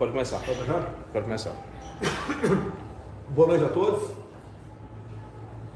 Pode 0.00 0.12
começar. 0.12 0.38
Pode 0.38 0.58
começar? 0.60 0.94
Pode 1.12 1.24
começar. 1.26 1.52
Boa 3.28 3.48
noite 3.48 3.64
a 3.64 3.68
todos. 3.68 4.10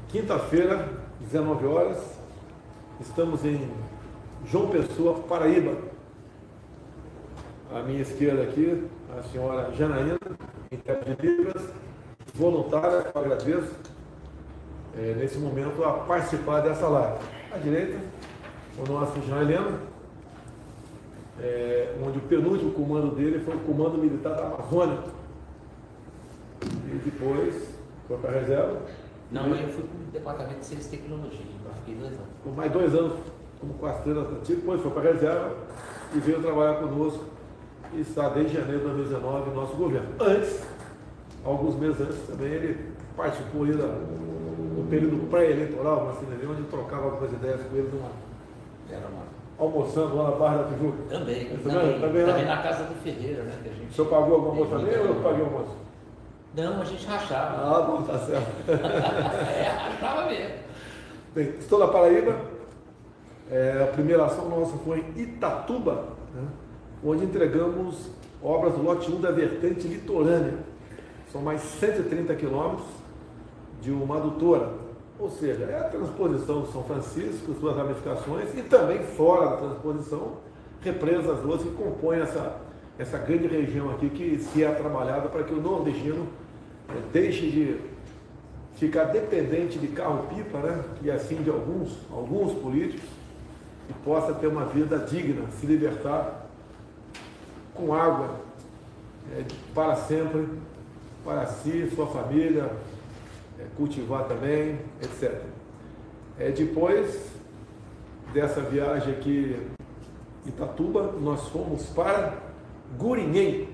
Quinta-feira, 0.07 0.89
19 1.19 1.67
horas, 1.67 2.19
estamos 2.99 3.45
em 3.45 3.69
João 4.47 4.69
Pessoa, 4.69 5.19
Paraíba. 5.19 5.77
À 7.71 7.83
minha 7.83 8.01
esquerda 8.01 8.41
aqui, 8.41 8.87
a 9.15 9.21
senhora 9.29 9.71
Janaína, 9.73 10.17
intérprete 10.71 11.21
de 11.21 11.27
Libras, 11.27 11.61
voluntária, 12.33 13.11
eu 13.13 13.21
agradeço, 13.21 13.75
é, 14.97 15.13
nesse 15.19 15.37
momento, 15.37 15.83
a 15.83 15.99
participar 15.99 16.61
dessa 16.61 16.87
live. 16.87 17.19
À 17.53 17.57
direita, 17.59 17.99
o 18.75 18.91
nosso 18.91 19.21
Jean 19.21 19.41
Helena, 19.43 19.79
é, 21.41 21.95
onde 22.05 22.17
o 22.17 22.21
penúltimo 22.21 22.71
comando 22.71 23.15
dele 23.15 23.39
foi 23.39 23.55
o 23.55 23.59
Comando 23.59 23.97
Militar 23.97 24.35
da 24.35 24.47
Amazônia. 24.47 24.99
E 26.63 26.97
depois 27.03 27.69
foi 28.07 28.17
para 28.17 28.29
a 28.31 28.39
reserva. 28.39 28.81
Não, 29.31 29.47
eu 29.47 29.67
fui 29.69 29.83
para 29.83 29.97
o 29.97 30.11
Departamento 30.11 30.59
de 30.59 30.65
Ciência 30.65 30.95
e 30.95 30.99
Tecnologia, 30.99 31.45
fiquei 31.79 31.95
dois 31.95 32.13
anos. 32.13 32.27
Com 32.43 32.51
mais 32.51 32.71
dois 32.71 32.93
anos 32.93 33.13
como 33.59 33.73
quarteira 33.75 34.21
depois 34.45 34.81
foi 34.81 34.91
para 34.91 35.09
a 35.09 35.13
reserva 35.13 35.55
e 36.13 36.19
veio 36.19 36.41
trabalhar 36.41 36.75
conosco 36.75 37.23
e 37.93 38.01
está 38.01 38.29
desde 38.29 38.55
janeiro 38.55 38.79
de 38.79 38.85
2019 38.85 39.49
no 39.49 39.55
nosso 39.55 39.75
governo. 39.75 40.09
Antes, 40.19 40.63
alguns 41.43 41.75
meses 41.75 42.01
antes 42.01 42.19
também, 42.27 42.51
ele 42.51 42.91
participou 43.15 43.63
aí 43.63 43.73
da, 43.73 43.87
do 43.87 44.87
período 44.89 45.29
pré-eleitoral, 45.29 46.09
assim, 46.09 46.25
onde 46.47 46.63
trocava 46.63 47.05
algumas 47.05 47.31
ideias 47.31 47.61
com 47.61 47.75
ele 47.75 47.89
numa, 47.93 48.09
Era 48.89 49.07
uma... 49.07 49.23
almoçando 49.57 50.15
lá 50.15 50.31
na 50.31 50.35
Barra 50.35 50.57
da 50.57 50.63
Tijuca. 50.65 51.03
Também, 51.09 51.45
também, 51.45 51.57
também, 51.57 51.99
também, 51.99 52.25
também 52.25 52.45
na 52.45 52.61
casa 52.61 52.83
do 52.83 52.95
Ferreira, 52.95 53.43
né? 53.43 53.53
Que 53.63 53.69
a 53.69 53.73
gente... 53.73 53.89
O 53.89 53.93
senhor 53.93 54.07
pagou 54.09 54.35
algum 54.35 54.49
almoço 54.49 54.69
também 54.71 54.99
ou 54.99 55.05
eu 55.05 55.15
paguei 55.15 55.41
o 55.41 55.45
almoço? 55.45 55.77
Não, 56.55 56.81
a 56.81 56.85
gente 56.85 57.05
rachava. 57.05 57.77
Ah, 57.77 57.81
bom, 57.81 58.03
tá 58.03 58.17
certo. 58.19 58.47
é, 58.69 59.63
rachava 59.63 60.29
mesmo. 60.29 60.55
Bem, 61.33 61.49
estou 61.59 61.79
na 61.79 61.87
Paraíba. 61.87 62.35
É, 63.51 63.83
a 63.83 63.93
primeira 63.93 64.25
ação 64.25 64.49
nossa 64.49 64.75
foi 64.77 65.05
em 65.15 65.21
Itatuba, 65.21 66.05
né, 66.33 66.47
onde 67.03 67.25
entregamos 67.25 68.09
obras 68.41 68.73
do 68.73 68.81
lote 68.81 69.11
1 69.11 69.21
da 69.21 69.31
vertente 69.31 69.87
litorânea. 69.87 70.55
São 71.31 71.41
mais 71.41 71.61
130 71.61 72.33
quilômetros 72.35 72.87
de 73.81 73.91
uma 73.91 74.17
adutora. 74.17 74.84
Ou 75.17 75.29
seja, 75.29 75.63
é 75.63 75.79
a 75.79 75.83
transposição 75.85 76.61
do 76.61 76.71
São 76.71 76.83
Francisco, 76.83 77.53
suas 77.59 77.75
ramificações, 77.75 78.49
e 78.57 78.61
também 78.63 78.99
fora 78.99 79.51
da 79.51 79.57
transposição, 79.57 80.33
represas 80.81 81.39
duas 81.39 81.61
que 81.61 81.71
compõem 81.71 82.19
essa, 82.19 82.57
essa 82.99 83.17
grande 83.17 83.47
região 83.47 83.89
aqui 83.91 84.09
que 84.09 84.39
se 84.39 84.63
é 84.63 84.71
trabalhada 84.71 85.29
para 85.29 85.43
que 85.43 85.53
o 85.53 85.61
nordestino 85.61 86.27
eh, 86.89 87.01
deixe 87.13 87.49
de 87.49 87.79
ficar 88.75 89.05
dependente 89.05 89.79
de 89.79 89.87
carro-pipa, 89.87 90.59
né? 90.59 90.83
e 91.01 91.09
assim 91.09 91.35
de 91.37 91.49
alguns, 91.49 91.97
alguns 92.11 92.53
políticos, 92.59 93.07
e 93.89 93.93
possa 94.03 94.33
ter 94.33 94.47
uma 94.47 94.65
vida 94.65 94.99
digna, 94.99 95.45
se 95.59 95.65
libertar 95.65 96.45
com 97.73 97.93
água 97.93 98.35
é, 99.31 99.43
para 99.73 99.95
sempre, 99.95 100.47
para 101.23 101.45
si, 101.45 101.91
sua 101.95 102.07
família, 102.07 102.69
cultivar 103.75 104.25
também, 104.25 104.79
etc. 105.01 105.41
É, 106.37 106.51
depois 106.51 107.29
dessa 108.33 108.61
viagem 108.61 109.13
aqui 109.13 109.55
em 110.45 110.49
Itatuba, 110.49 111.13
nós 111.19 111.47
fomos 111.49 111.85
para 111.87 112.33
Gurinhém, 112.97 113.69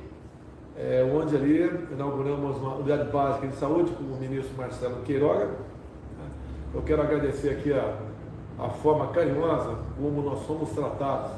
é, 0.77 1.03
onde 1.03 1.35
ali 1.35 1.87
inauguramos 1.91 2.57
uma 2.57 2.75
unidade 2.75 3.11
básica 3.11 3.47
de 3.47 3.55
saúde 3.55 3.91
com 3.91 4.03
o 4.03 4.17
ministro 4.19 4.55
Marcelo 4.55 5.01
Queiroga. 5.03 5.49
Eu 6.73 6.81
quero 6.83 7.01
agradecer 7.01 7.49
aqui 7.49 7.73
a, 7.73 7.97
a 8.57 8.69
forma 8.69 9.07
carinhosa 9.07 9.77
como 9.97 10.21
nós 10.21 10.45
somos 10.45 10.69
tratados, 10.69 11.31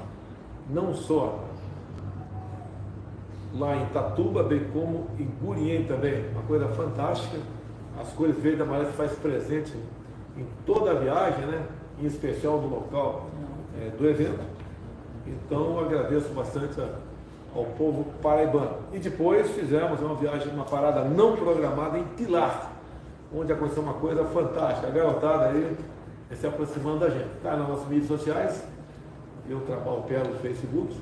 não 0.70 0.94
só 0.94 1.40
lá 3.56 3.76
em 3.76 3.86
Tatuba, 3.88 4.44
bem 4.44 4.66
como 4.72 5.08
em 5.20 5.26
Gurinhém 5.42 5.86
também. 5.86 6.30
Uma 6.30 6.44
coisa 6.44 6.68
fantástica. 6.70 7.38
As 8.00 8.10
cores 8.14 8.36
verdes 8.38 8.60
e 8.60 8.64
amarelas 8.64 8.96
faz 8.96 9.12
presente 9.14 9.74
em 10.38 10.46
toda 10.66 10.92
a 10.92 10.94
viagem, 10.96 11.46
né? 11.46 11.66
em 12.00 12.06
especial 12.06 12.60
no 12.60 12.68
local 12.68 13.28
é, 13.80 13.90
do 13.90 14.10
evento. 14.10 14.42
Então 15.26 15.78
eu 15.78 15.86
agradeço 15.86 16.30
bastante 16.30 16.80
a, 16.82 16.90
ao 17.56 17.66
povo 17.66 18.06
paraibano. 18.22 18.78
E 18.92 19.00
depois 19.00 19.52
fizemos 19.52 20.02
uma 20.02 20.16
viagem, 20.16 20.52
uma 20.54 20.66
parada 20.66 21.04
não 21.04 21.36
programada 21.36 21.98
em 21.98 22.04
Pilar, 22.04 22.72
onde 23.34 23.54
aconteceu 23.54 23.84
uma 23.84 23.94
coisa 23.94 24.24
fantástica. 24.26 24.88
A 24.88 24.92
garotada 24.92 25.46
aí 25.46 25.78
se 26.36 26.48
aproximando 26.48 27.00
da 27.00 27.10
gente. 27.10 27.30
Está 27.38 27.56
nas 27.56 27.68
nossas 27.68 27.88
mídias 27.88 28.08
sociais, 28.08 28.64
eu 29.48 29.62
trabalho 29.62 30.04
pelo 30.04 30.36
Facebook, 30.40 30.96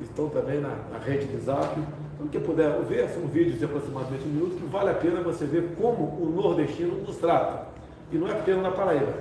estão 0.00 0.28
também 0.28 0.60
na, 0.60 0.76
na 0.92 0.98
rede 0.98 1.26
de 1.26 1.38
zap. 1.38 1.76
Então, 2.20 2.28
quem 2.28 2.40
puder 2.42 2.78
ver, 2.82 3.08
são 3.08 3.22
vídeos 3.22 3.58
de 3.58 3.64
aproximadamente 3.64 4.24
um 4.24 4.28
minuto 4.28 4.56
que 4.56 4.66
vale 4.66 4.90
a 4.90 4.94
pena 4.94 5.22
você 5.22 5.46
ver 5.46 5.74
como 5.80 6.04
o 6.04 6.32
nordestino 6.36 6.96
nos 6.96 7.16
trata. 7.16 7.66
E 8.12 8.18
não 8.18 8.28
é 8.28 8.32
apenas 8.32 8.62
na 8.62 8.70
Paraíba. 8.70 9.14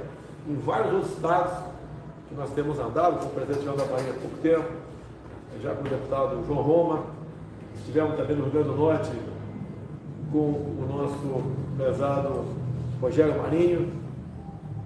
Em 0.47 0.55
vários 0.55 0.93
outros 0.93 1.13
estados 1.13 1.53
que 2.27 2.35
nós 2.35 2.49
temos 2.51 2.77
andado, 2.77 3.19
com 3.19 3.27
o 3.27 3.29
presidente 3.29 3.65
da 3.65 3.85
Bahia 3.85 4.11
há 4.11 4.19
pouco 4.19 4.37
tempo, 4.41 4.69
já 5.63 5.73
com 5.73 5.85
o 5.85 5.89
deputado 5.89 6.45
João 6.45 6.61
Roma, 6.61 7.03
estivemos 7.77 8.17
também 8.17 8.35
no 8.35 8.43
Rio 8.43 8.51
Grande 8.51 8.67
do 8.67 8.75
Norte 8.75 9.11
com 10.31 10.37
o 10.37 10.85
nosso 10.89 11.43
prezado 11.77 12.45
Rogério 13.01 13.37
Marinho, 13.41 13.93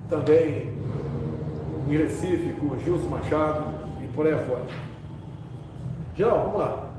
também 0.09 0.71
em 1.89 1.97
Recife 1.97 2.53
com 2.59 2.67
o 2.67 2.79
Gilson 2.79 3.09
Machado 3.09 3.65
e 4.03 4.07
por 4.07 4.27
aí 4.27 4.33
afora. 4.33 4.65
Geral, 6.15 6.43
vamos 6.43 6.59
lá. 6.59 6.92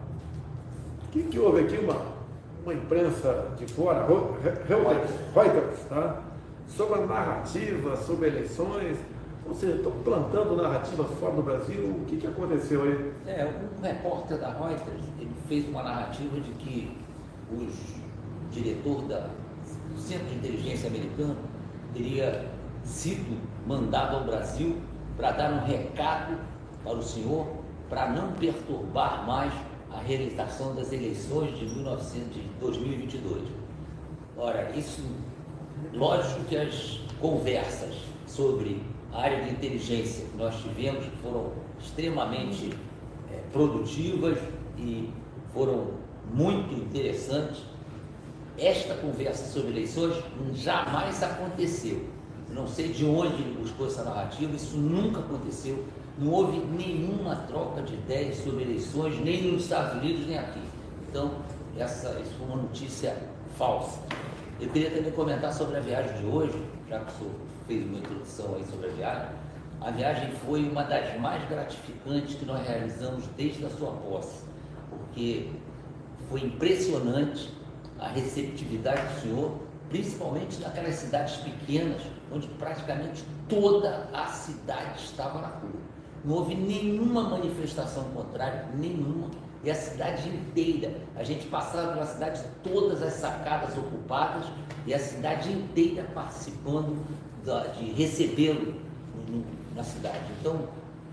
Que, 1.14 1.22
que 1.22 1.38
houve 1.38 1.60
aqui? 1.60 1.76
Uma, 1.76 1.96
uma 2.64 2.74
imprensa 2.74 3.52
de 3.56 3.68
fora, 3.68 4.04
Reuters, 4.04 5.10
Reuters 5.32 5.84
tá? 5.88 6.20
sobre 6.66 7.04
a 7.04 7.06
narrativa, 7.06 7.96
sobre 7.98 8.26
eleições, 8.26 8.98
ou 9.46 9.54
seja, 9.54 9.76
estão 9.76 9.92
plantando 10.02 10.56
narrativas 10.56 11.06
fora 11.20 11.36
do 11.36 11.42
Brasil. 11.42 11.84
O 11.84 12.04
que, 12.04 12.16
que 12.16 12.26
aconteceu 12.26 12.82
aí? 12.82 13.12
É, 13.28 13.48
um 13.78 13.80
repórter 13.80 14.38
da 14.38 14.48
Reuters, 14.54 15.04
ele 15.20 15.30
fez 15.46 15.68
uma 15.68 15.84
narrativa 15.84 16.40
de 16.40 16.50
que 16.54 16.98
o 17.48 17.68
diretor 18.50 19.02
da, 19.02 19.28
do 19.94 20.00
Centro 20.00 20.26
de 20.26 20.34
Inteligência 20.34 20.88
Americano 20.88 21.36
teria 21.92 22.44
sido 22.82 23.40
mandado 23.64 24.16
ao 24.16 24.24
Brasil 24.24 24.78
para 25.16 25.30
dar 25.30 25.52
um 25.52 25.64
recado 25.64 26.36
para 26.82 26.94
o 26.94 27.02
senhor 27.04 27.46
para 27.88 28.10
não 28.10 28.32
perturbar 28.32 29.24
mais 29.24 29.52
a 29.94 30.00
realização 30.00 30.74
das 30.74 30.92
eleições 30.92 31.56
de 31.58 31.66
1900, 31.66 32.34
de 32.34 32.40
2022. 32.60 33.42
Ora, 34.36 34.70
isso, 34.76 35.02
lógico 35.92 36.44
que 36.44 36.56
as 36.56 37.00
conversas 37.20 37.94
sobre 38.26 38.82
a 39.12 39.22
área 39.22 39.44
de 39.44 39.50
inteligência 39.50 40.26
que 40.26 40.36
nós 40.36 40.56
tivemos 40.60 41.04
foram 41.22 41.52
extremamente 41.80 42.72
é, 43.32 43.36
produtivas 43.52 44.38
e 44.76 45.08
foram 45.52 45.92
muito 46.32 46.74
interessantes. 46.74 47.62
Esta 48.58 48.94
conversa 48.94 49.52
sobre 49.52 49.70
eleições 49.70 50.16
jamais 50.54 51.22
aconteceu. 51.22 52.04
Não 52.50 52.66
sei 52.66 52.88
de 52.88 53.04
onde 53.04 53.34
ele 53.34 53.56
buscou 53.60 53.86
essa 53.86 54.02
narrativa, 54.04 54.54
isso 54.54 54.76
nunca 54.76 55.20
aconteceu. 55.20 55.84
Não 56.16 56.30
houve 56.30 56.58
nenhuma 56.58 57.34
troca 57.48 57.82
de 57.82 57.94
ideias 57.94 58.36
sobre 58.36 58.62
eleições, 58.62 59.18
nem 59.20 59.52
nos 59.52 59.64
Estados 59.64 60.00
Unidos, 60.00 60.26
nem 60.26 60.38
aqui. 60.38 60.62
Então, 61.08 61.32
essa, 61.76 62.10
isso 62.20 62.30
foi 62.38 62.46
uma 62.46 62.56
notícia 62.56 63.16
falsa. 63.56 64.00
Eu 64.60 64.68
queria 64.68 64.90
também 64.90 65.10
comentar 65.10 65.52
sobre 65.52 65.76
a 65.76 65.80
viagem 65.80 66.16
de 66.18 66.26
hoje, 66.26 66.62
já 66.88 67.00
que 67.00 67.12
o 67.12 67.16
senhor 67.18 67.34
fez 67.66 67.84
uma 67.84 67.98
introdução 67.98 68.54
aí 68.54 68.64
sobre 68.64 68.86
a 68.86 68.92
viagem. 68.92 69.28
A 69.80 69.90
viagem 69.90 70.30
foi 70.46 70.68
uma 70.68 70.84
das 70.84 71.18
mais 71.20 71.46
gratificantes 71.48 72.36
que 72.36 72.44
nós 72.44 72.64
realizamos 72.66 73.26
desde 73.36 73.66
a 73.66 73.70
sua 73.70 73.90
posse, 73.90 74.44
porque 74.88 75.50
foi 76.30 76.42
impressionante 76.42 77.52
a 77.98 78.08
receptividade 78.08 79.02
do 79.14 79.20
senhor, 79.20 79.58
principalmente 79.88 80.60
naquelas 80.60 80.94
cidades 80.94 81.36
pequenas, 81.38 82.02
onde 82.32 82.46
praticamente 82.46 83.24
toda 83.48 84.08
a 84.12 84.26
cidade 84.26 85.00
estava 85.00 85.40
na 85.40 85.48
rua. 85.48 85.83
Não 86.24 86.36
houve 86.36 86.54
nenhuma 86.54 87.28
manifestação 87.28 88.04
contrária, 88.14 88.68
nenhuma. 88.74 89.30
E 89.62 89.70
a 89.70 89.74
cidade 89.74 90.28
inteira, 90.28 90.94
a 91.16 91.22
gente 91.22 91.46
passava 91.46 91.92
pela 91.92 92.06
cidade, 92.06 92.42
todas 92.62 93.02
as 93.02 93.14
sacadas 93.14 93.76
ocupadas 93.76 94.46
e 94.86 94.92
a 94.92 94.98
cidade 94.98 95.52
inteira 95.52 96.06
participando 96.14 96.96
da, 97.44 97.66
de 97.68 97.92
recebê-lo 97.92 98.74
na 99.74 99.82
cidade. 99.82 100.24
Então, 100.40 100.68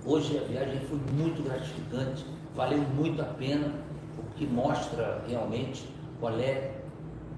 hoje 0.05 0.37
a 0.37 0.43
viagem 0.43 0.79
foi 0.81 0.99
muito 1.13 1.43
gratificante, 1.43 2.25
valeu 2.55 2.79
muito 2.79 3.21
a 3.21 3.25
pena 3.25 3.73
o 4.17 4.23
que 4.35 4.45
mostra 4.45 5.23
realmente 5.27 5.87
qual 6.19 6.37
é 6.39 6.71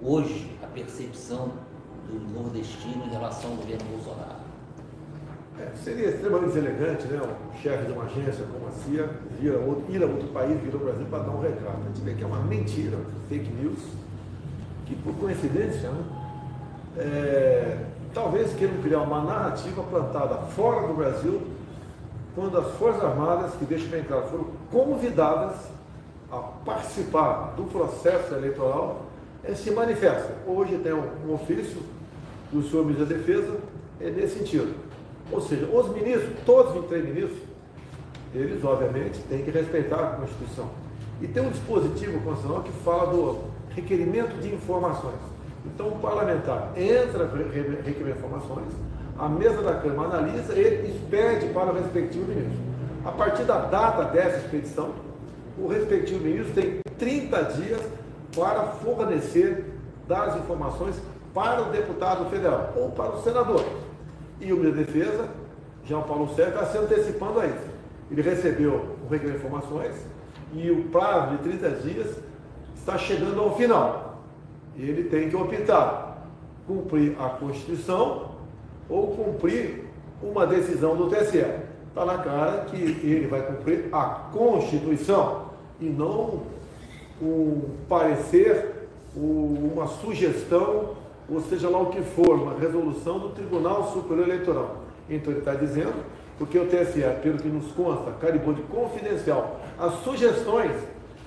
hoje 0.02 0.50
a 0.62 0.68
percepção 0.68 1.52
do 2.08 2.20
nordestino 2.34 3.06
em 3.06 3.10
relação 3.10 3.52
ao 3.52 3.58
governo 3.58 3.86
Bolsonaro. 3.92 4.43
É, 5.60 5.72
seria 5.84 6.10
extremamente 6.10 6.58
elegante, 6.58 7.06
né? 7.08 7.22
Um 7.22 7.62
chefe 7.62 7.86
de 7.86 7.92
uma 7.92 8.06
agência 8.06 8.44
como 8.52 8.68
a 8.68 8.72
CIA 8.72 9.08
vir 9.40 9.54
a 9.54 9.60
outro, 9.60 9.86
ir 9.94 10.02
a 10.02 10.08
outro 10.08 10.28
país, 10.30 10.60
vir 10.60 10.74
ao 10.74 10.80
Brasil 10.80 11.06
para 11.10 11.20
dar 11.20 11.32
um 11.32 11.42
recado. 11.42 11.78
A 11.84 11.88
gente 11.90 12.02
vê 12.02 12.14
que 12.16 12.24
é 12.24 12.26
uma 12.26 12.40
mentira, 12.40 12.98
fake 13.30 13.52
news, 13.52 13.80
que 14.88 14.96
por 14.96 15.14
coincidência, 15.16 15.90
né? 15.90 16.04
É, 16.98 17.78
talvez 18.14 18.54
queiram 18.54 18.78
criar 18.82 19.02
uma 19.02 19.22
narrativa 19.22 19.84
plantada 19.84 20.36
fora 20.56 20.88
do 20.88 20.94
Brasil, 20.96 21.42
quando 22.34 22.58
as 22.58 22.72
Forças 22.76 23.04
Armadas, 23.04 23.54
que 23.54 23.66
deixa 23.66 23.88
bem 23.88 24.04
claro, 24.04 24.28
foram 24.30 24.48
convidadas 24.72 25.56
a 26.32 26.38
participar 26.38 27.54
do 27.56 27.64
processo 27.66 28.34
eleitoral, 28.34 29.06
é, 29.44 29.54
se 29.54 29.70
manifestam. 29.70 30.36
Hoje 30.48 30.78
tem 30.80 30.94
um 30.94 31.34
ofício 31.34 31.80
do 32.52 32.64
senhor 32.64 32.86
ministro 32.86 33.06
da 33.06 33.16
Defesa 33.16 33.56
é 34.00 34.10
nesse 34.10 34.40
sentido 34.40 34.83
ou 35.34 35.42
seja, 35.42 35.66
os 35.66 35.90
ministros, 35.90 36.30
todos 36.46 36.76
os 36.76 36.82
23 36.82 37.06
ministros, 37.06 37.40
eles 38.34 38.64
obviamente 38.64 39.20
têm 39.30 39.44
que 39.44 39.52
respeitar 39.52 40.00
a 40.00 40.08
Constituição. 40.18 40.70
E 41.22 41.28
tem 41.28 41.46
um 41.46 41.50
dispositivo 41.50 42.20
constitucional 42.22 42.64
que 42.64 42.72
fala 42.84 43.12
do 43.12 43.40
requerimento 43.70 44.40
de 44.42 44.54
informações. 44.54 45.20
Então 45.66 45.88
o 45.88 46.00
parlamentar 46.00 46.72
entra 46.76 47.26
requerer 47.26 48.16
informações, 48.16 48.74
a 49.18 49.30
mesa 49.30 49.62
da 49.62 49.76
Câmara 49.76 50.18
analisa 50.18 50.54
e 50.54 50.92
expede 50.92 51.48
para 51.54 51.72
o 51.72 51.76
respectivo 51.76 52.28
ministro. 52.28 52.60
A 53.06 53.12
partir 53.12 53.44
da 53.44 53.60
data 53.60 54.06
dessa 54.06 54.38
expedição, 54.38 54.92
o 55.58 55.68
respectivo 55.68 56.24
ministro 56.24 56.54
tem 56.54 56.80
30 56.98 57.44
dias 57.44 57.82
para 58.36 58.64
fornecer, 58.84 59.66
dar 60.08 60.30
as 60.30 60.38
informações 60.38 60.96
para 61.34 61.62
o 61.62 61.72
deputado 61.72 62.30
federal 62.30 62.74
ou 62.76 62.90
para 62.92 63.16
o 63.16 63.24
senador. 63.24 63.64
E 64.44 64.52
o 64.52 64.58
ministro 64.58 64.72
da 64.72 64.92
Defesa, 64.92 65.30
Jean 65.86 66.02
Paulo 66.02 66.28
Sérgio, 66.36 66.56
está 66.56 66.66
se 66.66 66.78
antecipando 66.78 67.40
a 67.40 67.48
isso. 67.48 67.74
Ele 68.12 68.22
recebeu 68.22 68.98
o 69.06 69.10
requerimento 69.10 69.42
de 69.42 69.48
informações 69.48 69.96
e 70.54 70.70
o 70.70 70.84
prazo 70.90 71.38
de 71.38 71.44
30 71.44 71.70
dias 71.82 72.18
está 72.76 72.98
chegando 72.98 73.40
ao 73.40 73.56
final. 73.56 74.22
Ele 74.78 75.06
tem 75.06 75.30
que 75.30 75.36
optar 75.36 76.28
cumprir 76.68 77.16
a 77.20 77.30
Constituição 77.30 78.32
ou 78.90 79.16
cumprir 79.16 79.86
uma 80.22 80.46
decisão 80.46 80.96
do 80.96 81.10
TSE. 81.10 81.46
Está 81.88 82.06
na 82.06 82.18
cara 82.18 82.66
que 82.66 82.76
ele 82.76 83.28
vai 83.28 83.42
cumprir 83.42 83.88
a 83.92 84.30
Constituição 84.32 85.50
e 85.80 85.86
não 85.86 86.44
um 87.22 87.62
parecer, 87.88 88.88
uma 89.16 89.88
sugestão 89.88 90.96
ou 91.30 91.42
seja 91.42 91.70
lá 91.70 91.80
o 91.80 91.88
que 91.88 92.02
for, 92.02 92.36
uma 92.36 92.60
resolução 92.60 93.20
do 93.20 93.30
Tribunal 93.30 93.92
Superior 93.92 94.28
Eleitoral. 94.28 94.78
Então 95.10 95.32
ele 95.32 95.40
está 95.40 95.54
dizendo, 95.54 95.94
porque 96.38 96.58
o 96.58 96.68
TSE, 96.68 97.02
pelo 97.22 97.38
que 97.38 97.48
nos 97.48 97.72
consta, 97.72 98.12
carimbou 98.20 98.54
de 98.54 98.62
confidencial 98.64 99.60
as 99.80 99.94
sugestões, 100.04 100.72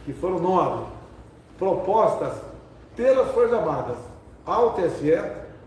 que 0.04 0.12
foram 0.12 0.38
nove, 0.38 0.84
propostas 1.58 2.34
pelas 2.94 3.30
Forças 3.32 3.54
Armadas 3.54 3.96
ao 4.44 4.74
TSE, 4.74 5.20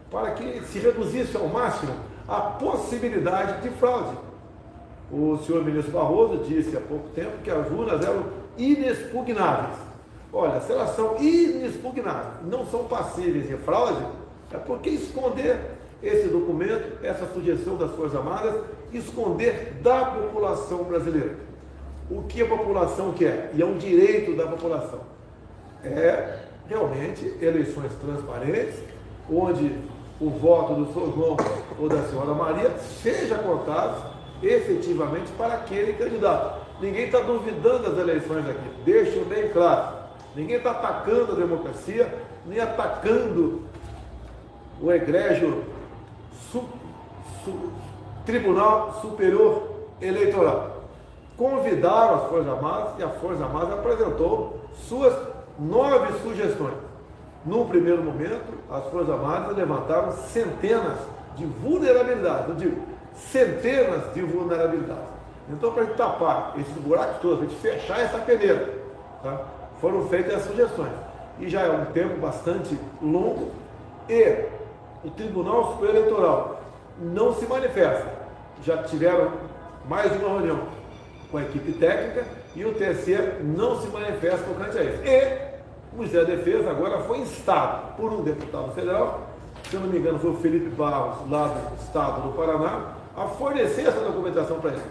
para 0.10 0.32
que 0.32 0.64
se 0.66 0.80
reduzisse 0.80 1.36
ao 1.36 1.48
máximo 1.48 1.94
a 2.28 2.42
possibilidade 2.42 3.62
de 3.62 3.70
fraude. 3.76 4.18
O 5.12 5.38
senhor 5.40 5.64
ministro 5.66 5.92
Barroso 5.92 6.44
disse 6.46 6.78
há 6.78 6.82
pouco 6.82 7.10
tempo 7.10 7.40
que 7.44 7.50
as 7.50 7.70
urnas 7.70 8.06
eram 8.06 8.26
inexpugnáveis. 8.58 9.76
Olha, 10.32 10.62
se 10.62 10.72
elas 10.72 10.96
são 10.96 11.18
inexpugnáveis, 11.18 12.36
não 12.46 12.66
são 12.68 12.84
passíveis 12.84 13.48
de 13.48 13.58
fraude, 13.58 14.06
é 14.52 14.58
porque 14.58 14.90
esconder 14.90 15.58
esse 16.02 16.28
documento, 16.28 17.04
essa 17.04 17.26
sugestão 17.34 17.76
das 17.76 17.92
Forças 17.92 18.16
Armadas, 18.16 18.64
esconder 18.92 19.80
da 19.82 20.06
população 20.06 20.84
brasileira. 20.84 21.36
O 22.10 22.24
que 22.24 22.42
a 22.42 22.48
população 22.48 23.14
quer, 23.14 23.52
e 23.54 23.62
é 23.62 23.66
um 23.66 23.78
direito 23.78 24.36
da 24.36 24.48
população, 24.48 25.02
é 25.84 26.40
realmente 26.68 27.38
eleições 27.42 27.92
transparentes, 28.02 28.80
onde 29.30 29.76
o 30.20 30.30
voto 30.30 30.74
do 30.74 30.86
Sr. 30.88 31.14
João 31.16 31.38
ou 31.78 31.88
da 31.88 32.04
senhora 32.04 32.34
Maria 32.34 32.72
seja 33.02 33.36
contado 33.36 34.16
efetivamente 34.42 35.32
para 35.38 35.56
aquele 35.56 35.94
candidato. 35.94 36.60
Ninguém 36.82 37.06
está 37.06 37.20
duvidando 37.20 37.90
das 37.90 37.98
eleições 37.98 38.48
aqui, 38.48 38.70
deixo 38.86 39.24
bem 39.26 39.50
claro. 39.50 40.00
Ninguém 40.36 40.58
está 40.58 40.72
atacando 40.72 41.34
a 41.34 41.36
democracia, 41.36 42.14
nem 42.46 42.60
atacando 42.60 43.64
o 44.82 44.92
egrégio 44.92 45.64
su, 46.52 46.64
su, 47.44 47.72
Tribunal 48.26 49.00
Superior 49.02 49.64
Eleitoral. 50.02 50.84
Convidaram 51.36 52.16
as 52.16 52.30
Forças 52.30 52.50
Armadas 52.50 53.00
e 53.00 53.04
a 53.04 53.10
Força 53.10 53.44
Armada 53.44 53.74
apresentou 53.74 54.60
suas 54.74 55.16
nove 55.58 56.14
sugestões. 56.20 56.76
Num 57.46 57.66
primeiro 57.68 58.04
momento, 58.04 58.54
as 58.70 58.84
Forças 58.86 59.10
Armadas 59.10 59.56
levantaram 59.56 60.12
centenas 60.12 60.98
de 61.36 61.46
vulnerabilidades, 61.46 62.50
eu 62.50 62.56
digo, 62.56 62.82
centenas 63.14 64.14
de 64.14 64.22
vulnerabilidades. 64.22 65.20
Então, 65.50 65.72
para 65.72 65.86
tapar 65.88 66.54
esses 66.60 66.74
buracos 66.76 67.18
todos, 67.22 67.40
para 67.40 67.48
gente 67.48 67.60
fechar 67.60 68.00
essa 68.00 68.20
peneira, 68.20 68.74
tá? 69.24 69.42
foram 69.82 70.08
feitas 70.08 70.36
as 70.36 70.44
sugestões. 70.44 70.92
E 71.40 71.50
já 71.50 71.62
é 71.62 71.72
um 71.72 71.86
tempo 71.86 72.20
bastante 72.20 72.78
longo 73.02 73.52
e 74.08 74.59
o 75.04 75.10
Tribunal 75.10 75.74
Superior 75.74 75.96
Eleitoral 75.96 76.62
não 77.00 77.34
se 77.34 77.46
manifesta. 77.46 78.08
Já 78.64 78.84
tiveram 78.84 79.32
mais 79.88 80.12
uma 80.18 80.30
reunião 80.30 80.64
com 81.32 81.38
a 81.38 81.44
equipe 81.44 81.72
técnica 81.74 82.26
e 82.56 82.66
o 82.66 82.74
TSE 82.74 83.18
não 83.44 83.80
se 83.80 83.88
manifesta 83.88 84.46
tocante 84.46 84.78
a 84.78 84.84
isso. 84.84 85.04
E 85.04 85.94
o 85.94 85.98
Ministério 85.98 86.28
da 86.28 86.36
Defesa 86.36 86.70
agora 86.70 87.00
foi 87.04 87.20
instado 87.20 87.96
por 87.96 88.12
um 88.12 88.24
deputado 88.24 88.72
federal, 88.74 89.28
se 89.70 89.76
eu 89.76 89.82
não 89.82 89.88
me 89.88 89.98
engano 89.98 90.20
foi 90.20 90.32
o 90.32 90.38
Felipe 90.38 90.70
Barros, 90.70 91.30
lá 91.30 91.48
do 91.48 91.76
estado 91.82 92.22
do 92.22 92.36
Paraná, 92.36 92.94
a 93.16 93.26
fornecer 93.26 93.88
essa 93.88 94.00
documentação 94.00 94.60
para 94.60 94.72
ele. 94.72 94.82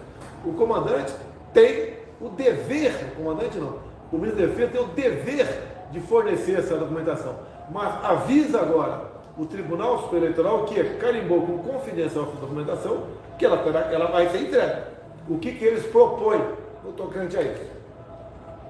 O 0.45 0.53
comandante 0.55 1.13
tem 1.53 1.95
o 2.21 2.29
dever, 2.31 3.13
o 3.13 3.23
comandante 3.23 3.59
não, 3.59 3.79
o 4.11 4.17
ministro 4.17 4.43
da 4.43 4.49
Defesa 4.49 4.73
tem 4.73 4.81
o 4.81 4.87
dever 4.87 5.47
de 5.91 6.00
fornecer 6.00 6.59
essa 6.59 6.77
documentação. 6.77 7.35
Mas 7.71 8.05
avisa 8.05 8.61
agora 8.61 9.08
o 9.38 9.47
Tribunal 9.47 10.00
Superior 10.00 10.25
Eleitoral, 10.25 10.64
que 10.64 10.83
carimbou 10.97 11.42
com 11.42 11.59
confidencial 11.59 12.25
essa 12.25 12.37
documentação, 12.40 13.04
que 13.38 13.47
ela, 13.47 13.57
ela 13.92 14.07
vai 14.07 14.28
ser 14.30 14.42
entregue. 14.42 14.83
O 15.28 15.38
que, 15.38 15.52
que 15.52 15.64
eles 15.64 15.87
propõem 15.87 16.42
no 16.85 16.92
tocante 16.92 17.37
a 17.37 17.42
isso? 17.42 17.71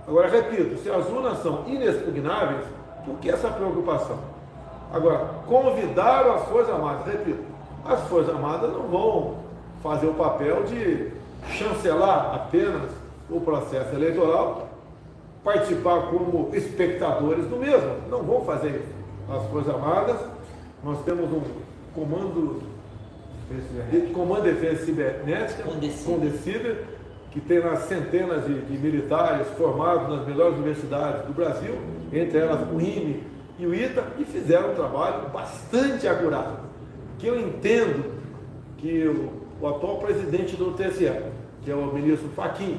Agora, 0.06 0.28
repito, 0.28 0.76
se 0.78 0.90
as 0.90 1.08
urnas 1.08 1.38
são 1.42 1.64
inexpugnáveis, 1.66 2.64
por 3.04 3.16
que 3.16 3.30
essa 3.30 3.48
preocupação? 3.48 4.18
Agora, 4.92 5.30
convidaram 5.46 6.34
as 6.34 6.42
Forças 6.48 6.74
Armadas, 6.74 7.06
repito, 7.06 7.42
as 7.84 8.00
Forças 8.08 8.34
Armadas 8.34 8.70
não 8.70 8.82
vão 8.82 9.36
fazer 9.82 10.06
o 10.06 10.14
papel 10.14 10.64
de 10.64 11.10
chancelar 11.52 12.34
apenas 12.34 12.90
o 13.30 13.40
processo 13.40 13.94
eleitoral, 13.94 14.68
participar 15.42 16.10
como 16.10 16.50
espectadores 16.52 17.46
do 17.46 17.56
mesmo. 17.56 17.96
Não 18.10 18.22
vão 18.22 18.42
fazer 18.42 18.68
isso. 18.70 18.98
As 19.34 19.46
Forças 19.50 19.74
Armadas 19.74 20.16
nós 20.84 21.02
temos 21.04 21.30
um 21.32 21.42
comando, 21.94 22.62
comando 24.12 24.42
de 24.42 24.52
defesa 24.52 24.84
cibernética, 24.84 25.64
Condecível, 25.64 26.76
que 27.30 27.40
tem 27.40 27.58
lá 27.58 27.76
centenas 27.76 28.46
de, 28.46 28.60
de, 28.62 28.78
militares 28.78 29.46
formados 29.56 30.08
nas 30.08 30.26
melhores 30.26 30.56
universidades 30.56 31.26
do 31.26 31.32
Brasil, 31.32 31.74
entre 32.12 32.38
elas 32.38 32.60
o 32.72 32.80
IME 32.80 33.22
e 33.58 33.66
o 33.66 33.74
ITA, 33.74 34.04
e 34.18 34.24
fizeram 34.24 34.72
um 34.72 34.74
trabalho 34.74 35.28
bastante 35.30 36.06
acurado. 36.06 36.60
Que 37.18 37.26
eu 37.26 37.38
entendo 37.38 38.18
que 38.78 39.06
o, 39.08 39.32
o 39.60 39.68
atual 39.68 39.98
presidente 39.98 40.56
do 40.56 40.72
TSE, 40.72 41.12
que 41.62 41.70
é 41.70 41.74
o 41.74 41.92
ministro 41.92 42.28
Fachin, 42.30 42.78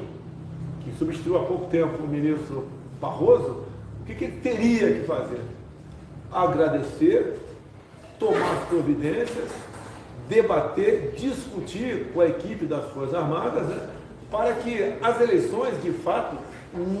que 0.82 0.92
substituiu 0.98 1.36
há 1.36 1.44
pouco 1.44 1.66
tempo 1.66 2.02
o 2.02 2.08
ministro 2.08 2.66
Barroso, 3.00 3.64
o 4.00 4.04
que, 4.04 4.14
que 4.14 4.24
ele 4.24 4.40
teria 4.40 4.92
que 4.94 5.06
fazer? 5.06 5.40
Agradecer 6.32 7.38
tomar 8.20 8.66
providências, 8.68 9.48
debater, 10.28 11.14
discutir 11.16 12.12
com 12.12 12.20
a 12.20 12.26
equipe 12.26 12.66
das 12.66 12.84
Forças 12.92 13.14
Armadas, 13.14 13.66
né, 13.66 13.88
para 14.30 14.52
que 14.54 14.94
as 15.02 15.20
eleições, 15.20 15.82
de 15.82 15.90
fato, 15.90 16.36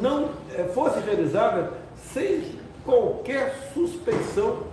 não 0.02 0.30
é, 0.56 0.64
fossem 0.64 1.02
realizadas 1.02 1.68
sem 2.12 2.42
qualquer 2.84 3.54
suspeição 3.72 4.64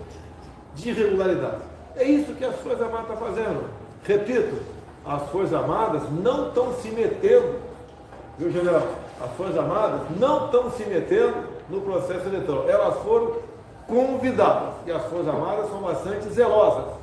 de 0.73 0.89
irregularidade. 0.89 1.61
É 1.95 2.05
isso 2.05 2.33
que 2.33 2.45
as 2.45 2.55
Forças 2.55 2.81
Armadas 2.81 3.11
estão 3.11 3.27
fazendo. 3.27 3.69
Repito, 4.03 4.61
as 5.05 5.29
Forças 5.29 5.53
Armadas 5.53 6.03
não 6.11 6.47
estão 6.47 6.73
se 6.75 6.89
metendo, 6.89 7.55
viu, 8.39 8.51
general, 8.51 8.87
as 9.21 9.31
Forças 9.31 9.57
Armadas 9.57 10.01
não 10.17 10.45
estão 10.45 10.71
se 10.71 10.83
metendo 10.85 11.57
no 11.69 11.81
processo 11.81 12.25
eleitoral. 12.27 12.69
Elas 12.69 12.95
foram 13.03 13.35
convidadas. 13.87 14.73
E 14.85 14.91
as 14.91 15.03
Forças 15.05 15.27
Armadas 15.27 15.69
são 15.69 15.81
bastante 15.81 16.27
zelosas. 16.29 16.93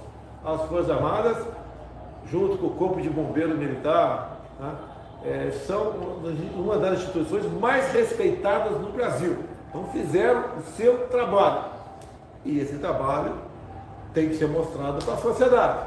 As 0.45 0.63
Forças 0.63 0.91
Armadas, 0.91 1.39
junto 2.31 2.59
com 2.59 2.67
o 2.67 2.71
Corpo 2.71 3.01
de 3.01 3.09
Bombeiro 3.09 3.57
Militar, 3.57 4.39
né, 4.61 4.75
é, 5.25 5.51
são 5.67 5.91
uma 6.55 6.77
das 6.77 6.99
instituições 6.99 7.51
mais 7.59 7.93
respeitadas 7.93 8.79
no 8.81 8.91
Brasil. 8.91 9.39
Então 9.69 9.89
fizeram 9.89 10.45
o 10.59 10.63
seu 10.77 11.09
trabalho. 11.09 11.65
E 12.45 12.61
esse 12.61 12.77
trabalho 12.77 13.33
tem 14.13 14.29
que 14.29 14.37
ser 14.37 14.47
mostrado 14.47 15.03
para 15.05 15.15
a 15.15 15.19
sociedade. 15.19 15.87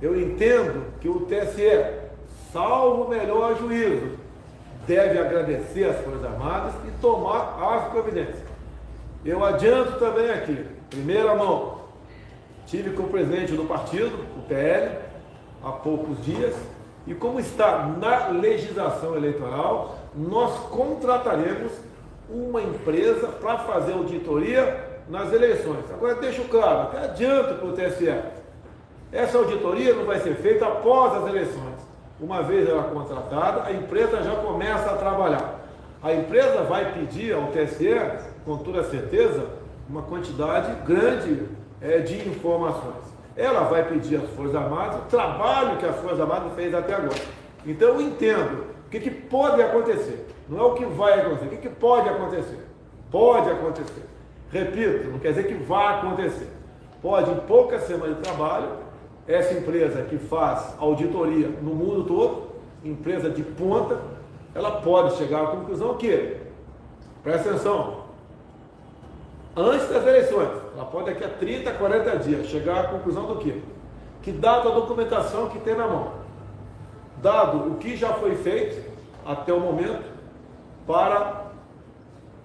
Eu 0.00 0.18
entendo 0.20 0.92
que 1.00 1.08
o 1.08 1.20
TSE, 1.20 1.84
salvo 2.52 3.04
o 3.04 3.08
melhor 3.08 3.56
juízo, 3.56 4.18
deve 4.86 5.18
agradecer 5.18 5.84
às 5.84 5.96
Forças 6.04 6.24
Armadas 6.24 6.74
e 6.86 6.90
tomar 7.00 7.58
as 7.60 7.90
providências. 7.90 8.49
Eu 9.24 9.44
adianto 9.44 9.98
também 9.98 10.30
aqui, 10.30 10.64
primeira 10.88 11.34
mão, 11.34 11.80
tive 12.66 12.90
com 12.90 13.02
o 13.02 13.08
presidente 13.08 13.52
do 13.52 13.66
partido, 13.66 14.16
o 14.38 14.42
PL, 14.48 14.96
há 15.62 15.72
poucos 15.72 16.24
dias, 16.24 16.54
e 17.06 17.14
como 17.14 17.38
está 17.38 17.86
na 18.00 18.28
legislação 18.28 19.14
eleitoral, 19.14 19.98
nós 20.14 20.58
contrataremos 20.70 21.70
uma 22.30 22.62
empresa 22.62 23.26
para 23.26 23.58
fazer 23.58 23.92
auditoria 23.92 24.88
nas 25.06 25.30
eleições. 25.32 25.84
Agora 25.92 26.14
deixo 26.14 26.44
claro, 26.44 26.82
até 26.82 27.04
adianto 27.04 27.54
para 27.56 27.68
o 27.68 27.72
TSE. 27.72 28.14
Essa 29.12 29.36
auditoria 29.36 29.94
não 29.94 30.06
vai 30.06 30.20
ser 30.20 30.36
feita 30.36 30.64
após 30.64 31.22
as 31.22 31.28
eleições. 31.28 31.74
Uma 32.18 32.42
vez 32.42 32.66
ela 32.66 32.84
contratada, 32.84 33.64
a 33.64 33.72
empresa 33.72 34.22
já 34.22 34.36
começa 34.36 34.90
a 34.90 34.96
trabalhar. 34.96 35.60
A 36.02 36.14
empresa 36.14 36.62
vai 36.62 36.92
pedir 36.92 37.34
ao 37.34 37.48
TSE, 37.48 37.94
com 38.50 38.56
toda 38.58 38.82
certeza, 38.82 39.46
uma 39.88 40.02
quantidade 40.02 40.74
grande 40.84 41.44
é, 41.80 41.98
de 41.98 42.28
informações. 42.28 43.04
Ela 43.36 43.60
vai 43.60 43.88
pedir 43.88 44.16
às 44.16 44.28
Forças 44.30 44.56
Armadas 44.56 45.02
o 45.02 45.04
trabalho 45.04 45.78
que 45.78 45.86
as 45.86 45.94
Forças 46.00 46.20
Armadas 46.20 46.52
fez 46.54 46.74
até 46.74 46.94
agora. 46.94 47.22
Então 47.64 47.90
eu 47.90 48.00
entendo 48.00 48.66
o 48.86 48.90
que, 48.90 48.98
que 48.98 49.10
pode 49.10 49.62
acontecer. 49.62 50.26
Não 50.48 50.58
é 50.58 50.62
o 50.64 50.74
que 50.74 50.84
vai 50.84 51.20
acontecer, 51.20 51.46
o 51.46 51.48
que, 51.48 51.56
que 51.58 51.68
pode 51.68 52.08
acontecer. 52.08 52.58
Pode 53.08 53.50
acontecer. 53.50 54.04
Repito, 54.50 55.10
não 55.10 55.20
quer 55.20 55.28
dizer 55.28 55.46
que 55.46 55.54
vai 55.54 55.98
acontecer. 55.98 56.48
Pode, 57.00 57.30
em 57.30 57.36
poucas 57.36 57.84
semanas 57.84 58.16
de 58.16 58.22
trabalho, 58.22 58.68
essa 59.28 59.54
empresa 59.54 60.02
que 60.02 60.18
faz 60.18 60.74
auditoria 60.76 61.48
no 61.62 61.72
mundo 61.72 62.02
todo, 62.02 62.48
empresa 62.84 63.30
de 63.30 63.44
ponta, 63.44 64.00
ela 64.56 64.80
pode 64.80 65.16
chegar 65.16 65.44
à 65.44 65.46
conclusão 65.46 65.94
que, 65.94 66.36
presta 67.22 67.50
atenção, 67.50 67.99
antes 69.60 69.88
das 69.88 70.06
eleições, 70.06 70.48
ela 70.74 70.84
pode 70.84 71.06
daqui 71.06 71.24
a 71.24 71.28
30, 71.28 71.72
40 71.72 72.16
dias 72.18 72.46
chegar 72.46 72.80
à 72.80 72.88
conclusão 72.88 73.26
do 73.26 73.36
quê? 73.36 73.60
Que 74.22 74.32
dado 74.32 74.68
a 74.68 74.74
documentação 74.74 75.48
que 75.48 75.58
tem 75.58 75.74
na 75.74 75.86
mão, 75.86 76.12
dado 77.22 77.72
o 77.72 77.76
que 77.76 77.96
já 77.96 78.14
foi 78.14 78.34
feito 78.36 78.90
até 79.24 79.52
o 79.52 79.60
momento, 79.60 80.04
para 80.86 81.46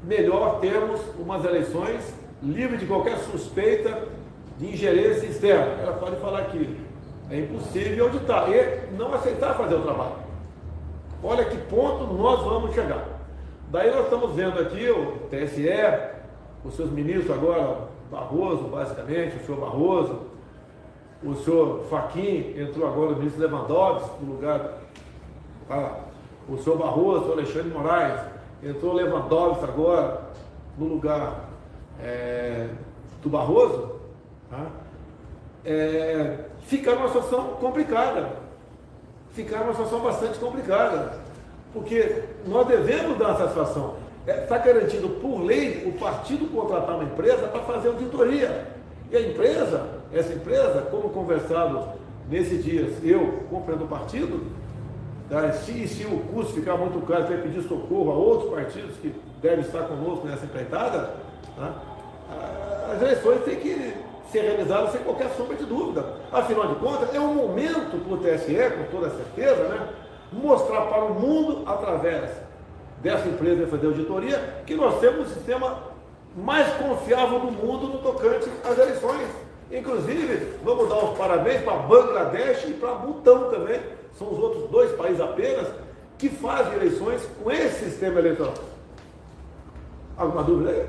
melhor 0.03 0.59
termos 0.59 1.01
umas 1.19 1.43
eleições 1.43 2.13
livres 2.41 2.79
de 2.79 2.85
qualquer 2.85 3.17
suspeita 3.17 4.03
de 4.57 4.73
ingerência 4.73 5.25
externa. 5.25 5.81
Ela 5.81 5.93
pode 5.93 6.15
falar 6.17 6.45
que 6.45 6.79
é 7.29 7.39
impossível 7.39 8.05
auditar 8.05 8.49
e 8.51 8.91
não 8.95 9.13
aceitar 9.13 9.55
fazer 9.55 9.75
o 9.75 9.81
trabalho. 9.81 10.15
Olha 11.23 11.45
que 11.45 11.57
ponto 11.57 12.13
nós 12.13 12.43
vamos 12.43 12.73
chegar. 12.75 13.03
Daí 13.71 13.89
nós 13.89 14.03
estamos 14.03 14.31
vendo 14.33 14.59
aqui 14.59 14.89
o 14.89 15.17
TSE, 15.29 16.14
os 16.65 16.75
seus 16.75 16.91
ministros 16.91 17.31
agora, 17.31 17.87
Barroso, 18.11 18.63
basicamente, 18.63 19.37
o 19.37 19.45
senhor 19.45 19.61
Barroso, 19.61 20.19
o 21.23 21.35
senhor 21.35 21.83
Faquim, 21.89 22.53
entrou 22.57 22.87
agora 22.87 23.13
o 23.13 23.17
ministro 23.17 23.41
Lewandowski 23.41 24.23
no 24.23 24.33
lugar. 24.33 24.73
Ah, 25.69 25.99
o 26.47 26.57
senhor 26.57 26.77
Barroso, 26.77 27.29
o 27.29 27.31
Alexandre 27.33 27.69
Moraes, 27.69 28.19
entrou 28.63 28.93
Lewandowski 28.93 29.63
agora 29.63 30.21
no 30.77 30.85
lugar 30.85 31.49
é, 31.99 32.69
do 33.23 33.29
Barroso. 33.29 33.95
Tá? 34.49 34.67
É, 35.63 36.37
ficar 36.61 36.95
numa 36.95 37.07
situação 37.07 37.47
complicada. 37.59 38.33
Ficar 39.31 39.59
numa 39.59 39.73
situação 39.73 39.99
bastante 40.01 40.37
complicada. 40.39 41.19
Porque 41.73 42.23
nós 42.45 42.67
devemos 42.67 43.17
dar 43.17 43.35
satisfação. 43.35 44.04
Está 44.27 44.55
é, 44.55 44.59
garantido 44.59 45.09
por 45.21 45.43
lei 45.43 45.83
o 45.87 45.99
partido 45.99 46.47
contratar 46.51 46.95
uma 46.95 47.03
empresa 47.03 47.47
para 47.47 47.61
fazer 47.61 47.89
auditoria. 47.89 48.67
E 49.11 49.15
a 49.15 49.21
empresa, 49.21 49.87
essa 50.11 50.33
empresa, 50.33 50.81
como 50.89 51.09
conversado 51.09 51.89
nesses 52.27 52.63
dias, 52.63 52.91
eu 53.03 53.43
compreendo 53.51 53.85
o 53.85 53.87
partido, 53.87 54.51
tá? 55.29 55.51
se, 55.53 55.87
se 55.87 56.05
o 56.05 56.19
custo 56.33 56.53
ficar 56.53 56.75
muito 56.75 57.05
caro, 57.05 57.27
vai 57.27 57.37
pedir 57.37 57.61
socorro 57.61 58.11
a 58.11 58.15
outros 58.15 58.49
partidos 58.49 58.95
que 58.97 59.13
devem 59.41 59.63
estar 59.63 59.83
conosco 59.83 60.25
nessa 60.27 60.45
empreitada, 60.45 61.11
tá? 61.55 61.75
as 62.91 63.01
eleições 63.01 63.43
têm 63.43 63.57
que 63.57 63.93
ser 64.31 64.41
realizada 64.41 64.89
sem 64.89 65.01
qualquer 65.01 65.29
sombra 65.37 65.55
de 65.55 65.65
dúvida. 65.65 66.03
Afinal 66.31 66.67
de 66.67 66.75
contas, 66.75 67.13
é 67.13 67.19
um 67.19 67.35
momento 67.35 68.03
para 68.03 68.13
o 68.13 68.17
TSE, 68.17 68.55
com 68.75 68.97
toda 68.97 69.11
certeza, 69.11 69.67
né, 69.67 69.87
mostrar 70.33 70.81
para 70.81 71.05
o 71.05 71.13
mundo, 71.13 71.61
através 71.67 72.44
dessa 73.01 73.27
empresa 73.27 73.65
de 73.65 73.71
fazer 73.71 73.87
auditoria, 73.87 74.63
que 74.65 74.75
nós 74.75 74.99
temos 74.99 75.27
o 75.27 75.33
sistema 75.33 75.77
mais 76.35 76.67
confiável 76.75 77.39
do 77.39 77.51
mundo 77.51 77.87
no 77.87 77.97
tocante 77.99 78.49
às 78.63 78.77
eleições. 78.77 79.27
Inclusive, 79.71 80.57
vamos 80.63 80.89
dar 80.89 81.03
os 81.03 81.17
parabéns 81.17 81.61
para 81.61 81.75
Bangladesh 81.77 82.65
e 82.67 82.73
para 82.73 82.93
Butão 82.95 83.49
também, 83.49 83.79
são 84.17 84.31
os 84.31 84.39
outros 84.39 84.69
dois 84.69 84.91
países 84.93 85.21
apenas 85.21 85.67
que 86.17 86.29
fazem 86.29 86.73
eleições 86.73 87.21
com 87.41 87.51
esse 87.51 87.85
sistema 87.85 88.19
eleitoral. 88.19 88.53
Alguma 90.17 90.43
dúvida 90.43 90.69
aí? 90.69 90.85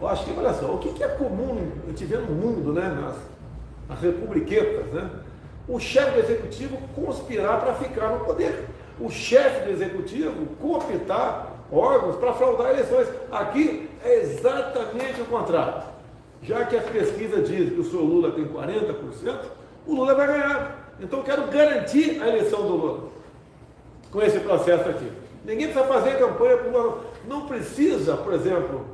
Eu 0.00 0.08
acho 0.08 0.24
que, 0.24 0.38
olha 0.38 0.52
só, 0.54 0.66
o 0.66 0.78
que, 0.78 1.02
é 1.02 1.08
comum 1.08 1.70
a 1.84 1.88
gente 1.88 2.04
vê 2.04 2.16
no 2.16 2.32
mundo, 2.34 2.72
né, 2.72 2.88
nas, 2.88 3.16
nas 3.88 4.00
republiquetas, 4.00 4.86
né? 4.92 5.10
O 5.66 5.78
chefe 5.78 6.10
do 6.10 6.18
executivo 6.18 6.78
conspirar 6.94 7.60
para 7.60 7.74
ficar 7.74 8.08
no 8.08 8.24
poder. 8.24 8.66
O 9.00 9.10
chefe 9.10 9.64
do 9.64 9.70
executivo 9.70 10.46
cooptar 10.60 11.54
órgãos 11.70 12.16
para 12.16 12.32
fraudar 12.32 12.70
eleições. 12.70 13.08
Aqui 13.30 13.88
é 14.04 14.20
exatamente 14.20 15.20
o 15.20 15.24
contrário. 15.24 15.82
Já 16.42 16.64
que 16.64 16.76
a 16.76 16.82
pesquisa 16.82 17.40
diz 17.40 17.72
que 17.72 17.80
o 17.80 17.84
senhor 17.84 18.02
Lula 18.02 18.32
tem 18.32 18.46
40%, 18.46 19.40
o 19.86 19.94
Lula 19.94 20.14
vai 20.14 20.26
ganhar. 20.26 20.94
Então 21.00 21.20
eu 21.20 21.24
quero 21.24 21.46
garantir 21.48 22.22
a 22.22 22.28
eleição 22.28 22.62
do 22.62 22.76
Lula 22.76 23.08
com 24.10 24.22
esse 24.22 24.38
processo 24.40 24.88
aqui. 24.88 25.10
Ninguém 25.44 25.68
precisa 25.68 25.86
fazer 25.86 26.18
campanha 26.18 26.56
para 26.56 26.68
o 26.68 26.72
Lula. 26.72 27.04
Não 27.26 27.46
precisa, 27.46 28.16
por 28.16 28.32
exemplo, 28.34 28.84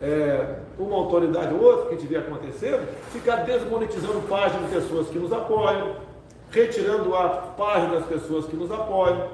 é, 0.00 0.56
uma 0.78 0.96
autoridade 0.96 1.54
ou 1.54 1.62
outra 1.62 1.86
que 1.86 1.94
estiver 1.94 2.18
acontecendo, 2.18 2.86
ficar 3.12 3.36
desmonetizando 3.44 4.20
páginas 4.28 4.68
de 4.68 4.76
pessoas 4.76 5.08
que 5.08 5.18
nos 5.18 5.32
apoiam, 5.32 5.96
retirando 6.56 7.14
a 7.14 7.28
página 7.28 7.96
das 7.96 8.06
pessoas 8.06 8.46
que 8.46 8.56
nos 8.56 8.72
apoiam, 8.72 9.28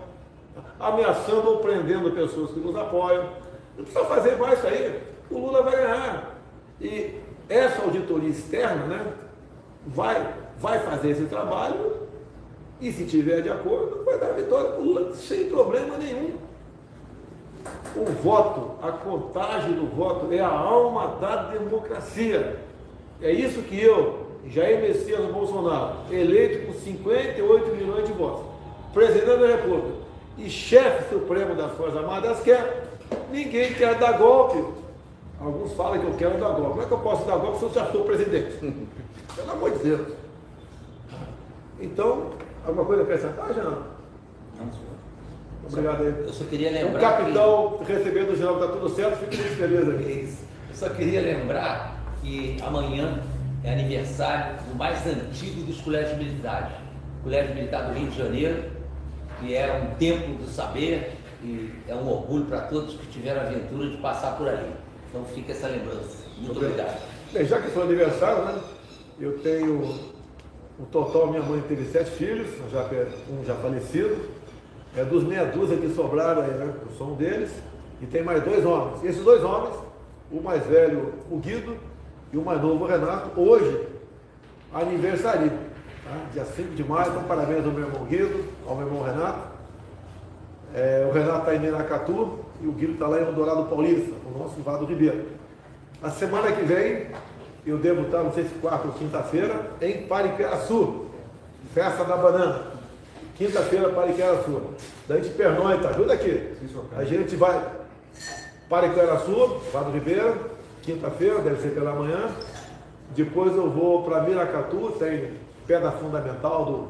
ameaçando 0.81 1.49
ou 1.49 1.59
prendendo 1.59 2.11
pessoas 2.11 2.51
que 2.51 2.59
nos 2.59 2.75
apoiam. 2.75 3.29
Não 3.79 3.85
precisa 3.85 4.05
fazer 4.07 4.37
mais 4.37 4.59
isso 4.59 4.67
aí, 4.67 5.01
o 5.31 5.39
Lula 5.39 5.63
vai 5.63 5.77
ganhar. 5.77 6.37
E 6.81 7.21
essa 7.49 7.83
auditoria 7.83 8.29
externa 8.29 8.87
né, 8.87 9.07
vai, 9.87 10.35
vai 10.59 10.81
fazer 10.81 11.11
esse 11.11 11.27
trabalho 11.27 12.03
e 12.81 12.91
se 12.91 13.05
tiver 13.05 13.43
de 13.43 13.49
acordo, 13.49 14.05
vai 14.05 14.19
dar 14.19 14.33
vitória 14.33 14.73
para 14.73 14.81
o 14.81 14.85
Lula 14.85 15.15
sem 15.15 15.49
problema 15.49 15.97
nenhum. 15.99 16.35
O 17.95 18.05
voto, 18.21 18.73
a 18.83 18.91
contagem 18.91 19.75
do 19.75 19.87
voto 19.87 20.33
é 20.33 20.41
a 20.41 20.49
alma 20.49 21.19
da 21.21 21.45
democracia. 21.45 22.59
É 23.21 23.31
isso 23.31 23.63
que 23.63 23.81
eu, 23.81 24.32
Jair 24.47 24.81
Messias 24.81 25.25
Bolsonaro, 25.31 25.97
eleito 26.11 26.67
com 26.67 26.73
58 26.73 27.77
milhões 27.77 28.07
de 28.07 28.13
votos, 28.13 28.45
presidente 28.93 29.39
da 29.39 29.47
República 29.47 30.03
e 30.37 30.49
chefe 30.49 31.15
supremo 31.15 31.55
das 31.55 31.73
Forças 31.73 31.97
Armadas, 31.97 32.41
quer. 32.41 32.89
Ninguém 33.31 33.75
quer 33.75 33.99
dar 33.99 34.13
golpe. 34.13 34.65
Alguns 35.41 35.73
falam 35.75 35.99
que 35.99 36.07
eu 36.07 36.15
quero 36.15 36.39
dar 36.39 36.51
golpe. 36.51 36.71
Como 36.71 36.83
é 36.83 36.87
que 36.87 36.93
eu 36.93 36.99
posso 36.99 37.27
dar 37.27 37.37
golpe 37.37 37.59
se 37.59 37.65
eu 37.65 37.73
já 37.73 37.87
sou 37.91 38.05
presidente? 38.05 38.59
Pelo 39.37 39.51
amor 39.51 39.71
de 39.73 39.79
Deus. 39.79 40.09
Então, 41.81 42.31
alguma 42.65 42.85
coisa 42.85 43.03
a 43.03 43.05
acrescentar, 43.05 43.53
Jean? 43.53 43.83
Não, 44.59 44.73
senhor. 44.73 44.93
Obrigado 45.69 46.03
aí. 46.03 46.15
Eu 46.27 46.33
só 46.33 46.45
queria 46.45 46.71
lembrar. 46.71 46.99
Um 46.99 47.01
capitão 47.01 47.79
que... 47.79 47.93
recebendo 47.93 48.33
o 48.33 48.37
geral, 48.37 48.55
está 48.55 48.69
tudo 48.69 48.89
certo, 48.91 49.19
fico 49.19 49.37
muito 49.37 49.57
feliz 49.57 49.89
aqui. 49.89 50.35
Eu 50.71 50.77
só 50.77 50.89
queria 50.91 51.21
lembrar 51.21 51.97
que 52.21 52.57
amanhã 52.63 53.21
é 53.65 53.73
aniversário 53.73 54.57
do 54.65 54.75
mais 54.75 55.07
antigo 55.07 55.63
dos 55.63 55.81
colégios 55.81 56.19
militares, 56.19 56.73
o 57.21 57.23
Colégio 57.23 57.55
Militar 57.55 57.89
do 57.89 57.99
Rio 57.99 58.11
de 58.11 58.19
Janeiro, 58.19 58.65
que 59.39 59.55
era 59.55 59.81
um 59.81 59.95
templo 59.95 60.35
do 60.35 60.47
saber 60.49 61.13
e 61.43 61.71
é 61.89 61.95
um 61.95 62.09
orgulho 62.09 62.45
para 62.47 62.63
todos 62.63 62.95
que 62.95 63.07
tiveram 63.07 63.43
a 63.43 63.45
aventura 63.45 63.89
de 63.89 63.97
passar 63.99 64.37
por 64.37 64.49
ali. 64.49 64.73
Então 65.09 65.25
fica 65.27 65.53
essa 65.53 65.69
lembrança. 65.69 66.17
Muito 66.39 66.57
obrigado. 66.57 67.01
Bem, 67.33 67.45
já 67.45 67.61
que 67.61 67.71
foi 67.71 67.83
aniversário, 67.83 68.45
né? 68.45 68.61
Eu 69.21 69.39
tenho 69.39 70.13
o 70.79 70.87
total, 70.87 71.29
minha 71.29 71.43
mãe 71.43 71.61
teve 71.69 71.85
sete 71.87 72.11
filhos, 72.11 72.49
já, 72.71 72.89
um 73.31 73.45
já 73.45 73.55
falecido. 73.57 74.43
É 74.97 75.05
dos 75.05 75.25
meia 75.25 75.45
dúzia 75.45 75.77
que 75.77 75.89
sobraram 75.95 76.43
aí, 76.43 76.51
né? 76.51 76.75
Eu 76.83 76.93
sou 76.97 77.13
um 77.13 77.15
deles. 77.15 77.51
E 78.01 78.07
tem 78.07 78.23
mais 78.23 78.43
dois 78.43 78.65
homens. 78.65 79.03
E 79.03 79.07
esses 79.07 79.23
dois 79.23 79.45
homens, 79.45 79.77
o 80.31 80.41
mais 80.41 80.67
velho, 80.67 81.15
o 81.31 81.39
Guido, 81.39 81.77
e 82.33 82.39
o 82.39 82.43
mais 82.43 82.63
novo, 82.63 82.87
Renato, 82.87 83.39
hoje 83.39 83.87
aniversaria. 84.73 85.51
Tá? 85.51 86.17
Dia 86.33 86.45
5 86.45 86.75
de 86.75 86.83
maio, 86.83 87.11
então 87.11 87.25
parabéns 87.25 87.65
ao 87.65 87.73
meu 87.73 87.87
irmão 87.87 88.05
Guido, 88.07 88.45
ao 88.67 88.75
meu 88.75 88.87
irmão 88.87 89.03
Renato. 89.03 89.53
É, 90.75 91.07
o 91.09 91.13
Renato 91.13 91.41
está 91.41 91.55
em 91.55 91.61
Miracatu 91.61 92.39
e 92.63 92.67
o 92.67 92.73
Guido 92.73 92.95
está 92.95 93.07
lá 93.07 93.21
em 93.21 93.33
Dourado 93.33 93.65
Paulista, 93.65 94.13
o 94.25 94.39
nosso 94.39 94.61
Vado 94.63 94.87
Ribeiro. 94.87 95.27
Na 96.01 96.11
semana 96.11 96.51
que 96.51 96.63
vem, 96.63 97.09
eu 97.67 97.77
devo 97.77 98.03
estar, 98.03 98.23
não 98.23 98.33
sei 98.33 98.45
se 98.45 98.55
quarta 98.55 98.89
ou 98.89 98.95
quinta-feira, 98.95 99.71
em 99.83 100.07
Pariqueraçu, 100.07 101.07
festa 101.75 102.03
da 102.05 102.17
banana. 102.17 102.73
Quinta-feira, 103.37 103.91
Pariqueraçu. 103.91 104.63
Daí 105.07 105.21
de 105.21 105.29
pernoita, 105.31 105.89
ajuda 105.89 106.15
aqui. 106.15 106.55
A 106.97 107.05
gente 107.05 107.37
vai 107.37 107.63
Pariqueraçu, 108.71 109.61
Vado 109.71 109.91
Ribeiro, 109.91 110.52
quinta-feira, 110.83 111.41
deve 111.41 111.63
ser 111.63 111.71
pela 111.71 111.93
manhã. 111.93 112.31
Depois 113.15 113.55
eu 113.57 113.71
vou 113.71 114.03
para 114.05 114.23
Miracatu, 114.23 114.95
tem 114.99 115.33
pedra 115.67 115.93
fundamental 115.93 116.65
do, 116.65 116.89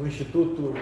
do 0.00 0.06
Instituto 0.06 0.74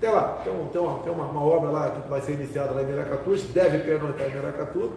tem 0.00 0.10
lá, 0.10 0.38
tem, 0.44 0.52
um, 0.52 0.68
tem, 0.68 0.80
uma, 0.80 0.98
tem 1.00 1.12
uma, 1.12 1.24
uma, 1.24 1.44
obra 1.44 1.70
lá 1.70 1.90
que 1.90 2.08
vai 2.08 2.20
ser 2.20 2.34
iniciada 2.34 2.72
lá 2.72 2.82
em 2.82 2.86
Miracatu, 2.86 3.34
deve 3.52 3.78
pernoitar 3.78 4.28
em 4.28 4.34
Miracatu, 4.34 4.92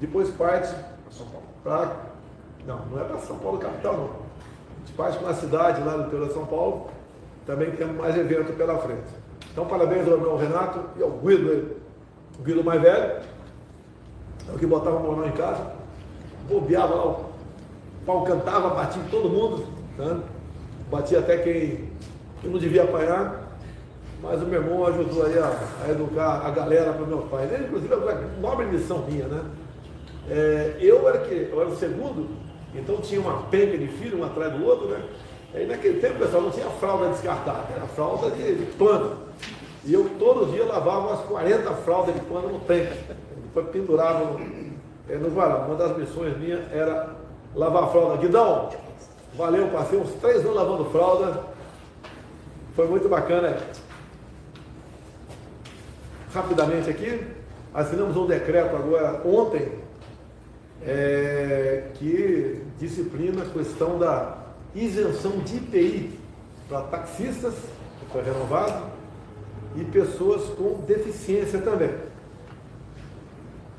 depois 0.00 0.30
parte 0.30 0.74
para. 1.62 2.08
Não, 2.66 2.86
não 2.86 3.00
é 3.00 3.04
para 3.04 3.18
São 3.18 3.38
Paulo 3.38 3.58
capital, 3.58 3.92
não. 3.94 4.04
A 4.04 4.78
gente 4.78 4.92
parte 4.96 5.18
para 5.18 5.26
uma 5.26 5.34
cidade 5.34 5.82
lá 5.82 5.96
do 5.98 6.06
interior 6.06 6.28
de 6.28 6.34
São 6.34 6.46
Paulo, 6.46 6.88
também 7.46 7.70
temos 7.72 7.96
mais 7.96 8.16
evento 8.16 8.54
pela 8.54 8.78
frente. 8.78 9.08
Então, 9.52 9.66
parabéns 9.66 10.08
ao 10.08 10.18
meu 10.18 10.36
Renato 10.36 10.82
e 10.96 11.02
ao 11.02 11.10
Guido, 11.10 11.76
Guido 12.42 12.64
mais 12.64 12.80
velho, 12.80 13.20
que 14.56 14.66
botava 14.66 14.96
o 14.96 15.26
em 15.26 15.32
casa, 15.32 15.72
bobeava 16.48 16.94
lá, 16.94 17.04
o 17.06 17.24
pau 18.06 18.22
cantava, 18.22 18.70
batia 18.70 19.02
em 19.02 19.08
todo 19.08 19.28
mundo, 19.28 19.66
né? 19.98 20.20
batia 20.90 21.18
até 21.18 21.38
quem, 21.38 21.90
quem 22.40 22.50
não 22.50 22.58
devia 22.58 22.84
apanhar. 22.84 23.46
Mas 24.20 24.42
o 24.42 24.46
meu 24.46 24.60
irmão 24.60 24.84
ajudou 24.86 25.26
aí 25.26 25.38
a, 25.38 25.56
a 25.86 25.90
educar 25.90 26.44
a 26.44 26.50
galera 26.50 26.92
para 26.92 27.06
meu 27.06 27.18
pai. 27.22 27.44
Ele, 27.44 27.66
inclusive, 27.66 27.92
é 27.92 27.96
uma 27.96 28.12
nobre 28.40 28.66
missão 28.66 29.04
minha, 29.08 29.26
né? 29.26 29.44
É, 30.28 30.76
eu, 30.80 31.08
era 31.08 31.18
que, 31.18 31.48
eu 31.50 31.60
era 31.60 31.70
o 31.70 31.76
segundo, 31.76 32.28
então 32.74 32.96
tinha 32.96 33.20
uma 33.20 33.44
penca 33.44 33.78
de 33.78 33.86
filho, 33.86 34.18
um 34.18 34.24
atrás 34.24 34.52
do 34.52 34.64
outro, 34.64 34.88
né? 34.88 35.02
Naquele 35.66 36.00
tempo, 36.00 36.18
pessoal, 36.18 36.42
não 36.42 36.50
tinha 36.50 36.66
fralda 36.66 37.08
descartada, 37.08 37.72
era 37.74 37.86
fralda 37.86 38.30
de, 38.30 38.56
de 38.56 38.66
pano. 38.72 39.16
E 39.84 39.94
eu 39.94 40.10
todo 40.18 40.50
dia 40.50 40.64
lavava 40.64 41.08
umas 41.08 41.20
40 41.20 41.72
fraldas 41.76 42.14
de 42.14 42.20
pano 42.22 42.48
no 42.48 42.58
tanque. 42.60 42.98
Pendurava 43.64 44.24
no, 44.24 44.40
é, 45.08 45.16
no 45.16 45.30
varal. 45.30 45.66
Uma 45.66 45.76
das 45.76 45.96
missões 45.96 46.36
minhas 46.38 46.60
era 46.72 47.16
lavar 47.54 47.90
fralda. 47.90 48.16
Guidão, 48.16 48.70
valeu, 49.36 49.68
passei 49.68 49.98
uns 49.98 50.12
três 50.14 50.38
anos 50.40 50.54
lavando 50.54 50.84
fralda. 50.86 51.42
Foi 52.74 52.86
muito 52.86 53.08
bacana 53.08 53.56
rapidamente 56.32 56.90
aqui, 56.90 57.20
assinamos 57.74 58.16
um 58.16 58.26
decreto 58.26 58.76
agora 58.76 59.20
ontem 59.24 59.72
é, 60.82 61.90
que 61.94 62.62
disciplina 62.78 63.42
a 63.42 63.46
questão 63.46 63.98
da 63.98 64.36
isenção 64.74 65.38
de 65.38 65.56
IPI 65.56 66.18
para 66.68 66.82
taxistas, 66.82 67.54
que 67.54 68.12
foi 68.12 68.22
renovado, 68.22 68.86
e 69.76 69.84
pessoas 69.84 70.44
com 70.54 70.80
deficiência 70.86 71.60
também. 71.60 71.90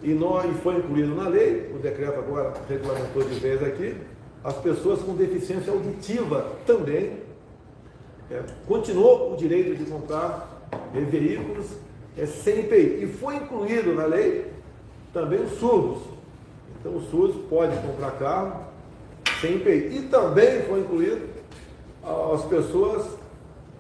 E, 0.02 0.14
nós, 0.14 0.50
e 0.50 0.54
foi 0.62 0.78
incluído 0.78 1.16
na 1.16 1.28
lei, 1.28 1.72
o 1.76 1.80
decreto 1.80 2.20
agora 2.20 2.54
regulamentou 2.68 3.24
de 3.24 3.40
vez 3.40 3.62
aqui, 3.62 3.96
as 4.44 4.56
pessoas 4.56 5.02
com 5.02 5.14
deficiência 5.16 5.74
auditiva 5.74 6.54
também 6.66 7.18
é, 8.32 8.44
continuou 8.68 9.34
o 9.34 9.36
direito 9.36 9.76
de 9.76 9.90
comprar 9.90 10.60
veículos 10.94 11.66
é 12.18 12.26
sem 12.26 12.62
IPI. 12.62 13.04
E 13.04 13.08
foi 13.20 13.38
incluído 13.38 13.94
na 13.94 14.06
lei 14.06 14.52
também 15.14 15.42
os 15.42 15.54
surdos. 15.54 16.04
Então 16.80 16.96
os 16.96 17.10
surdos 17.10 17.38
podem 17.50 17.78
comprar 17.82 18.12
carro 18.12 18.66
sem 19.42 19.56
IPI. 19.56 19.98
E 19.98 20.08
também 20.10 20.62
foi 20.64 20.82
incluído 20.82 21.28
as 22.34 22.46
pessoas 22.46 23.08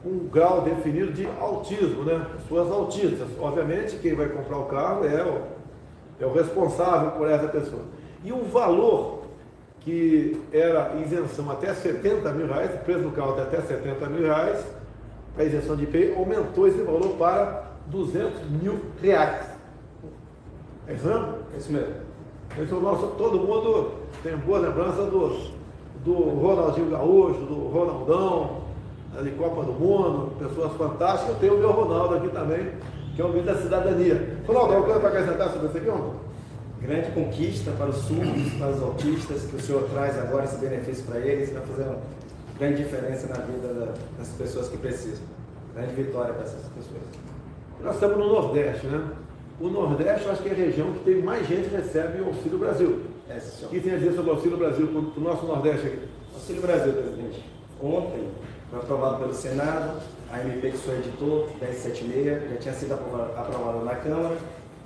com 0.01 0.09
um 0.09 0.27
grau 0.27 0.61
definido 0.61 1.11
de 1.11 1.27
autismo, 1.39 2.03
né? 2.03 2.25
Pessoas 2.37 2.71
autistas. 2.71 3.27
Obviamente, 3.39 3.97
quem 3.97 4.15
vai 4.15 4.29
comprar 4.29 4.57
o 4.57 4.65
carro 4.65 5.05
é 5.05 5.21
é 6.19 6.25
o 6.25 6.33
responsável 6.33 7.11
por 7.11 7.29
essa 7.29 7.47
pessoa. 7.47 7.83
E 8.23 8.31
o 8.31 8.43
valor 8.43 9.19
que 9.81 10.41
era 10.51 10.95
isenção 11.05 11.49
até 11.49 11.73
70 11.73 12.31
mil 12.33 12.47
reais, 12.47 12.73
o 12.75 12.77
preço 12.79 13.01
do 13.01 13.11
carro 13.11 13.39
até 13.39 13.61
70 13.61 14.05
mil 14.07 14.23
reais, 14.23 14.65
a 15.37 15.43
isenção 15.43 15.75
de 15.75 15.83
IPI, 15.83 16.13
aumentou 16.17 16.67
esse 16.67 16.81
valor 16.81 17.15
para 17.17 17.63
200 17.87 18.49
mil 18.61 18.79
reais. 19.01 19.47
É 20.87 20.93
isso 20.93 21.07
mesmo? 21.07 21.33
É 21.53 21.57
isso 21.57 21.71
mesmo. 21.71 21.93
Então, 22.57 22.81
nosso, 22.81 23.07
todo 23.17 23.39
mundo 23.39 23.91
tem 24.21 24.35
boa 24.37 24.59
lembrança 24.59 25.03
do, 25.03 25.51
do 26.03 26.13
Ronaldinho 26.13 26.89
Gaúcho, 26.89 27.39
do 27.41 27.69
Ronaldão, 27.69 28.63
de 29.23 29.31
Copa 29.31 29.63
do 29.63 29.73
Mundo, 29.73 30.31
pessoas 30.39 30.73
fantásticas. 30.73 31.29
Eu 31.29 31.39
tenho 31.39 31.55
o 31.55 31.59
meu 31.59 31.71
Ronaldo 31.71 32.15
aqui 32.15 32.29
também, 32.29 32.71
que 33.19 33.23
é 33.23 33.25
o 33.25 33.33
ministro 33.33 33.53
da 33.53 33.61
cidadania. 33.61 34.37
Ronaldo, 34.47 34.73
alguma 34.75 34.85
coisa 34.85 34.99
para 35.01 35.09
acrescentar 35.09 35.49
sobre 35.51 35.67
isso 35.67 35.77
aqui, 35.77 35.89
Ronaldo? 35.89 36.15
Grande 36.81 37.11
conquista 37.11 37.71
para 37.71 37.89
os 37.89 37.97
surdos, 37.97 38.53
para 38.53 38.69
os 38.69 38.81
autistas, 38.81 39.43
que 39.43 39.57
o 39.57 39.59
senhor 39.59 39.89
traz 39.89 40.17
agora 40.17 40.45
esse 40.45 40.55
benefício 40.55 41.03
para 41.03 41.19
eles, 41.19 41.51
vai 41.51 41.61
fazer 41.63 41.83
uma 41.83 41.97
grande 42.57 42.81
diferença 42.81 43.27
na 43.27 43.43
vida 43.43 43.93
das 44.17 44.29
pessoas 44.29 44.69
que 44.69 44.77
precisam. 44.77 45.25
Grande 45.75 45.95
vitória 45.95 46.33
para 46.33 46.43
essas 46.43 46.63
pessoas. 46.69 47.01
Nós 47.83 47.95
estamos 47.95 48.17
no 48.19 48.27
Nordeste, 48.27 48.87
né? 48.87 49.05
O 49.59 49.67
Nordeste, 49.67 50.25
eu 50.25 50.31
acho 50.31 50.41
que 50.41 50.47
é 50.47 50.51
a 50.53 50.55
região 50.55 50.93
que 50.93 50.99
tem 50.99 51.21
mais 51.21 51.45
gente 51.45 51.67
que 51.67 51.75
recebe 51.75 52.21
o 52.21 52.27
Auxílio 52.27 52.57
Brasil. 52.57 53.01
É. 53.29 53.37
O 53.65 53.67
que 53.67 53.81
tem 53.81 53.95
a 53.95 53.97
dizer 53.97 54.13
sobre 54.13 54.31
o 54.31 54.33
Auxílio 54.35 54.57
Brasil 54.57 54.87
para 54.87 55.21
o 55.21 55.23
nosso 55.25 55.45
Nordeste 55.45 55.87
aqui? 55.87 55.99
Auxílio 56.33 56.61
Brasil, 56.61 56.93
presidente. 56.93 57.43
Ontem 57.83 58.29
foi 58.69 58.79
aprovado 58.79 59.17
pelo 59.17 59.33
Senado, 59.33 59.99
a 60.31 60.39
MP 60.41 60.71
que 60.71 60.77
sou 60.77 60.93
editor, 60.93 61.49
1076, 61.59 62.51
já 62.51 62.57
tinha 62.57 62.73
sido 62.73 62.93
aprovada 62.93 63.83
na 63.83 63.95
Câmara. 63.95 64.37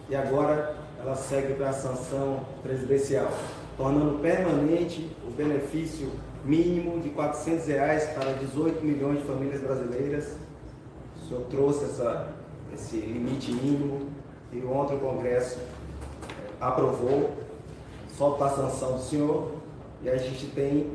E 0.10 0.16
agora 0.16 0.76
ela 1.00 1.16
segue 1.16 1.54
para 1.56 1.70
a 1.70 1.74
sanção 1.74 2.46
presidencial, 2.62 3.30
tornando 3.76 4.20
permanente 4.20 5.10
o 5.28 5.32
benefício 5.32 6.12
mínimo 6.46 7.02
de 7.02 7.10
400 7.10 7.68
reais 7.68 8.06
para 8.12 8.34
18 8.34 8.84
milhões 8.84 9.20
de 9.20 9.26
famílias 9.26 9.62
brasileiras. 9.62 10.36
O 11.18 11.28
senhor 11.28 11.42
trouxe 11.50 11.86
essa 11.86 12.34
esse 12.74 12.98
limite 12.98 13.52
mínimo 13.52 14.10
e 14.52 14.64
ontem 14.66 14.96
o 14.96 15.00
Congresso 15.00 15.60
aprovou, 16.60 17.32
só 18.18 18.32
para 18.32 18.48
a 18.48 18.50
sanção 18.50 18.94
do 18.94 19.02
senhor, 19.02 19.52
e 20.02 20.10
a 20.10 20.18
gente 20.18 20.48
tem 20.48 20.92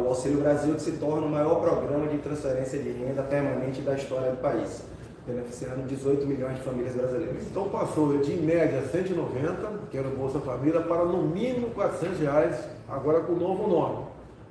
o 0.00 0.08
Auxílio 0.08 0.40
Brasil 0.40 0.74
que 0.74 0.82
se 0.82 0.92
torna 0.92 1.26
o 1.26 1.30
maior 1.30 1.60
programa 1.60 2.06
de 2.06 2.18
transferência 2.18 2.78
de 2.78 2.90
renda 2.90 3.22
permanente 3.22 3.80
da 3.80 3.94
história 3.94 4.30
do 4.30 4.36
país, 4.38 4.82
beneficiando 5.26 5.82
18 5.86 6.26
milhões 6.26 6.56
de 6.56 6.62
famílias 6.62 6.94
brasileiras. 6.94 7.42
Então 7.50 7.68
passou 7.68 8.18
de 8.18 8.32
em 8.32 8.42
média 8.42 8.82
190, 8.82 9.88
que 9.90 9.96
era 9.96 10.08
o 10.08 10.10
Bolsa 10.10 10.38
Família, 10.40 10.80
para 10.80 11.04
no 11.04 11.22
mínimo 11.22 11.70
400 11.70 12.18
reais, 12.20 12.56
agora 12.88 13.20
com 13.20 13.32
o 13.32 13.36
novo 13.36 13.68
nome, 13.68 14.04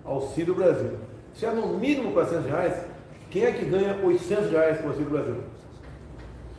Auxílio 0.04 0.56
Brasil. 0.56 0.94
Se 1.34 1.46
é 1.46 1.52
no 1.52 1.68
mínimo 1.78 2.12
400 2.14 2.46
reais, 2.46 2.74
quem 3.30 3.44
é 3.44 3.52
que 3.52 3.66
ganha 3.66 4.00
800 4.04 4.52
reais 4.52 4.78
com 4.80 4.86
o 4.86 4.90
Auxílio 4.90 5.12
Brasil? 5.12 5.36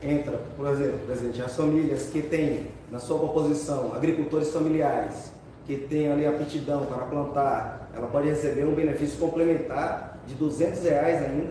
entra, 0.02 0.40
por 0.56 0.66
exemplo, 0.68 0.98
presidente, 1.06 1.42
as 1.42 1.54
famílias 1.54 2.04
que 2.04 2.22
têm 2.22 2.68
na 2.90 2.98
sua 2.98 3.18
composição 3.18 3.92
agricultores 3.94 4.50
familiares, 4.50 5.33
que 5.66 5.76
têm 5.76 6.11
ali 6.11 6.26
aptidão 6.26 6.87
para 6.87 7.04
plantar, 7.04 7.80
ela 7.94 8.07
pode 8.07 8.29
receber 8.29 8.64
um 8.64 8.74
benefício 8.74 9.18
complementar 9.18 10.18
de 10.26 10.35
200 10.35 10.83
reais 10.83 11.22
ainda, 11.22 11.50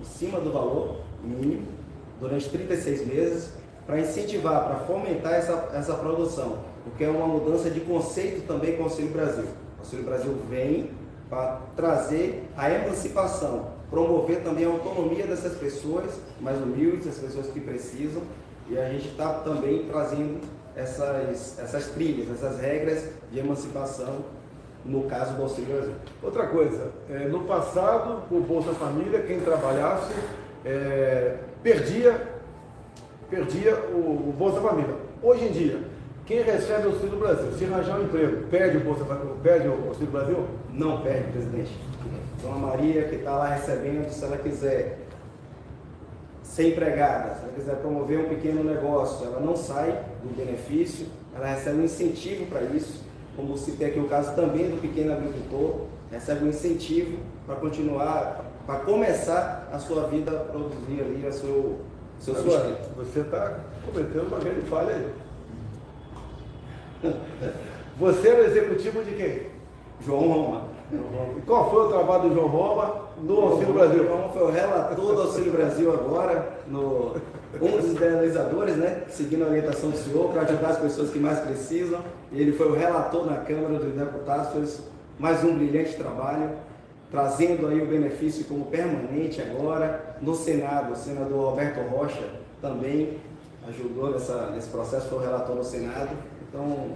em 0.00 0.04
cima 0.04 0.40
do 0.40 0.52
valor 0.52 1.00
mínimo, 1.22 1.66
durante 2.20 2.48
36 2.48 3.06
meses, 3.06 3.50
para 3.86 4.00
incentivar, 4.00 4.64
para 4.64 4.76
fomentar 4.86 5.34
essa, 5.34 5.70
essa 5.74 5.94
produção, 5.94 6.58
porque 6.84 7.04
é 7.04 7.08
uma 7.08 7.26
mudança 7.26 7.68
de 7.70 7.80
conceito 7.80 8.46
também 8.46 8.76
com 8.76 8.82
o 8.82 8.84
Auxílio 8.84 9.12
Brasil. 9.12 9.44
O 9.76 9.80
Auxílio 9.80 10.04
Brasil 10.04 10.34
vem 10.48 10.90
para 11.28 11.60
trazer 11.76 12.48
a 12.56 12.70
emancipação 12.70 13.74
promover 13.94 14.42
também 14.42 14.64
a 14.64 14.68
autonomia 14.68 15.24
dessas 15.24 15.56
pessoas 15.56 16.10
mais 16.40 16.60
humildes, 16.60 17.06
as 17.06 17.18
pessoas 17.18 17.46
que 17.46 17.60
precisam, 17.60 18.22
e 18.68 18.76
a 18.76 18.88
gente 18.90 19.08
está 19.08 19.34
também 19.34 19.86
trazendo 19.86 20.40
essas, 20.74 21.58
essas 21.58 21.86
trilhas, 21.90 22.28
essas 22.30 22.60
regras 22.60 23.04
de 23.30 23.38
emancipação 23.38 24.24
no 24.84 25.04
caso 25.04 25.34
do 25.34 25.42
Auxílio 25.42 25.74
Brasil. 25.74 25.94
Outra 26.22 26.46
coisa, 26.46 26.92
é, 27.10 27.26
no 27.26 27.44
passado, 27.44 28.22
o 28.30 28.40
Bolsa 28.40 28.72
Família, 28.74 29.22
quem 29.22 29.40
trabalhasse, 29.40 30.12
é, 30.64 31.36
perdia, 31.62 32.20
perdia 33.30 33.74
o, 33.76 34.28
o, 34.28 34.34
Bolsa 34.36 34.60
Família. 34.60 34.94
Hoje 35.22 35.46
em 35.46 35.52
dia, 35.52 35.80
quem 36.26 36.42
recebe 36.42 36.86
o 36.86 36.90
Auxílio 36.90 37.18
Brasil, 37.18 37.52
se 37.52 37.64
arranjar 37.64 37.98
um 37.98 38.04
emprego, 38.04 38.46
perde 38.48 38.76
o 38.76 38.80
Bolsa 38.80 39.04
perde 39.42 39.68
o 39.68 39.88
Auxílio 39.88 40.12
Brasil? 40.12 40.46
Não 40.70 41.00
perde, 41.00 41.32
presidente. 41.32 41.72
Então 42.38 42.52
a 42.52 42.58
Maria 42.58 43.04
que 43.04 43.16
está 43.16 43.36
lá 43.36 43.48
recebendo, 43.48 44.10
se 44.10 44.24
ela 44.24 44.36
quiser 44.36 44.98
ser 46.42 46.72
empregada, 46.72 47.34
se 47.34 47.42
ela 47.42 47.52
quiser 47.54 47.76
promover 47.76 48.18
um 48.18 48.28
pequeno 48.28 48.62
negócio, 48.62 49.26
ela 49.26 49.40
não 49.40 49.56
sai 49.56 50.04
do 50.22 50.34
benefício, 50.36 51.06
ela 51.34 51.46
recebe 51.46 51.78
um 51.78 51.84
incentivo 51.84 52.46
para 52.46 52.62
isso 52.62 53.03
como 53.36 53.56
citei 53.56 53.88
aqui 53.88 53.98
o 53.98 54.08
caso 54.08 54.34
também 54.34 54.70
do 54.70 54.80
pequeno 54.80 55.12
agricultor, 55.12 55.86
recebe 56.10 56.44
um 56.44 56.48
incentivo 56.48 57.18
para 57.46 57.56
continuar, 57.56 58.44
para 58.66 58.80
começar 58.80 59.68
a 59.72 59.78
sua 59.78 60.06
vida 60.06 60.30
a 60.30 60.44
produzir 60.44 61.00
ali 61.00 61.26
a 61.26 61.32
seu, 61.32 61.80
seu 62.20 62.34
sustento. 62.34 62.94
Você 62.96 63.20
está 63.20 63.60
cometendo 63.84 64.28
uma 64.28 64.38
grande 64.38 64.62
falha 64.62 64.94
aí. 64.94 65.12
Você 67.98 68.28
era 68.28 68.44
executivo 68.44 69.04
de 69.04 69.14
quem? 69.14 69.46
João 70.04 70.28
Roma. 70.28 70.62
E 71.36 71.40
qual 71.42 71.70
foi 71.70 71.86
o 71.86 71.88
trabalho 71.88 72.28
do 72.28 72.34
João 72.34 72.48
Roma 72.48 73.02
no 73.20 73.40
Auxílio 73.40 73.74
Brasil? 73.74 74.04
João 74.04 74.16
Roma 74.16 74.32
foi 74.32 74.42
o 74.42 74.50
relator 74.50 75.14
do 75.14 75.22
Auxílio 75.22 75.52
Brasil 75.52 75.92
agora, 75.92 76.58
no, 76.66 77.16
um 77.60 77.76
dos 77.76 77.92
idealizadores, 77.92 78.76
né, 78.76 79.02
seguindo 79.08 79.44
a 79.44 79.48
orientação 79.48 79.90
do 79.90 79.96
senhor, 79.96 80.30
para 80.32 80.42
ajudar 80.42 80.68
as 80.68 80.78
pessoas 80.78 81.10
que 81.10 81.18
mais 81.18 81.40
precisam. 81.40 82.00
Ele 82.32 82.52
foi 82.52 82.68
o 82.68 82.74
relator 82.74 83.26
na 83.26 83.36
Câmara 83.38 83.78
dos 83.78 83.94
Deputados, 83.94 84.52
fez 84.52 84.82
mais 85.18 85.44
um 85.44 85.56
brilhante 85.56 85.94
trabalho, 85.94 86.50
trazendo 87.10 87.68
aí 87.68 87.80
o 87.80 87.86
benefício 87.86 88.44
como 88.46 88.66
permanente 88.66 89.40
agora. 89.40 90.16
No 90.20 90.34
Senado, 90.34 90.92
o 90.92 90.96
senador 90.96 91.50
Roberto 91.50 91.80
Rocha 91.88 92.24
também 92.60 93.18
ajudou 93.68 94.10
nessa, 94.10 94.50
nesse 94.50 94.68
processo, 94.68 95.08
foi 95.08 95.18
o 95.18 95.20
relator 95.20 95.54
no 95.54 95.64
Senado. 95.64 96.10
Então, 96.48 96.88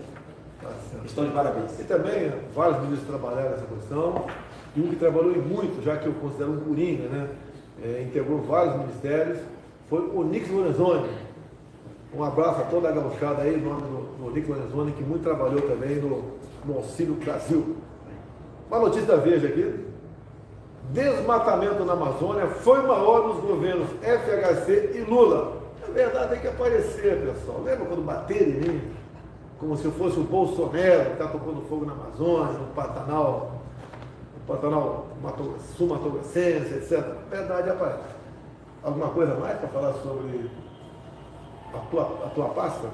estão 1.05 1.25
de 1.25 1.31
parabéns. 1.31 1.79
E 1.79 1.85
também 1.85 2.33
vários 2.55 2.81
ministros 2.83 3.09
trabalharam 3.09 3.51
nessa 3.51 3.67
questão, 3.67 4.27
e 4.77 4.81
um 4.81 4.89
que 4.89 4.97
trabalhou 4.97 5.37
muito, 5.37 5.83
já 5.83 5.97
que 5.97 6.07
eu 6.07 6.13
considero 6.15 6.53
um 6.53 6.61
coringa, 6.61 7.09
né? 7.09 7.29
É, 7.83 8.03
integrou 8.03 8.41
vários 8.43 8.77
ministérios, 8.77 9.39
foi 9.89 10.01
o 10.01 10.23
Nick 10.23 10.51
Lorenzoni. 10.51 11.09
Um 12.15 12.25
abraço 12.25 12.61
a 12.61 12.65
toda 12.65 12.89
a 12.89 12.93
gauchada 12.93 13.43
aí, 13.43 13.57
nome 13.57 13.83
do, 13.83 14.25
do 14.25 14.31
Nick 14.31 14.51
Lorenzoni, 14.51 14.93
que 14.93 15.03
muito 15.03 15.23
trabalhou 15.23 15.61
também 15.63 15.97
no, 15.97 16.25
no 16.65 16.77
Auxílio 16.77 17.15
Brasil. 17.15 17.77
Uma 18.69 18.81
notícia 18.81 19.07
da 19.07 19.17
Veja 19.17 19.49
aqui. 19.49 19.87
Desmatamento 20.91 21.85
na 21.85 21.93
Amazônia 21.93 22.47
foi 22.47 22.83
maior 22.83 23.29
nos 23.29 23.41
governos 23.45 23.89
FHC 24.01 24.93
e 24.95 25.01
Lula. 25.09 25.59
Na 25.87 25.93
verdade 25.93 26.31
tem 26.31 26.41
que 26.41 26.49
aparecer, 26.49 27.27
pessoal. 27.27 27.63
Lembra 27.63 27.87
quando 27.87 28.05
bateram 28.05 28.51
em 28.51 28.55
mim? 28.55 28.81
Como 29.59 29.77
se 29.77 29.91
fosse 29.91 30.19
o 30.19 30.23
Bolsonaro 30.23 30.71
que 30.73 31.13
está 31.13 31.27
tocando 31.27 31.63
fogo 31.69 31.85
na 31.85 31.93
Amazônia, 31.93 32.59
no 32.59 32.67
Pantanal, 32.69 33.61
no 34.35 34.55
Pantanal 34.55 35.07
Sul-Matogrossense, 35.77 36.75
etc. 36.75 37.01
Na 37.01 37.37
verdade 37.37 37.71
aparece. 37.71 38.18
Alguma 38.89 39.11
coisa 39.11 39.35
mais 39.35 39.59
para 39.59 39.69
falar 39.69 39.93
sobre 40.03 40.51
a 41.75 41.79
tua, 41.91 42.03
a 42.25 42.31
tua 42.31 42.49
pasta? 42.49 42.89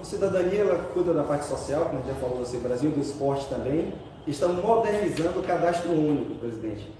A 0.00 0.02
cidadania 0.02 0.62
ela 0.62 0.78
cuida 0.94 1.12
da 1.12 1.22
parte 1.22 1.44
social, 1.44 1.84
como 1.84 2.02
já 2.06 2.14
falou 2.14 2.38
você, 2.38 2.56
Brasil 2.56 2.90
do 2.90 2.98
esporte 2.98 3.46
também. 3.50 3.92
Estamos 4.26 4.64
modernizando 4.64 5.40
o 5.40 5.42
cadastro 5.42 5.90
único, 5.90 6.36
presidente. 6.36 6.90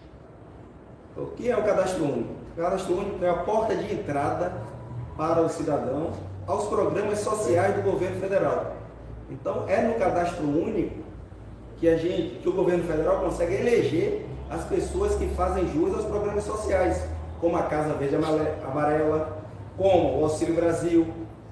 O 1.17 1.25
que 1.29 1.51
é 1.51 1.57
o 1.57 1.65
cadastro 1.65 2.05
único? 2.05 2.35
O 2.53 2.61
cadastro 2.61 2.99
único 2.99 3.25
é 3.25 3.31
a 3.31 3.35
porta 3.45 3.75
de 3.75 3.95
entrada 3.95 4.53
para 5.17 5.41
o 5.41 5.49
cidadão 5.49 6.11
aos 6.47 6.67
programas 6.67 7.19
sociais 7.21 7.75
do 7.77 7.91
governo 7.91 8.21
federal. 8.21 8.77
Então 9.31 9.67
é 9.69 9.81
no 9.81 9.95
cadastro 9.95 10.45
único 10.45 11.03
que 11.79 11.89
a 11.89 11.97
gente, 11.97 12.41
que 12.41 12.49
o 12.49 12.53
governo 12.53 12.85
federal 12.85 13.21
consegue 13.21 13.55
eleger 13.55 14.27
as 14.51 14.65
pessoas 14.65 15.15
que 15.15 15.29
fazem 15.29 15.67
jus 15.73 15.95
aos 15.95 16.05
programas 16.05 16.45
sociais 16.45 17.03
como 17.43 17.57
a 17.57 17.65
Casa 17.65 17.95
Verde 17.95 18.15
Amarela, 18.15 19.37
como 19.77 20.21
o 20.21 20.25
Auxílio 20.25 20.55
Brasil, 20.55 21.05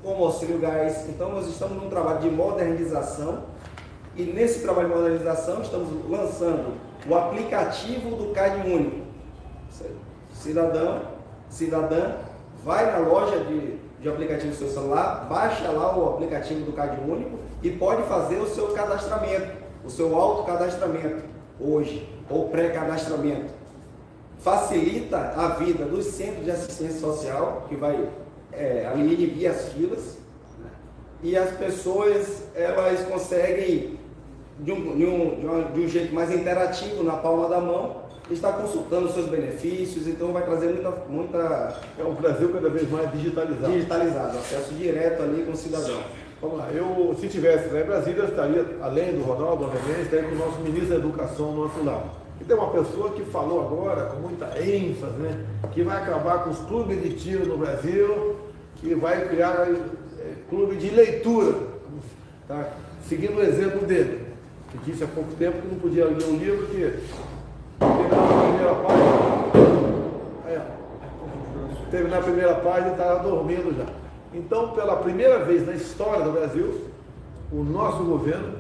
como 0.04 0.22
o 0.22 0.26
Auxílio 0.26 0.60
Gás. 0.60 1.08
Então 1.08 1.30
nós 1.30 1.48
estamos 1.48 1.82
num 1.82 1.90
trabalho 1.90 2.20
de 2.20 2.30
modernização 2.30 3.42
e 4.14 4.22
nesse 4.22 4.60
trabalho 4.60 4.88
de 4.88 4.94
modernização 4.94 5.60
estamos 5.60 5.88
lançando 6.08 6.74
o 7.08 7.14
aplicativo 7.16 8.14
do 8.14 8.32
CAD 8.32 8.70
Único. 8.70 9.00
Cidadão, 10.32 11.02
cidadã, 11.48 12.12
vai 12.64 12.92
na 12.92 12.98
loja 12.98 13.38
de, 13.40 13.76
de 14.00 14.08
aplicativo 14.08 14.52
do 14.52 14.56
seu 14.56 14.68
celular, 14.68 15.26
baixa 15.28 15.72
lá 15.72 15.98
o 15.98 16.10
aplicativo 16.10 16.64
do 16.64 16.72
CAD 16.72 17.00
Único 17.00 17.36
e 17.64 17.70
pode 17.70 18.04
fazer 18.04 18.38
o 18.38 18.46
seu 18.46 18.68
cadastramento, 18.68 19.50
o 19.84 19.90
seu 19.90 20.14
autocadastramento 20.14 21.24
hoje, 21.58 22.08
ou 22.30 22.48
pré-cadastramento 22.48 23.59
facilita 24.40 25.18
a 25.36 25.48
vida 25.48 25.84
dos 25.84 26.06
centros 26.06 26.44
de 26.44 26.50
assistência 26.50 26.98
social, 26.98 27.66
que 27.68 27.76
vai 27.76 28.08
é, 28.52 28.86
ali 28.86 29.14
inibir 29.14 29.50
as 29.50 29.72
filas, 29.72 30.18
né? 30.58 30.70
e 31.22 31.36
as 31.36 31.50
pessoas 31.56 32.44
elas 32.54 33.02
conseguem, 33.06 33.98
de 34.58 34.72
um, 34.72 34.96
de, 34.96 35.06
um, 35.06 35.72
de 35.72 35.80
um 35.80 35.88
jeito 35.88 36.14
mais 36.14 36.32
interativo, 36.32 37.02
na 37.02 37.16
palma 37.16 37.48
da 37.48 37.60
mão, 37.60 38.00
estar 38.30 38.52
consultando 38.52 39.06
os 39.06 39.14
seus 39.14 39.26
benefícios, 39.26 40.06
então 40.06 40.32
vai 40.32 40.44
trazer 40.44 40.68
muita. 40.68 40.90
muita 41.08 41.80
é 41.98 42.04
um 42.04 42.14
Brasil 42.14 42.50
cada 42.52 42.68
vez 42.68 42.88
mais 42.90 43.10
digitalizado. 43.12 43.72
Digitalizado, 43.72 44.38
acesso 44.38 44.72
direto 44.74 45.22
ali 45.22 45.44
com 45.44 45.52
o 45.52 45.56
cidadão. 45.56 46.00
Vamos 46.40 46.58
lá, 46.58 46.70
eu, 46.72 47.14
se 47.20 47.28
tivesse 47.28 47.68
lá 47.68 47.80
em 47.80 47.84
Brasília, 47.84 48.24
estaria, 48.24 48.64
além 48.80 49.12
do 49.14 49.22
Ronaldo, 49.22 49.64
obviamente, 49.64 50.04
estaria 50.04 50.26
com 50.26 50.36
o 50.36 50.38
nosso 50.38 50.60
ministro 50.60 50.88
da 50.88 50.94
Educação 50.94 51.52
no 51.52 51.64
nosso 51.64 51.84
lado. 51.84 52.19
E 52.40 52.44
tem 52.44 52.56
uma 52.56 52.68
pessoa 52.68 53.10
que 53.10 53.22
falou 53.24 53.60
agora, 53.60 54.06
com 54.06 54.20
muita 54.20 54.46
ênfase, 54.58 55.18
né, 55.18 55.44
que 55.72 55.82
vai 55.82 56.02
acabar 56.02 56.44
com 56.44 56.50
os 56.50 56.58
clubes 56.60 57.02
de 57.02 57.10
tiro 57.14 57.46
no 57.46 57.58
Brasil, 57.58 58.36
que 58.76 58.94
vai 58.94 59.28
criar 59.28 59.68
é, 60.18 60.34
clube 60.48 60.76
de 60.76 60.88
leitura, 60.88 61.54
tá? 62.48 62.70
seguindo 63.06 63.36
o 63.36 63.42
exemplo 63.42 63.86
dele, 63.86 64.26
que 64.70 64.78
disse 64.90 65.04
há 65.04 65.06
pouco 65.06 65.32
tempo 65.32 65.60
que 65.60 65.68
não 65.68 65.78
podia 65.78 66.06
ler 66.06 66.24
um 66.24 66.36
livro 66.36 66.66
que 66.68 66.98
terminar 67.78 68.18
a 68.18 68.42
primeira 68.42 68.74
página, 68.74 69.50
terminar 71.90 72.18
a 72.18 72.22
primeira 72.22 72.54
página 72.54 72.88
e 72.88 72.92
estava 72.92 73.22
dormindo 73.28 73.76
já. 73.76 73.86
Então, 74.32 74.70
pela 74.70 74.96
primeira 74.96 75.44
vez 75.44 75.66
na 75.66 75.74
história 75.74 76.24
do 76.24 76.30
Brasil, 76.30 76.82
o 77.52 77.64
nosso 77.64 78.04
governo 78.04 78.59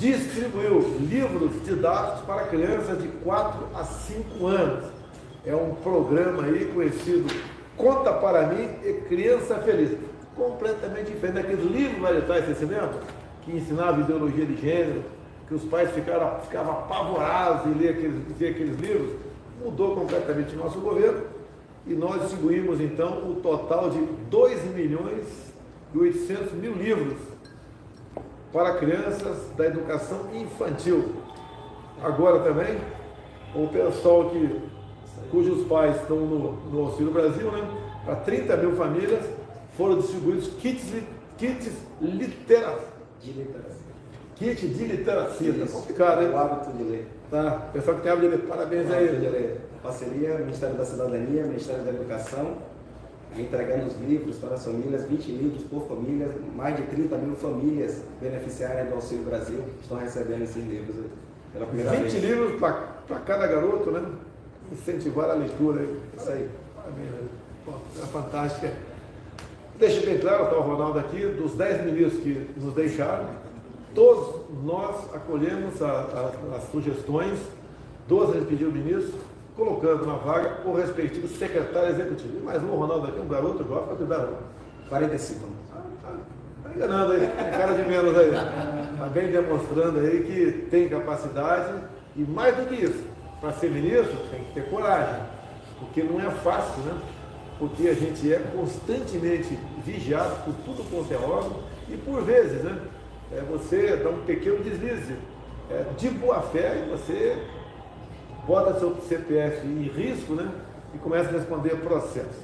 distribuiu 0.00 0.96
livros 0.98 1.62
didáticos 1.62 2.22
para 2.22 2.44
crianças 2.44 3.00
de 3.00 3.08
4 3.08 3.68
a 3.74 3.84
5 3.84 4.46
anos. 4.46 4.86
É 5.44 5.54
um 5.54 5.74
programa 5.76 6.44
aí 6.44 6.64
conhecido 6.74 7.32
Conta 7.76 8.12
para 8.12 8.46
mim 8.46 8.68
e 8.84 8.92
Criança 9.08 9.56
Feliz. 9.56 9.96
Completamente 10.34 11.10
diferente 11.10 11.34
daqueles 11.34 11.64
livros 11.64 12.00
lá 12.00 12.12
de 12.12 12.46
você 12.46 12.54
se 12.54 12.64
lembra? 12.64 12.92
Que 13.42 13.52
ensinavam 13.52 14.00
ideologia 14.00 14.44
de 14.44 14.56
gênero, 14.56 15.02
que 15.48 15.54
os 15.54 15.64
pais 15.64 15.90
ficaram, 15.90 16.40
ficavam 16.40 16.72
apavorados 16.72 17.66
em 17.66 17.78
ler 17.78 17.90
aqueles, 17.90 18.36
ver 18.38 18.50
aqueles 18.50 18.78
livros. 18.78 19.16
Mudou 19.62 19.94
completamente 19.94 20.54
o 20.54 20.58
nosso 20.58 20.78
governo 20.78 21.22
e 21.86 21.94
nós 21.94 22.20
distribuímos 22.22 22.80
então 22.80 23.30
o 23.30 23.36
total 23.36 23.90
de 23.90 24.00
2 24.30 24.74
milhões 24.74 25.52
e 25.94 25.98
800 25.98 26.52
mil 26.52 26.74
livros 26.74 27.18
para 28.52 28.74
crianças 28.74 29.50
da 29.56 29.66
educação 29.66 30.28
infantil. 30.34 31.16
Agora 32.02 32.40
também, 32.40 32.78
o 33.54 33.68
pessoal 33.68 34.30
que, 34.30 34.60
cujos 35.30 35.66
pais 35.66 35.96
estão 35.96 36.16
no, 36.16 36.52
no 36.70 36.86
Auxílio 36.86 37.12
Brasil, 37.12 37.50
né, 37.52 37.68
para 38.04 38.16
30 38.16 38.56
mil 38.56 38.76
famílias, 38.76 39.24
foram 39.76 39.98
distribuídos 39.98 40.48
kits, 40.54 40.92
kits 41.36 41.72
literacia. 42.00 42.88
De 43.20 43.32
literacia. 43.32 43.90
Kit 44.36 44.68
de 44.68 44.84
literacia, 44.84 45.54
tá 45.54 45.72
complicado? 45.72 46.32
O 46.32 46.36
hábito 46.36 46.72
de 46.72 46.82
ler. 46.84 47.08
Tá, 47.30 47.68
pessoal 47.72 47.96
que 47.96 48.02
tem 48.02 48.12
hábito 48.12 48.30
de 48.30 48.36
ler, 48.36 48.48
parabéns 48.48 48.90
aí. 48.90 49.58
Parceria, 49.82 50.38
Ministério 50.38 50.76
da 50.76 50.84
Cidadania, 50.84 51.44
Ministério 51.44 51.82
da 51.84 51.90
Educação, 51.90 52.58
entregando 53.36 53.86
os 53.86 53.96
livros 54.00 54.36
para 54.36 54.54
as 54.54 54.64
famílias, 54.64 55.04
20 55.04 55.30
livros 55.30 55.62
por 55.64 55.86
família, 55.86 56.30
mais 56.54 56.76
de 56.76 56.82
30 56.82 57.16
mil 57.18 57.36
famílias 57.36 58.02
beneficiárias 58.20 58.88
do 58.88 58.94
Auxílio 58.94 59.24
Brasil 59.24 59.60
estão 59.80 59.98
recebendo 59.98 60.42
esses 60.42 60.66
livros 60.66 60.96
pela 61.52 61.66
primeira 61.66 61.90
20 61.92 62.00
vez. 62.00 62.12
20 62.14 62.26
livros 62.26 62.60
para 62.60 63.20
cada 63.20 63.46
garoto, 63.46 63.90
né? 63.90 64.02
incentivar 64.72 65.30
a 65.30 65.34
leitura. 65.34 65.86
Isso 66.16 66.30
aí. 66.30 66.48
Parabéns. 66.74 67.10
Né? 67.10 67.28
É 68.02 68.06
fantástica. 68.06 68.72
Deixa 69.78 70.04
bem 70.04 70.18
claro, 70.18 70.44
está 70.44 70.56
o 70.56 70.62
Ronaldo 70.62 70.98
aqui, 70.98 71.24
dos 71.24 71.54
10 71.54 71.86
ministros 71.86 72.22
que 72.22 72.50
nos 72.56 72.74
deixaram, 72.74 73.30
todos 73.94 74.42
nós 74.62 75.14
acolhemos 75.14 75.80
a, 75.80 75.86
a, 75.86 76.56
as 76.56 76.64
sugestões 76.70 77.38
dos 78.06 78.46
pediu 78.46 78.70
ministro, 78.70 79.18
colocando 79.60 80.06
na 80.06 80.14
vaga 80.14 80.56
o 80.64 80.72
respectivo 80.72 81.28
secretário 81.28 81.90
executivo. 81.90 82.42
Mais 82.42 82.62
um, 82.62 82.68
Ronaldo 82.68 83.08
aqui, 83.08 83.20
um 83.20 83.28
garoto 83.28 83.62
jovem, 83.62 83.88
quanto 83.88 84.02
idade? 84.04 84.28
45 84.88 85.44
anos. 85.44 85.56
Está 86.56 86.74
enganando 86.74 87.12
aí, 87.12 87.20
tem 87.20 87.50
cara 87.50 87.74
de 87.74 87.82
menos 87.86 88.16
aí. 88.16 88.28
Está 88.30 89.06
bem 89.06 89.30
demonstrando 89.30 90.00
aí 90.00 90.22
que 90.22 90.66
tem 90.70 90.88
capacidade 90.88 91.74
e 92.16 92.22
mais 92.22 92.56
do 92.56 92.66
que 92.68 92.74
isso, 92.86 93.04
para 93.38 93.52
ser 93.52 93.70
ministro 93.70 94.16
tem 94.30 94.44
que 94.44 94.54
ter 94.54 94.70
coragem, 94.70 95.22
porque 95.78 96.02
não 96.02 96.18
é 96.18 96.30
fácil, 96.30 96.82
né? 96.84 96.98
Porque 97.58 97.86
a 97.88 97.94
gente 97.94 98.32
é 98.32 98.38
constantemente 98.56 99.58
vigiado 99.84 100.42
por 100.42 100.54
tudo 100.64 100.82
quanto 100.90 101.12
é 101.12 101.18
órgão 101.18 101.58
e 101.86 101.98
por 101.98 102.22
vezes, 102.22 102.64
né? 102.64 102.78
É, 103.30 103.42
você 103.42 103.94
dá 103.96 104.08
um 104.08 104.22
pequeno 104.22 104.64
deslize 104.64 105.16
é, 105.70 105.84
de 105.98 106.08
boa 106.08 106.40
fé 106.40 106.82
e 106.82 106.90
você 106.90 107.36
bota 108.50 108.80
seu 108.80 108.96
CPF 109.08 109.64
em 109.64 109.82
risco, 109.84 110.34
né? 110.34 110.50
E 110.92 110.98
começa 110.98 111.28
a 111.28 111.32
responder 111.32 111.76
processo. 111.76 112.42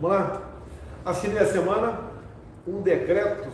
Vamos 0.00 0.16
lá? 0.16 0.40
Assinei 1.04 1.40
a 1.40 1.46
semana 1.46 2.00
um 2.66 2.80
decreto. 2.80 3.50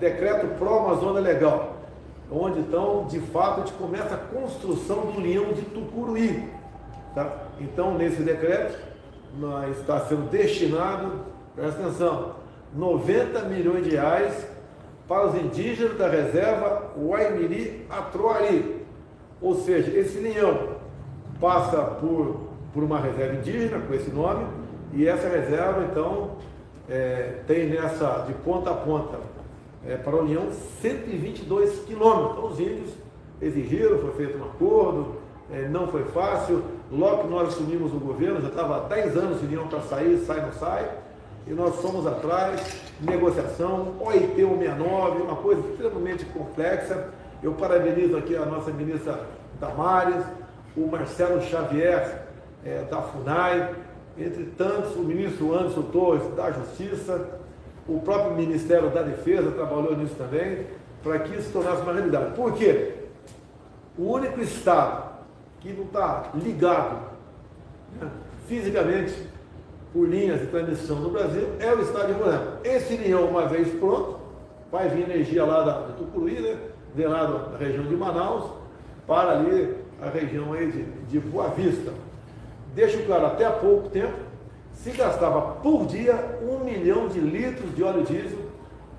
Decreto 0.00 0.58
pró-Amazônia 0.58 1.20
Legal, 1.20 1.76
onde 2.32 2.58
então, 2.58 3.06
de 3.06 3.20
fato, 3.20 3.60
a 3.60 3.64
gente 3.64 3.74
começa 3.74 4.16
a 4.16 4.18
construção 4.18 5.12
do 5.12 5.20
leão 5.20 5.52
de 5.52 5.62
Tucuruí. 5.62 6.50
Tá? 7.14 7.44
Então, 7.60 7.96
nesse 7.96 8.22
decreto, 8.22 8.76
está 9.70 10.00
sendo 10.00 10.28
destinado, 10.28 11.20
presta 11.54 11.80
atenção, 11.80 12.34
90 12.74 13.42
milhões 13.42 13.84
de 13.84 13.90
reais 13.90 14.55
para 15.08 15.26
os 15.26 15.34
indígenas 15.36 15.96
da 15.96 16.08
reserva 16.08 16.90
Waimiri 16.96 17.86
Atroari. 17.88 18.84
Ou 19.40 19.54
seja, 19.54 19.96
esse 19.96 20.18
leão 20.18 20.76
passa 21.40 21.78
por, 21.82 22.40
por 22.72 22.82
uma 22.82 22.98
reserva 22.98 23.36
indígena 23.36 23.80
com 23.86 23.94
esse 23.94 24.10
nome, 24.10 24.46
e 24.92 25.06
essa 25.06 25.28
reserva, 25.28 25.86
então, 25.90 26.30
é, 26.88 27.40
tem 27.46 27.68
nessa, 27.68 28.24
de 28.26 28.32
ponta 28.34 28.70
a 28.70 28.74
ponta, 28.74 29.18
é, 29.86 29.96
para 29.96 30.16
a 30.16 30.20
União, 30.20 30.50
122 30.80 31.84
quilômetros. 31.84 32.32
Então, 32.32 32.46
os 32.46 32.60
índios 32.60 32.90
exigiram, 33.42 33.98
foi 33.98 34.12
feito 34.12 34.38
um 34.38 34.44
acordo, 34.44 35.16
é, 35.52 35.68
não 35.68 35.86
foi 35.88 36.04
fácil. 36.04 36.62
Logo 36.90 37.24
que 37.24 37.28
nós 37.28 37.48
assumimos 37.48 37.92
o 37.92 37.98
governo, 37.98 38.40
já 38.40 38.48
estava 38.48 38.76
há 38.76 38.80
10 38.80 39.16
anos 39.16 39.40
se 39.40 39.46
para 39.46 39.80
sair, 39.80 40.18
sai, 40.18 40.40
não 40.40 40.52
sai 40.52 41.05
e 41.46 41.52
nós 41.52 41.76
fomos 41.76 42.06
atrás, 42.06 42.60
negociação, 43.00 43.94
OIT 44.00 44.34
169, 44.34 45.22
uma 45.22 45.36
coisa 45.36 45.60
extremamente 45.68 46.24
complexa. 46.26 47.10
Eu 47.42 47.52
parabenizo 47.52 48.16
aqui 48.16 48.34
a 48.34 48.44
nossa 48.44 48.72
ministra 48.72 49.26
Damares, 49.60 50.24
o 50.76 50.86
Marcelo 50.88 51.40
Xavier 51.42 52.26
é, 52.64 52.82
da 52.90 53.00
FUNAI, 53.00 53.74
entre 54.18 54.44
tantos, 54.56 54.96
o 54.96 55.00
ministro 55.00 55.54
Anderson 55.54 55.82
Torres 55.82 56.22
da 56.34 56.50
Justiça, 56.50 57.38
o 57.86 58.00
próprio 58.00 58.34
Ministério 58.34 58.90
da 58.90 59.02
Defesa 59.02 59.52
trabalhou 59.52 59.96
nisso 59.96 60.16
também, 60.16 60.66
para 61.02 61.20
que 61.20 61.34
isso 61.34 61.46
se 61.46 61.52
tornasse 61.52 61.82
uma 61.82 61.92
realidade. 61.92 62.34
Por 62.34 62.54
quê? 62.54 62.94
O 63.96 64.12
único 64.14 64.40
Estado 64.40 65.10
que 65.60 65.72
não 65.72 65.84
está 65.84 66.30
ligado 66.34 66.98
né, 68.00 68.10
fisicamente 68.48 69.14
por 69.96 70.06
linhas 70.06 70.40
de 70.40 70.46
transmissão 70.48 70.96
no 70.96 71.08
Brasil 71.08 71.48
é 71.58 71.72
o 71.72 71.80
estado 71.80 72.08
de 72.08 72.12
Roraima. 72.12 72.60
Esse 72.62 72.98
leão, 72.98 73.24
uma 73.24 73.46
vez 73.46 73.66
pronto, 73.78 74.18
vai 74.70 74.90
vir 74.90 75.10
energia 75.10 75.42
lá 75.42 75.62
da, 75.62 75.80
da 75.80 75.92
Tucuruí, 75.94 76.38
né? 76.38 76.54
Vem 76.94 77.06
lá 77.06 77.24
da, 77.24 77.56
região 77.56 77.82
de 77.84 77.96
Manaus, 77.96 78.50
para 79.06 79.38
ali 79.38 79.74
a 80.02 80.10
região 80.10 80.52
aí 80.52 80.70
de, 80.70 80.82
de 80.82 81.18
Boa 81.18 81.48
Vista. 81.48 81.92
Deixo 82.74 83.02
claro, 83.06 83.24
até 83.24 83.46
há 83.46 83.50
pouco 83.52 83.88
tempo, 83.88 84.12
se 84.74 84.90
gastava 84.90 85.40
por 85.62 85.86
dia 85.86 86.38
um 86.42 86.62
milhão 86.62 87.08
de 87.08 87.18
litros 87.18 87.74
de 87.74 87.82
óleo 87.82 88.02
diesel 88.02 88.38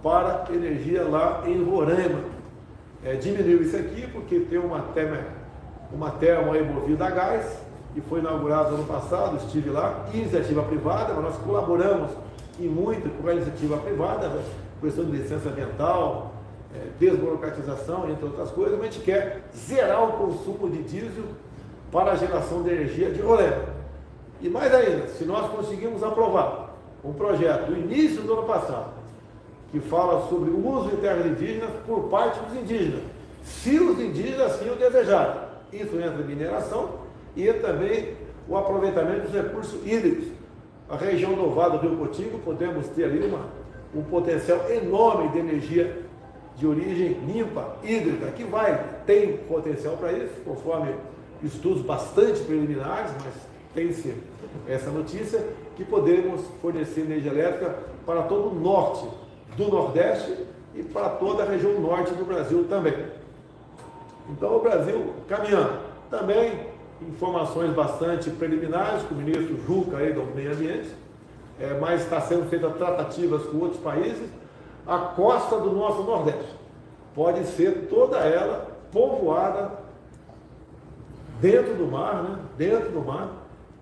para 0.01 0.51
energia 0.51 1.03
lá 1.03 1.43
em 1.45 1.63
Roraima. 1.63 2.21
É, 3.05 3.13
diminuiu 3.13 3.61
isso 3.61 3.77
aqui 3.77 4.07
porque 4.11 4.39
tem 4.39 4.57
uma 4.57 4.81
terma, 4.95 5.19
uma 5.93 6.09
terma 6.09 6.55
aí 6.55 6.63
movida 6.63 7.05
a 7.05 7.11
gás, 7.11 7.66
que 7.97 8.01
foi 8.01 8.19
inaugurado 8.19 8.75
ano 8.75 8.83
passado, 8.83 9.37
estive 9.37 9.71
lá, 9.71 10.05
iniciativa 10.13 10.61
privada, 10.61 11.15
mas 11.15 11.23
nós 11.23 11.37
colaboramos 11.37 12.11
e 12.59 12.67
muito 12.67 13.09
com 13.19 13.27
a 13.27 13.33
iniciativa 13.33 13.75
privada, 13.77 14.27
né? 14.27 14.43
questão 14.79 15.03
de 15.03 15.17
licença 15.17 15.49
ambiental, 15.49 16.31
é, 16.75 16.89
desburocratização, 16.99 18.07
entre 18.07 18.23
outras 18.23 18.51
coisas, 18.51 18.77
mas 18.77 18.89
a 18.89 18.91
gente 18.91 19.03
quer 19.03 19.41
zerar 19.55 20.07
o 20.07 20.11
consumo 20.11 20.69
de 20.69 20.83
diesel 20.83 21.23
para 21.91 22.11
a 22.11 22.15
geração 22.15 22.61
de 22.61 22.69
energia 22.69 23.09
de 23.09 23.19
rolê. 23.19 23.51
E 24.41 24.47
mais 24.47 24.71
ainda, 24.71 25.07
se 25.07 25.25
nós 25.25 25.49
conseguirmos 25.49 26.03
aprovar 26.03 26.75
um 27.03 27.13
projeto 27.13 27.71
no 27.71 27.79
início 27.79 28.21
do 28.21 28.31
ano 28.33 28.43
passado, 28.43 28.91
que 29.71 29.79
fala 29.79 30.29
sobre 30.29 30.51
o 30.51 30.67
uso 30.67 30.89
de 30.89 30.97
terras 30.97 31.25
indígenas 31.25 31.71
por 31.87 32.03
parte 32.09 32.39
dos 32.41 32.55
indígenas, 32.59 33.01
se 33.41 33.79
os 33.79 33.99
indígenas 33.99 34.51
assim 34.51 34.69
o 34.69 34.75
desejarem. 34.75 35.47
Isso 35.73 35.95
entra 35.95 36.21
em 36.21 36.27
mineração, 36.27 37.06
e 37.37 37.53
também 37.53 38.15
o 38.49 38.57
aproveitamento 38.57 39.27
dos 39.27 39.33
recursos 39.33 39.79
hídricos. 39.85 40.29
A 40.89 40.95
região 40.97 41.33
do 41.33 41.51
Vado 41.51 41.77
do 41.77 41.87
Rio 41.87 41.97
Cotingo, 41.97 42.39
podemos 42.39 42.87
ter 42.87 43.03
ali 43.03 43.25
uma, 43.25 43.45
um 43.93 44.01
potencial 44.01 44.69
enorme 44.71 45.29
de 45.29 45.39
energia 45.39 46.01
de 46.55 46.65
origem 46.65 47.19
limpa, 47.27 47.75
hídrica, 47.83 48.31
que 48.31 48.43
vai, 48.43 48.83
tem 49.05 49.37
potencial 49.37 49.95
para 49.95 50.11
isso, 50.11 50.33
conforme 50.43 50.95
estudos 51.43 51.83
bastante 51.83 52.39
preliminares, 52.41 53.11
mas 53.23 53.33
tem-se 53.75 54.15
essa 54.67 54.89
notícia, 54.89 55.45
que 55.75 55.85
podemos 55.85 56.41
fornecer 56.59 57.01
energia 57.01 57.31
elétrica 57.31 57.75
para 58.05 58.23
todo 58.23 58.49
o 58.49 58.55
norte 58.59 59.07
do 59.55 59.67
Nordeste 59.67 60.35
e 60.73 60.81
para 60.81 61.09
toda 61.09 61.43
a 61.43 61.45
região 61.45 61.79
norte 61.79 62.11
do 62.13 62.25
Brasil 62.25 62.65
também. 62.67 62.95
Então 64.31 64.55
o 64.55 64.59
Brasil 64.59 65.13
caminhando. 65.27 65.79
Também 66.09 66.76
informações 67.01 67.71
bastante 67.73 68.29
preliminares 68.29 69.03
com 69.03 69.15
o 69.15 69.17
ministro 69.17 69.59
Juca 69.65 69.97
aí 69.97 70.13
do 70.13 70.23
Meio 70.35 70.53
Ambiente, 70.53 70.89
é, 71.59 71.77
mas 71.79 72.01
está 72.01 72.21
sendo 72.21 72.49
feitas 72.49 72.75
tratativas 72.75 73.43
com 73.43 73.57
outros 73.57 73.81
países. 73.81 74.29
A 74.85 74.97
costa 74.97 75.59
do 75.59 75.71
nosso 75.73 76.03
Nordeste 76.03 76.55
pode 77.13 77.45
ser 77.45 77.87
toda 77.89 78.17
ela 78.17 78.67
povoada 78.91 79.71
dentro 81.41 81.75
do 81.75 81.87
mar, 81.87 82.23
né? 82.23 82.39
dentro 82.57 82.91
do 82.91 83.01
mar, 83.01 83.29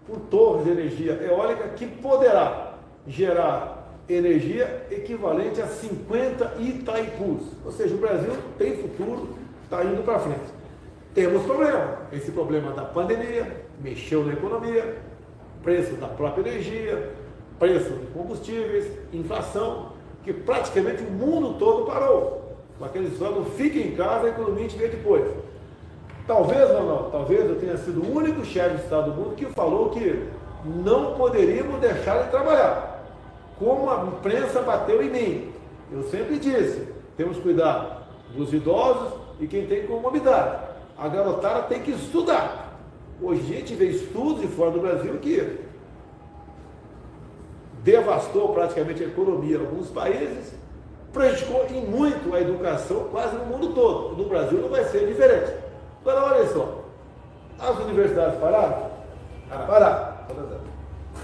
por 0.07 0.19
torres 0.21 0.65
de 0.65 0.71
energia 0.71 1.13
eólica 1.13 1.69
que 1.69 1.85
poderá 1.85 2.73
gerar 3.07 3.85
energia 4.07 4.87
equivalente 4.91 5.61
a 5.61 5.67
50 5.67 6.55
Itaipus. 6.59 7.43
Ou 7.65 7.71
seja, 7.71 7.95
o 7.95 7.97
Brasil 7.97 8.31
tem 8.57 8.77
futuro, 8.77 9.35
está 9.63 9.83
indo 9.83 10.03
para 10.03 10.19
frente. 10.19 10.54
Temos 11.15 11.43
problema. 11.43 11.99
Esse 12.11 12.29
problema 12.29 12.73
da 12.73 12.83
pandemia 12.83 13.65
mexeu 13.81 14.25
na 14.25 14.33
economia, 14.33 14.97
preço 15.63 15.95
da 15.95 16.07
própria 16.07 16.41
energia, 16.41 17.09
preço 17.57 17.89
de 17.91 18.05
combustíveis, 18.07 18.85
inflação, 19.13 19.93
que 20.25 20.33
praticamente 20.33 21.01
o 21.03 21.09
mundo 21.09 21.57
todo 21.57 21.85
parou. 21.85 22.57
Com 22.77 22.83
aqueles 22.83 23.17
falando, 23.17 23.49
fique 23.51 23.79
em 23.79 23.95
casa, 23.95 24.27
a 24.27 24.29
economia 24.29 24.67
te 24.67 24.77
vê 24.77 24.89
depois. 24.89 25.25
Talvez, 26.27 26.69
não, 26.71 27.09
talvez 27.09 27.49
eu 27.49 27.61
tenha 27.61 27.77
sido 27.77 28.01
o 28.01 28.13
único 28.13 28.43
chefe 28.43 28.75
de 28.75 28.83
Estado 28.83 29.11
do 29.11 29.21
mundo 29.21 29.35
que 29.35 29.45
falou 29.45 29.91
que 29.91 30.21
não 30.65 31.15
poderíamos 31.15 31.79
deixar 31.79 32.23
de 32.23 32.29
trabalhar. 32.29 33.05
Como 33.57 33.89
a 33.89 34.03
imprensa 34.03 34.61
bateu 34.61 35.01
em 35.01 35.09
mim. 35.09 35.53
Eu 35.89 36.03
sempre 36.03 36.37
disse, 36.37 36.89
temos 37.15 37.37
cuidar 37.37 38.09
dos 38.35 38.51
idosos 38.51 39.13
e 39.39 39.47
quem 39.47 39.65
tem 39.65 39.87
comorbidade 39.87 40.64
a 40.97 41.07
garotada 41.07 41.63
tem 41.63 41.81
que 41.81 41.91
estudar. 41.91 42.73
Hoje 43.21 43.41
a 43.41 43.57
gente 43.57 43.75
vê 43.75 43.87
estudos 43.87 44.41
de 44.41 44.47
fora 44.47 44.71
do 44.71 44.79
Brasil 44.79 45.17
que 45.19 45.59
devastou 47.83 48.49
praticamente 48.49 49.03
a 49.03 49.07
economia 49.07 49.57
em 49.57 49.59
alguns 49.59 49.89
países, 49.89 50.53
prejudicou 51.13 51.65
em 51.69 51.85
muito 51.85 52.33
a 52.35 52.41
educação 52.41 53.07
quase 53.11 53.35
no 53.37 53.45
mundo 53.45 53.73
todo. 53.73 54.17
No 54.17 54.27
Brasil 54.27 54.59
não 54.59 54.69
vai 54.69 54.83
ser 54.85 55.07
diferente. 55.07 55.53
Agora 56.01 56.35
olha 56.35 56.47
só, 56.47 56.83
as 57.59 57.77
universidades 57.79 58.39
pararam? 58.39 58.89
Pararam. 59.67 60.15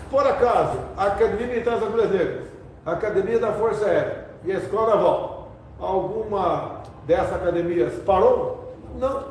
Por 0.10 0.26
acaso, 0.26 0.80
a 0.98 1.08
Academia 1.08 1.48
Militar 1.48 1.76
das 1.76 1.84
Agulhas 1.84 2.12
Negras, 2.12 2.48
a 2.86 2.92
Academia 2.92 3.40
da 3.40 3.52
Força 3.54 3.86
Aérea 3.86 4.28
e 4.44 4.52
a 4.52 4.58
Escola 4.58 4.96
Naval, 4.96 5.52
alguma 5.80 6.82
dessas 7.06 7.34
academias 7.34 7.94
parou? 8.06 8.76
Não 8.98 9.31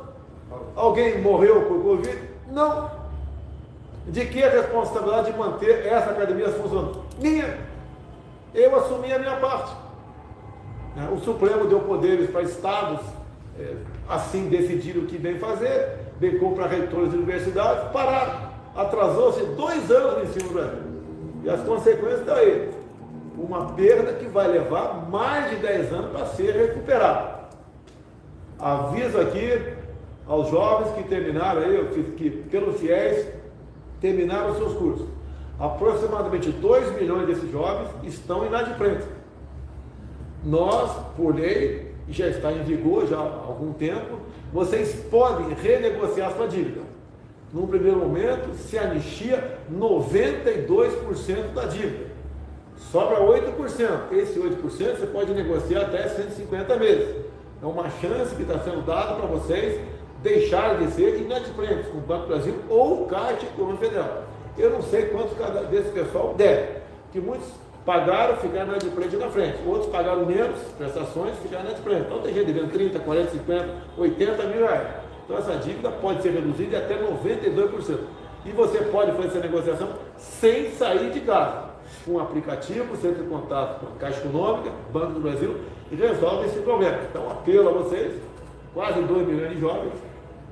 Alguém 0.75 1.21
morreu 1.21 1.63
por 1.67 1.83
Covid? 1.83 2.19
Não. 2.51 2.91
De 4.07 4.27
que 4.27 4.43
a 4.43 4.51
responsabilidade 4.51 5.33
de 5.33 5.39
manter 5.39 5.87
essa 5.87 6.11
academia 6.11 6.49
funcionando? 6.49 7.05
Minha. 7.19 7.59
Eu 8.55 8.75
assumi 8.77 9.13
a 9.13 9.19
minha 9.19 9.37
parte. 9.37 9.73
Né? 10.97 11.09
O 11.13 11.19
Supremo 11.21 11.67
deu 11.67 11.81
poderes 11.81 12.31
para 12.31 12.43
estados 12.43 13.01
é, 13.59 13.75
assim 14.09 14.49
decidirem 14.49 15.03
o 15.03 15.07
que 15.07 15.17
vem 15.17 15.39
fazer, 15.39 15.99
bem 16.19 16.39
como 16.39 16.57
para 16.57 16.67
reitores 16.67 17.11
de 17.11 17.17
universidades, 17.17 17.91
pararam. 17.93 18.51
Atrasou-se 18.75 19.45
dois 19.57 19.91
anos 19.91 20.19
no 20.19 20.25
ensino 20.25 20.47
no 20.47 20.55
Brasil. 20.55 20.91
E 21.45 21.51
as 21.51 21.61
consequências 21.61 22.21
estão 22.21 22.35
aí. 22.35 22.71
Uma 23.37 23.73
perda 23.73 24.13
que 24.15 24.27
vai 24.27 24.49
levar 24.49 25.09
mais 25.09 25.51
de 25.51 25.57
10 25.57 25.93
anos 25.93 26.11
para 26.11 26.27
ser 26.27 26.55
recuperada. 26.55 27.41
Aviso 28.59 29.19
aqui 29.19 29.75
aos 30.31 30.49
jovens 30.49 30.95
que 30.95 31.03
terminaram 31.03 31.61
aí, 31.61 32.15
que 32.17 32.31
pelo 32.31 32.73
FIES 32.75 33.27
terminaram 34.01 34.55
seus 34.55 34.75
cursos. 34.75 35.09
Aproximadamente 35.59 36.53
2 36.53 37.01
milhões 37.01 37.27
desses 37.27 37.51
jovens 37.51 37.89
estão 38.05 38.47
inadimplentes. 38.47 39.09
Nós, 40.45 40.93
por 41.17 41.35
lei, 41.35 41.93
já 42.09 42.29
está 42.29 42.53
em 42.53 42.63
vigor 42.63 43.09
já 43.09 43.17
há 43.17 43.21
algum 43.21 43.73
tempo, 43.73 44.21
vocês 44.53 44.95
podem 45.11 45.53
renegociar 45.53 46.33
sua 46.37 46.47
dívida. 46.47 46.83
Num 47.53 47.67
primeiro 47.67 47.99
momento, 47.99 48.55
se 48.55 48.79
anistia 48.79 49.59
92% 49.71 51.53
da 51.53 51.65
dívida. 51.65 52.07
Sobra 52.77 53.19
8%. 53.19 54.13
Esse 54.13 54.39
8% 54.39 54.61
você 54.61 55.07
pode 55.07 55.35
negociar 55.35 55.83
até 55.83 56.09
150 56.09 56.77
meses. 56.77 57.17
É 57.61 57.67
uma 57.67 57.91
chance 57.91 58.35
que 58.37 58.43
está 58.43 58.61
sendo 58.61 58.87
dada 58.87 59.17
para 59.17 59.27
vocês 59.27 59.81
deixarem 60.23 60.87
de 60.87 60.93
ser 60.93 61.21
inadimplentes 61.21 61.87
com 61.89 61.99
o 61.99 62.01
Banco 62.01 62.23
do 62.23 62.29
Brasil 62.29 62.55
ou 62.69 63.07
Caixa 63.07 63.47
Econômica 63.47 63.87
Federal. 63.87 64.25
Eu 64.59 64.71
não 64.71 64.83
sei 64.83 65.07
quantos 65.07 65.37
desse 65.71 65.91
pessoal 65.91 66.35
deve, 66.37 66.81
que 67.13 67.21
muitos 67.21 67.49
pagaram, 67.85 68.37
ficaram 68.37 68.69
inadimplentes 68.69 69.19
na 69.19 69.29
frente, 69.29 69.57
outros 69.67 69.91
pagaram 69.91 70.27
menos 70.27 70.59
prestações, 70.77 71.37
ficaram 71.39 71.65
inadimplentes. 71.65 72.07
Então 72.07 72.21
tem 72.21 72.35
gente 72.35 72.53
devendo 72.53 72.73
30, 72.73 72.99
40, 72.99 73.31
50, 73.31 73.69
80 73.97 74.43
mil 74.45 74.61
reais. 74.61 74.89
Então 75.25 75.39
essa 75.39 75.57
dívida 75.57 75.91
pode 75.91 76.23
ser 76.23 76.31
reduzida 76.31 76.79
até 76.79 76.97
92%. 76.97 77.99
E 78.45 78.53
você 78.53 78.79
pode 78.85 79.13
fazer 79.13 79.29
essa 79.29 79.41
negociação 79.41 79.89
sem 80.17 80.71
sair 80.73 81.11
de 81.11 81.21
casa. 81.21 81.71
Com 82.05 82.13
um 82.13 82.21
aplicativo, 82.21 82.85
você 82.97 83.09
entra 83.09 83.23
em 83.23 83.29
contato 83.29 83.81
com 83.81 83.87
a 83.87 83.99
Caixa 83.99 84.21
Econômica, 84.21 84.71
Banco 84.93 85.13
do 85.15 85.21
Brasil, 85.21 85.57
e 85.91 85.97
resolve 85.97 86.47
esse 86.47 86.61
problema. 86.61 86.99
Então 87.09 87.31
apelo 87.31 87.69
a 87.69 87.73
vocês, 87.73 88.15
quase 88.73 89.01
2 89.03 89.27
milhões 89.27 89.55
de 89.55 89.61
jovens 89.61 89.93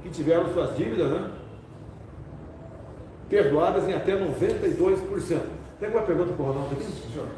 que 0.08 0.14
tiveram 0.14 0.52
suas 0.52 0.76
dívidas 0.76 1.10
né, 1.10 1.30
perdoadas 3.28 3.86
em 3.88 3.94
até 3.94 4.12
92%. 4.12 5.40
Tem 5.78 5.86
alguma 5.86 6.04
pergunta 6.04 6.32
para 6.32 6.42
o 6.42 6.46
Ronaldo 6.46 6.74
aqui? 6.74 6.84
Senhor? 6.84 7.28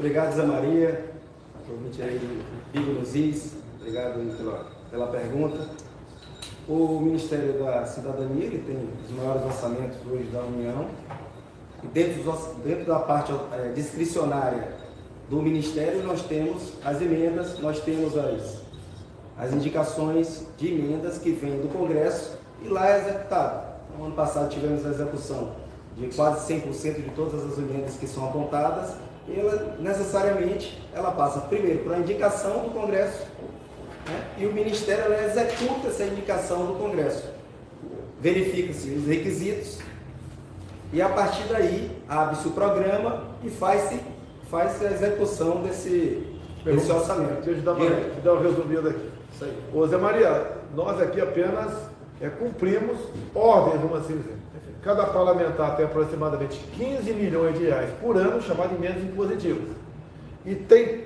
Obrigado, 0.00 0.34
Zé 0.34 0.46
Maria, 0.46 1.12
convite 1.68 2.00
aí 2.00 2.18
do 2.18 2.42
Bigo 2.72 2.98
Luzis, 2.98 3.54
obrigado 3.78 4.34
pela, 4.34 4.66
pela 4.90 5.06
pergunta. 5.08 5.68
O 6.66 7.00
Ministério 7.00 7.52
da 7.62 7.84
Cidadania 7.84 8.46
ele 8.46 8.64
tem 8.66 8.88
os 9.04 9.10
maiores 9.14 9.44
orçamentos 9.44 9.98
hoje 10.10 10.24
da 10.32 10.40
União. 10.40 10.88
E 11.79 11.79
dentro, 11.92 12.22
dentro 12.64 12.84
da 12.86 12.98
parte 13.00 13.32
é, 13.52 13.72
discricionária 13.72 14.76
do 15.28 15.40
Ministério, 15.42 16.02
nós 16.02 16.22
temos 16.22 16.72
as 16.84 17.00
emendas, 17.00 17.58
nós 17.58 17.80
temos 17.80 18.16
as, 18.16 18.62
as 19.38 19.52
indicações 19.52 20.46
de 20.56 20.68
emendas 20.68 21.18
que 21.18 21.30
vêm 21.30 21.60
do 21.60 21.68
Congresso 21.68 22.38
e 22.62 22.68
lá 22.68 22.90
é 22.90 23.00
executado. 23.00 23.70
No 23.96 24.06
ano 24.06 24.14
passado 24.14 24.50
tivemos 24.50 24.84
a 24.86 24.90
execução 24.90 25.52
de 25.96 26.08
quase 26.14 26.52
100% 26.52 27.02
de 27.02 27.10
todas 27.10 27.44
as 27.44 27.58
emendas 27.58 27.94
que 27.94 28.06
são 28.06 28.26
apontadas 28.28 28.94
ela 29.36 29.76
necessariamente 29.78 30.80
ela 30.92 31.12
passa 31.12 31.40
primeiro 31.40 31.80
para 31.80 31.96
a 31.96 31.98
indicação 31.98 32.64
do 32.64 32.70
Congresso 32.70 33.26
né? 34.08 34.24
e 34.38 34.46
o 34.46 34.52
Ministério 34.52 35.12
executa 35.12 35.88
essa 35.88 36.04
indicação 36.04 36.66
do 36.66 36.74
Congresso. 36.74 37.24
Verifica-se 38.20 38.90
os 38.90 39.06
requisitos 39.06 39.78
e 40.92 41.00
a 41.00 41.08
partir 41.08 41.44
daí 41.44 41.90
abre-se 42.08 42.48
o 42.48 42.50
programa 42.50 43.24
e 43.42 43.48
faz-se 43.48 44.00
faz 44.50 44.84
a 44.84 44.90
execução 44.90 45.62
desse, 45.62 46.26
desse 46.64 46.90
orçamento. 46.90 47.42
Deixa 47.44 47.60
eu 47.60 47.62
dar 47.62 47.74
uma, 47.74 47.90
dar 48.22 48.32
uma 48.32 48.42
resumida 48.42 48.90
aqui. 48.90 49.08
Isso 49.32 49.44
aí. 49.44 49.56
Ô 49.72 49.86
Zé 49.86 49.96
Maria, 49.96 50.56
nós 50.74 51.00
aqui 51.00 51.20
apenas 51.20 51.72
é, 52.20 52.28
cumprimos 52.28 52.98
ordens, 53.34 53.80
vamos 53.80 53.98
assim 53.98 54.16
dizer. 54.16 54.36
Cada 54.82 55.06
parlamentar 55.06 55.76
tem 55.76 55.84
aproximadamente 55.84 56.58
15 56.76 57.12
milhões 57.12 57.58
de 57.58 57.66
reais 57.66 57.90
por 58.00 58.16
ano, 58.16 58.42
chamado 58.42 58.74
emendas 58.74 59.04
impositivas. 59.04 59.68
E 60.44 60.54
tem 60.54 61.04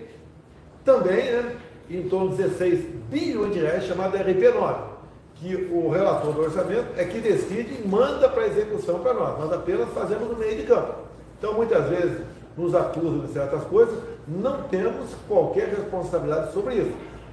também, 0.84 1.32
né, 1.32 1.56
em 1.90 2.08
torno 2.08 2.30
de 2.30 2.36
16 2.36 2.84
bilhões 3.10 3.52
de 3.52 3.58
reais, 3.58 3.84
chamado 3.84 4.16
RP9, 4.16 4.76
que 5.36 5.68
o 5.72 5.90
relator 5.90 6.32
do 6.32 6.42
orçamento 6.42 6.86
é 6.96 7.04
que 7.04 7.18
decide 7.18 7.82
e 7.82 7.88
manda 7.88 8.28
para 8.28 8.46
execução 8.46 9.00
para 9.00 9.14
nós. 9.14 9.38
Nós 9.38 9.52
apenas 9.52 9.88
fazemos 9.90 10.28
no 10.28 10.36
meio 10.36 10.56
de 10.56 10.62
campo. 10.62 10.94
Então, 11.38 11.54
muitas 11.54 11.88
vezes, 11.88 12.20
nos 12.56 12.74
acusam 12.74 13.20
de 13.20 13.32
certas 13.32 13.64
coisas, 13.64 13.98
não 14.28 14.62
temos 14.64 15.10
qualquer 15.28 15.68
responsabilidade 15.68 16.52
sobre 16.52 16.76
isso. 16.76 16.92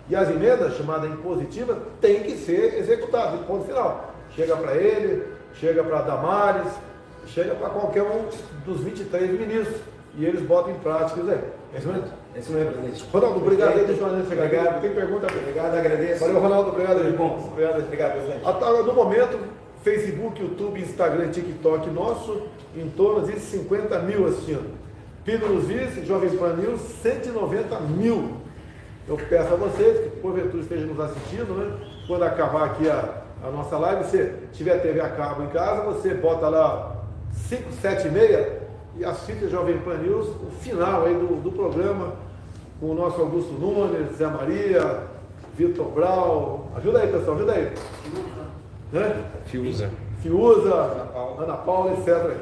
E 0.10 0.16
as 0.16 0.30
emendas, 0.30 0.76
chamadas 0.76 1.10
impositivas, 1.10 1.78
têm 2.02 2.24
que 2.24 2.36
ser 2.38 2.80
executadas, 2.80 3.40
ponto 3.46 3.66
final. 3.66 4.14
Chega 4.36 4.58
para 4.58 4.76
ele, 4.76 5.26
chega 5.54 5.84
para 5.84 6.02
Damares, 6.02 6.72
chega 7.28 7.56
para 7.56 7.70
qualquer 7.70 8.04
um 8.04 8.28
dos 8.66 8.82
23 8.82 9.40
ministros. 9.40 9.80
E 10.18 10.26
eles 10.26 10.42
botam 10.42 10.72
em 10.72 10.80
prática 10.80 11.22
isso 11.22 11.30
aí. 11.30 11.40
É 11.74 11.78
isso 11.78 11.88
mesmo? 11.88 12.21
É 12.34 12.39
isso 12.39 12.52
mesmo, 12.52 12.72
presidente. 12.72 13.06
Ronaldo, 13.12 13.39
obrigado 13.39 13.78
aí, 13.78 13.86
deixa 13.86 14.02
eu 14.02 14.08
Obrigado. 14.08 14.82
Tem 14.82 14.94
pergunta? 14.94 15.28
Obrigado, 15.28 15.78
agradeço. 15.78 16.20
Valeu, 16.22 16.39
Ronaldo, 16.39 16.70
obrigado 16.70 17.02
aí. 17.02 17.12
Bom, 17.12 17.50
obrigado, 17.52 17.80
obrigado, 17.82 18.12
presidente. 18.13 18.86
No 18.86 18.94
momento, 18.94 19.39
Facebook, 19.84 20.41
YouTube, 20.41 20.80
Instagram, 20.80 21.30
TikTok 21.30 21.89
nosso, 21.89 22.44
em 22.76 22.89
torno 22.89 23.28
de 23.28 23.39
50 23.39 24.00
mil 24.00 24.28
assistindo. 24.28 24.80
Nos 25.26 25.65
Vice, 25.65 26.06
Jovens 26.06 26.34
Pan 26.34 26.54
News, 26.54 26.82
190 27.02 27.79
mil. 27.82 28.38
Eu 29.08 29.17
peço 29.17 29.54
a 29.54 29.58
vocês 29.58 30.00
que 30.00 30.19
porventura 30.19 30.63
estejam 30.63 30.88
nos 30.88 31.00
assistindo, 31.00 31.54
né? 31.54 31.77
Quando 32.08 32.23
acabar 32.23 32.65
aqui 32.65 32.90
a, 32.90 33.23
a 33.44 33.52
nossa 33.52 33.77
live, 33.77 34.06
se 34.06 34.32
tiver 34.54 34.79
TV 34.79 35.02
a 35.02 35.10
cabo 35.10 35.44
em 35.44 35.48
casa, 35.48 35.84
você 35.84 36.13
bota 36.13 36.48
lá 36.48 37.04
5, 37.34 37.71
7 37.82 38.08
e 38.96 39.00
meia 39.00 39.02
e 39.02 39.06
assiste 39.06 39.46
a 39.46 39.50
Jovem 39.50 39.77
Pan 39.79 39.98
News, 39.98 40.27
o 40.27 40.52
final 40.60 41.06
aí 41.06 41.13
do, 41.13 41.42
do 41.42 41.52
programa, 41.52 42.13
com 42.79 42.92
o 42.92 42.94
nosso 42.94 43.21
Augusto 43.21 43.54
Nunes, 43.54 44.17
Zé 44.17 44.27
Maria, 44.27 45.04
Vitor 45.56 45.87
Brau. 45.87 46.71
Ajuda 46.75 47.00
aí, 47.00 47.12
pessoal, 47.12 47.37
ajuda 47.37 47.54
aí. 47.54 47.73
Né? 48.92 49.25
Fiuza. 49.46 49.89
Fiuza, 50.21 50.73
Ana 50.73 51.06
Paula, 51.06 51.44
Ana 51.44 51.58
Paula 51.58 51.94
etc. 51.94 52.37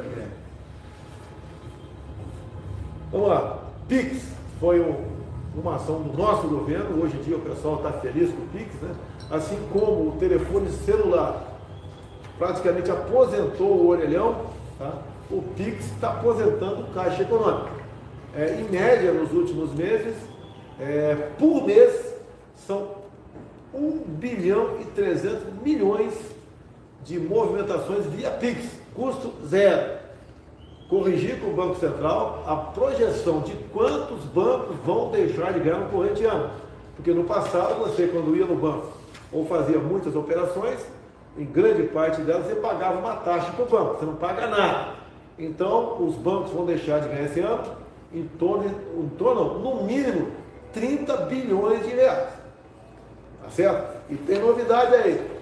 Vamos 3.11 3.27
lá. 3.27 3.59
Pix 3.87 4.23
foi 4.59 4.79
uma 5.55 5.75
ação 5.75 6.01
do 6.01 6.17
nosso 6.17 6.47
governo. 6.47 7.03
Hoje 7.03 7.17
em 7.17 7.21
dia 7.21 7.37
o 7.37 7.41
pessoal 7.41 7.77
está 7.77 7.91
feliz 7.93 8.31
com 8.31 8.41
o 8.41 8.47
Pix, 8.47 8.73
né? 8.81 8.93
assim 9.31 9.57
como 9.71 10.09
o 10.09 10.15
telefone 10.19 10.69
celular 10.69 11.43
praticamente 12.37 12.89
aposentou 12.89 13.67
o 13.67 13.87
orelhão, 13.89 14.45
tá? 14.77 14.93
O 15.29 15.41
Pix 15.55 15.85
está 15.85 16.09
aposentando 16.09 16.87
Caixa 16.93 17.21
Econômico. 17.21 17.69
É, 18.35 18.59
em 18.59 18.63
média, 18.69 19.11
nos 19.11 19.31
últimos 19.31 19.73
meses, 19.73 20.15
é, 20.79 21.15
por 21.37 21.65
mês, 21.65 22.15
são 22.55 22.99
1 23.73 24.03
bilhão 24.07 24.77
e 24.81 24.85
300 24.85 25.61
milhões 25.63 26.13
de 27.03 27.19
movimentações 27.19 28.05
via 28.07 28.31
Pix, 28.31 28.65
custo 28.95 29.33
zero. 29.45 29.99
Corrigir 30.89 31.39
com 31.39 31.51
o 31.51 31.53
Banco 31.53 31.79
Central 31.79 32.43
a 32.47 32.55
projeção 32.55 33.41
de 33.41 33.53
quantos 33.71 34.23
bancos 34.25 34.75
vão 34.83 35.11
deixar 35.11 35.53
de 35.53 35.59
ganhar 35.59 35.79
no 35.79 35.89
corrente 35.89 36.25
ano. 36.25 36.49
Porque 36.95 37.13
no 37.13 37.23
passado, 37.23 37.75
você, 37.79 38.07
quando 38.07 38.35
ia 38.35 38.45
no 38.45 38.55
banco 38.55 38.87
ou 39.31 39.45
fazia 39.45 39.77
muitas 39.77 40.15
operações, 40.15 40.79
em 41.37 41.45
grande 41.45 41.83
parte 41.83 42.21
delas 42.21 42.47
você 42.47 42.55
pagava 42.55 42.97
uma 42.97 43.15
taxa 43.17 43.51
para 43.51 43.63
o 43.63 43.67
banco, 43.67 43.99
você 43.99 44.05
não 44.05 44.15
paga 44.15 44.47
nada. 44.47 44.98
Então, 45.39 46.03
os 46.05 46.15
bancos 46.15 46.51
vão 46.51 46.65
deixar 46.65 46.99
de 46.99 47.07
ganhar 47.07 47.23
esse 47.23 47.39
ano 47.39 47.63
em 48.13 48.23
torno, 48.37 48.65
em 48.97 49.09
torno 49.17 49.59
no 49.59 49.83
mínimo, 49.83 50.27
30 50.73 51.15
bilhões 51.17 51.85
de 51.85 51.95
reais. 51.95 52.27
Tá 53.41 53.49
certo? 53.49 53.97
E 54.09 54.15
tem 54.15 54.39
novidade 54.39 54.93
aí. 54.95 55.39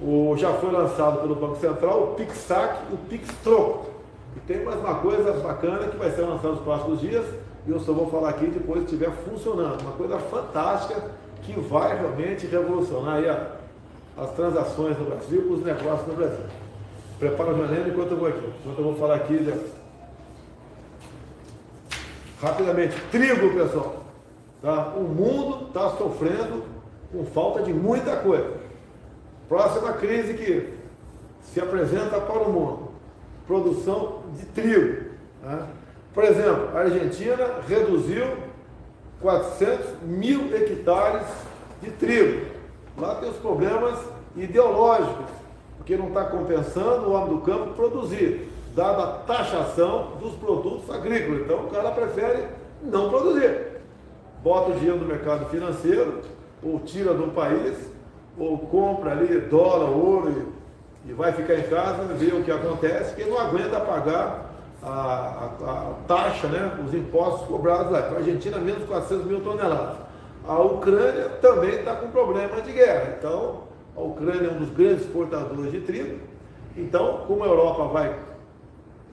O, 0.00 0.34
já 0.36 0.54
foi 0.54 0.70
lançado 0.70 1.20
pelo 1.20 1.34
Banco 1.34 1.56
Central 1.56 2.02
o 2.02 2.14
PixSac 2.14 2.78
e 2.90 2.94
o 2.94 2.96
PixTroco. 2.96 3.90
E 4.36 4.40
tem 4.40 4.64
mais 4.64 4.78
uma 4.78 4.94
coisa 4.94 5.32
bacana 5.32 5.88
que 5.88 5.96
vai 5.96 6.10
ser 6.10 6.22
lançada 6.22 6.50
nos 6.50 6.60
próximos 6.60 7.00
dias, 7.00 7.26
e 7.66 7.70
eu 7.70 7.80
só 7.80 7.92
vou 7.92 8.08
falar 8.08 8.30
aqui 8.30 8.46
depois 8.46 8.84
que 8.84 8.94
estiver 8.94 9.10
funcionando. 9.10 9.82
Uma 9.82 9.92
coisa 9.92 10.18
fantástica 10.18 11.10
que 11.42 11.52
vai 11.60 11.98
realmente 11.98 12.46
revolucionar 12.46 13.16
aí 13.16 13.28
as 14.16 14.30
transações 14.32 14.98
no 14.98 15.04
Brasil, 15.06 15.52
os 15.52 15.62
negócios 15.62 16.06
no 16.06 16.14
Brasil. 16.14 16.44
Prepara 17.18 17.50
o 17.50 17.54
veneno 17.54 17.88
enquanto 17.88 18.12
eu 18.12 18.16
vou 18.16 18.28
aqui. 18.28 18.52
Enquanto 18.60 18.78
eu 18.78 18.84
vou 18.84 18.96
falar 18.96 19.16
aqui. 19.16 19.38
De... 19.38 19.54
Rapidamente, 22.40 22.96
trigo, 23.10 23.52
pessoal. 23.54 24.04
Tá? 24.62 24.92
O 24.96 25.02
mundo 25.02 25.68
está 25.68 25.90
sofrendo 25.90 26.64
com 27.12 27.24
falta 27.26 27.62
de 27.62 27.72
muita 27.72 28.16
coisa. 28.16 28.52
Próxima 29.48 29.92
crise 29.94 30.34
que 30.34 30.74
se 31.42 31.60
apresenta 31.60 32.20
para 32.20 32.42
o 32.42 32.52
mundo: 32.52 32.90
produção 33.46 34.22
de 34.36 34.44
trigo. 34.46 35.08
Tá? 35.42 35.66
Por 36.14 36.24
exemplo, 36.24 36.76
a 36.76 36.80
Argentina 36.80 37.60
reduziu 37.66 38.36
400 39.20 40.02
mil 40.02 40.54
hectares 40.54 41.26
de 41.82 41.90
trigo. 41.90 42.46
Lá 42.96 43.14
tem 43.16 43.30
os 43.30 43.36
problemas 43.36 43.98
ideológicos, 44.36 45.26
porque 45.78 45.96
não 45.96 46.08
está 46.08 46.24
compensando 46.24 47.08
o 47.08 47.12
homem 47.12 47.36
do 47.36 47.40
campo 47.40 47.72
produzir, 47.74 48.50
dada 48.74 49.02
a 49.04 49.06
taxação 49.06 50.12
dos 50.20 50.34
produtos 50.34 50.90
agrícolas. 50.90 51.42
Então 51.42 51.64
o 51.64 51.70
cara 51.70 51.90
prefere 51.92 52.44
não 52.82 53.08
produzir. 53.08 53.78
Bota 54.42 54.70
o 54.70 54.74
dinheiro 54.74 54.98
no 54.98 55.06
mercado 55.06 55.46
financeiro, 55.46 56.20
ou 56.62 56.78
tira 56.80 57.14
do 57.14 57.32
país, 57.32 57.76
ou 58.38 58.58
compra 58.58 59.12
ali 59.12 59.40
dólar, 59.40 59.90
ouro 59.90 60.52
e, 61.04 61.10
e 61.10 61.12
vai 61.12 61.32
ficar 61.32 61.54
em 61.54 61.64
casa, 61.64 62.04
ver 62.14 62.34
o 62.34 62.42
que 62.42 62.50
acontece, 62.50 63.14
porque 63.14 63.28
não 63.28 63.38
aguenta 63.38 63.80
pagar 63.80 64.52
a, 64.82 64.88
a, 64.88 65.44
a 65.64 65.94
taxa, 66.06 66.46
né, 66.48 66.78
os 66.84 66.94
impostos 66.94 67.48
cobrados 67.48 67.90
lá. 67.90 68.02
Para 68.02 68.16
a 68.16 68.18
Argentina, 68.18 68.58
menos 68.58 68.84
400 68.86 69.26
mil 69.26 69.40
toneladas. 69.40 69.96
A 70.46 70.58
Ucrânia 70.60 71.28
também 71.42 71.70
está 71.70 71.94
com 71.94 72.10
problema 72.10 72.60
de 72.62 72.72
guerra. 72.72 73.16
Então, 73.18 73.67
a 73.98 74.02
Ucrânia 74.02 74.46
é 74.46 74.50
um 74.50 74.58
dos 74.58 74.70
grandes 74.70 75.02
exportadores 75.02 75.72
de 75.72 75.80
trigo. 75.80 76.20
Então, 76.76 77.24
como 77.26 77.42
a 77.42 77.48
Europa 77.48 77.84
vai 77.88 78.16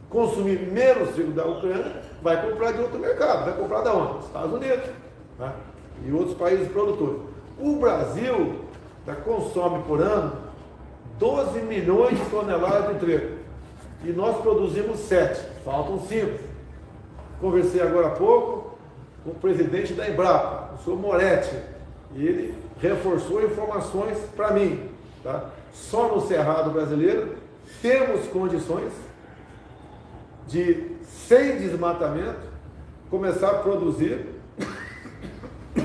consumir 0.09 0.59
menos 0.71 1.09
trigo 1.09 1.31
da 1.31 1.45
Ucrânia, 1.45 2.03
vai 2.21 2.47
comprar 2.47 2.71
de 2.71 2.81
outro 2.81 2.99
mercado. 2.99 3.45
Vai 3.45 3.57
comprar 3.57 3.81
da 3.81 3.93
onde? 3.93 4.25
Estados 4.25 4.53
Unidos 4.53 4.89
né? 5.39 5.53
e 6.05 6.11
outros 6.11 6.37
países 6.37 6.67
produtores. 6.67 7.19
O 7.59 7.77
Brasil 7.77 8.59
tá, 9.05 9.15
consome 9.15 9.83
por 9.83 10.01
ano 10.01 10.33
12 11.17 11.61
milhões 11.61 12.19
de 12.19 12.25
toneladas 12.25 12.93
de 12.93 12.99
trigo. 12.99 13.37
E 14.03 14.11
nós 14.11 14.37
produzimos 14.37 14.99
7, 14.99 15.63
faltam 15.63 15.99
5. 15.99 16.39
Conversei 17.41 17.81
agora 17.81 18.07
há 18.07 18.11
pouco 18.11 18.77
com 19.23 19.31
o 19.31 19.35
presidente 19.35 19.93
da 19.93 20.07
Embrapa, 20.07 20.75
o 20.75 20.83
senhor 20.83 20.99
Moretti, 20.99 21.55
e 22.13 22.27
ele 22.27 22.64
reforçou 22.85 23.43
informações 23.43 24.17
para 24.35 24.51
mim. 24.51 24.89
Tá? 25.23 25.49
Só 25.73 26.13
no 26.13 26.27
Cerrado 26.27 26.71
brasileiro 26.71 27.35
temos 27.81 28.27
condições 28.27 28.91
de, 30.47 30.91
sem 31.03 31.57
desmatamento, 31.57 32.39
começar 33.09 33.49
a 33.49 33.59
produzir 33.59 34.27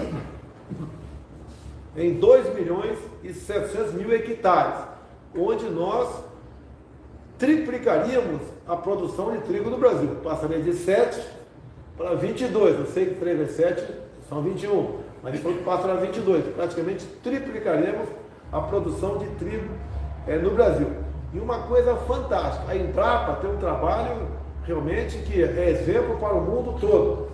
em 1.96 2.14
2 2.14 2.54
milhões 2.54 2.98
e 3.22 3.32
700 3.32 3.94
mil 3.94 4.12
hectares, 4.12 4.84
onde 5.34 5.64
nós 5.66 6.24
triplicaríamos 7.38 8.42
a 8.66 8.76
produção 8.76 9.32
de 9.32 9.38
trigo 9.44 9.70
no 9.70 9.78
Brasil. 9.78 10.16
Passaria 10.22 10.60
de 10.60 10.74
7 10.74 11.18
para 11.96 12.14
22. 12.14 12.78
Eu 12.78 12.86
sei 12.86 13.06
que 13.06 13.14
3 13.14 13.38
vezes 13.38 13.56
7 13.56 13.94
são 14.28 14.42
21, 14.42 14.98
mas 15.22 15.34
ele 15.34 15.42
falou 15.42 15.58
que 15.58 15.64
passa 15.64 15.82
para 15.82 15.94
22. 15.94 16.54
Praticamente 16.54 17.04
triplicaremos 17.22 18.08
a 18.52 18.60
produção 18.60 19.18
de 19.18 19.26
trigo 19.36 19.68
é, 20.26 20.36
no 20.36 20.50
Brasil. 20.50 20.88
E 21.32 21.38
uma 21.38 21.60
coisa 21.60 21.94
fantástica, 21.96 22.72
a 22.72 22.76
Embrapa 22.76 23.34
tem 23.36 23.50
um 23.50 23.58
trabalho 23.58 24.28
realmente 24.64 25.18
que 25.18 25.42
é 25.42 25.70
exemplo 25.70 26.16
para 26.18 26.34
o 26.34 26.40
mundo 26.40 26.78
todo. 26.80 27.28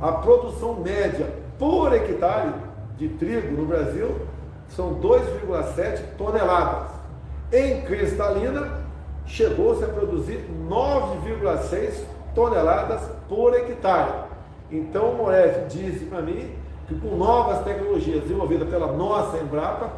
A 0.00 0.12
produção 0.12 0.74
média 0.74 1.26
por 1.58 1.92
hectare 1.92 2.52
de 2.96 3.08
trigo 3.08 3.56
no 3.56 3.66
Brasil 3.66 4.16
são 4.68 4.94
2,7 4.94 6.16
toneladas. 6.16 6.90
Em 7.52 7.82
cristalina, 7.82 8.80
chegou-se 9.26 9.84
a 9.84 9.88
produzir 9.88 10.44
9,6 10.68 12.04
toneladas 12.34 13.00
por 13.28 13.54
hectare. 13.54 14.24
Então 14.70 15.10
o 15.10 15.16
Moed 15.16 15.66
disse 15.68 16.04
para 16.04 16.22
mim 16.22 16.50
que 16.90 16.98
com 16.98 17.16
novas 17.16 17.62
tecnologias 17.62 18.22
desenvolvidas 18.22 18.68
pela 18.68 18.88
nossa 18.88 19.38
Embrapa, 19.38 19.90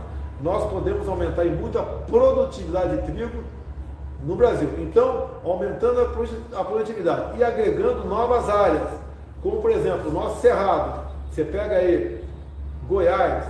nós 0.42 0.70
podemos 0.70 1.08
aumentar 1.08 1.46
muito 1.46 1.78
a 1.78 1.82
produtividade 1.82 2.98
de 2.98 3.12
trigo 3.12 3.42
no 4.22 4.36
Brasil. 4.36 4.68
Então, 4.78 5.28
aumentando 5.42 6.02
a 6.54 6.64
produtividade 6.64 7.38
e 7.38 7.42
agregando 7.42 8.06
novas 8.06 8.46
áreas, 8.50 8.88
como 9.42 9.62
por 9.62 9.70
exemplo, 9.70 10.10
o 10.10 10.12
nosso 10.12 10.42
Cerrado. 10.42 11.10
Você 11.30 11.44
pega 11.44 11.76
aí 11.76 12.22
Goiás, 12.86 13.44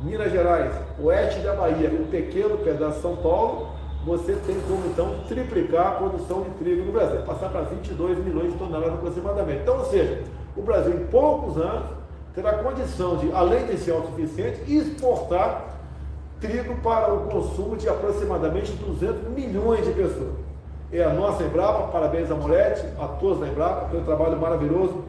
Minas 0.00 0.30
Gerais, 0.30 0.74
oeste 1.02 1.40
da 1.40 1.54
Bahia, 1.54 1.88
um 1.88 2.08
pequeno 2.08 2.58
pedaço 2.58 2.96
de 2.96 3.02
São 3.02 3.16
Paulo, 3.16 3.68
você 4.04 4.34
tem 4.46 4.60
como 4.68 4.84
então 4.86 5.20
triplicar 5.28 5.86
a 5.86 5.90
produção 5.92 6.42
de 6.42 6.50
trigo 6.50 6.84
no 6.84 6.92
Brasil, 6.92 7.22
passar 7.22 7.48
para 7.48 7.62
22 7.62 8.18
milhões 8.18 8.52
de 8.52 8.58
toneladas 8.58 8.94
aproximadamente. 8.94 9.62
Então, 9.62 9.78
ou 9.78 9.84
seja, 9.86 10.24
o 10.54 10.60
Brasil 10.60 10.92
em 10.92 11.06
poucos 11.06 11.56
anos 11.56 12.01
terá 12.34 12.54
condição 12.54 13.16
de, 13.16 13.30
além 13.32 13.66
de 13.66 13.76
ser 13.78 13.92
autossuficiente, 13.92 14.60
exportar 14.66 15.72
trigo 16.40 16.74
para 16.76 17.12
o 17.12 17.28
consumo 17.28 17.76
de 17.76 17.88
aproximadamente 17.88 18.72
200 18.72 19.28
milhões 19.28 19.86
de 19.86 19.92
pessoas. 19.92 20.34
É 20.92 21.04
a 21.04 21.10
nossa 21.10 21.44
Embrapa, 21.44 21.88
parabéns 21.88 22.30
a 22.30 22.34
Moretti, 22.34 22.84
a 22.98 23.06
todos 23.06 23.40
da 23.40 23.48
Embrapa, 23.48 23.86
pelo 23.86 24.02
trabalho 24.02 24.38
maravilhoso 24.38 25.04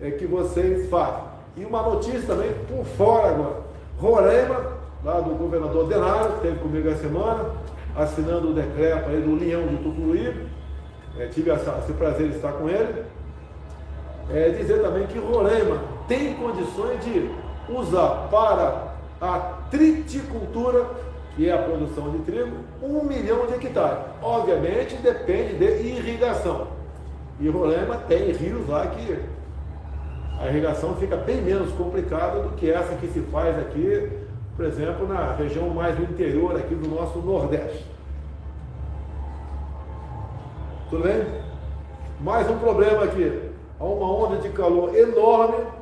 é, 0.00 0.10
que 0.10 0.26
vocês 0.26 0.88
fazem. 0.88 1.22
E 1.56 1.64
uma 1.64 1.82
notícia 1.82 2.22
também 2.22 2.50
por 2.66 2.84
fora 2.84 3.28
agora. 3.28 3.70
Roraima, 3.98 4.72
lá 5.04 5.20
do 5.20 5.34
governador 5.34 5.86
Denário, 5.86 6.36
esteve 6.36 6.58
comigo 6.58 6.88
essa 6.88 7.02
semana, 7.02 7.50
assinando 7.94 8.50
o 8.50 8.54
decreto 8.54 9.10
aí 9.10 9.20
do 9.20 9.34
Leão 9.36 9.66
de 9.66 9.76
Tucuruí. 9.76 10.48
É, 11.18 11.26
tive 11.26 11.50
esse 11.50 11.92
prazer 11.92 12.30
de 12.30 12.36
estar 12.36 12.52
com 12.52 12.68
ele. 12.68 13.04
É, 14.32 14.48
dizer 14.50 14.80
também 14.80 15.06
que 15.06 15.18
Roraima 15.18 15.78
tem 16.10 16.34
condições 16.34 17.04
de 17.04 17.30
usar 17.72 18.26
para 18.32 18.94
a 19.20 19.38
triticultura, 19.70 20.84
que 21.36 21.48
é 21.48 21.52
a 21.52 21.62
produção 21.62 22.10
de 22.10 22.18
trigo, 22.24 22.56
um 22.82 23.04
milhão 23.04 23.46
de 23.46 23.54
hectares. 23.54 23.98
Obviamente 24.20 24.96
depende 24.96 25.54
de 25.54 25.64
irrigação. 25.86 26.66
E 27.38 27.48
Roraima 27.48 27.96
tem 28.08 28.32
rios 28.32 28.68
lá 28.68 28.88
que 28.88 29.20
a 30.40 30.48
irrigação 30.48 30.96
fica 30.96 31.16
bem 31.16 31.40
menos 31.42 31.70
complicada 31.74 32.42
do 32.42 32.56
que 32.56 32.68
essa 32.68 32.96
que 32.96 33.06
se 33.06 33.20
faz 33.30 33.56
aqui, 33.56 34.10
por 34.56 34.64
exemplo, 34.64 35.06
na 35.06 35.32
região 35.34 35.68
mais 35.70 35.94
do 35.94 36.02
interior 36.02 36.56
aqui 36.56 36.74
do 36.74 36.88
nosso 36.88 37.20
Nordeste. 37.20 37.86
Tudo 40.90 41.04
bem? 41.04 41.24
Mais 42.20 42.50
um 42.50 42.58
problema 42.58 43.04
aqui. 43.04 43.48
Há 43.78 43.84
uma 43.84 44.12
onda 44.12 44.38
de 44.38 44.48
calor 44.48 44.92
enorme 44.96 45.79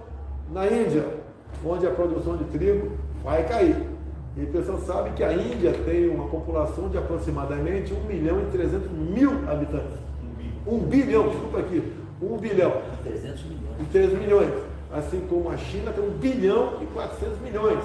na 0.51 0.67
Índia, 0.67 1.05
onde 1.65 1.87
a 1.87 1.91
produção 1.91 2.37
de 2.37 2.45
trigo 2.45 2.93
vai 3.23 3.47
cair. 3.47 3.77
E 4.37 4.45
o 4.45 4.47
pessoal 4.49 4.79
sabe 4.79 5.11
que 5.11 5.25
a 5.25 5.33
Índia 5.33 5.73
tem 5.85 6.09
uma 6.09 6.29
população 6.29 6.89
de 6.89 6.97
aproximadamente 6.97 7.93
1 7.93 8.01
milhão 8.05 8.41
e 8.41 8.47
300 8.47 8.91
mil 8.91 9.33
habitantes. 9.51 9.99
1 10.67 10.79
bilhão, 10.81 11.29
desculpa 11.29 11.59
aqui, 11.61 11.93
1 12.23 12.37
bilhão. 12.37 12.73
300 13.03 13.45
milhões. 13.45 13.81
E 13.81 13.85
3 13.85 14.13
milhões. 14.19 14.53
assim 14.91 15.21
como 15.29 15.51
a 15.51 15.57
China 15.57 15.93
tem 15.93 16.03
1 16.03 16.11
bilhão 16.13 16.75
e 16.81 16.87
400 16.87 17.41
milhões. 17.41 17.85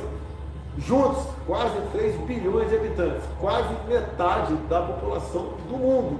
Juntos, 0.77 1.27
quase 1.45 1.75
3 1.91 2.15
bilhões 2.21 2.69
de 2.69 2.75
habitantes, 2.75 3.23
quase 3.39 3.69
metade 3.87 4.55
da 4.69 4.81
população 4.81 5.53
do 5.69 5.77
mundo. 5.77 6.19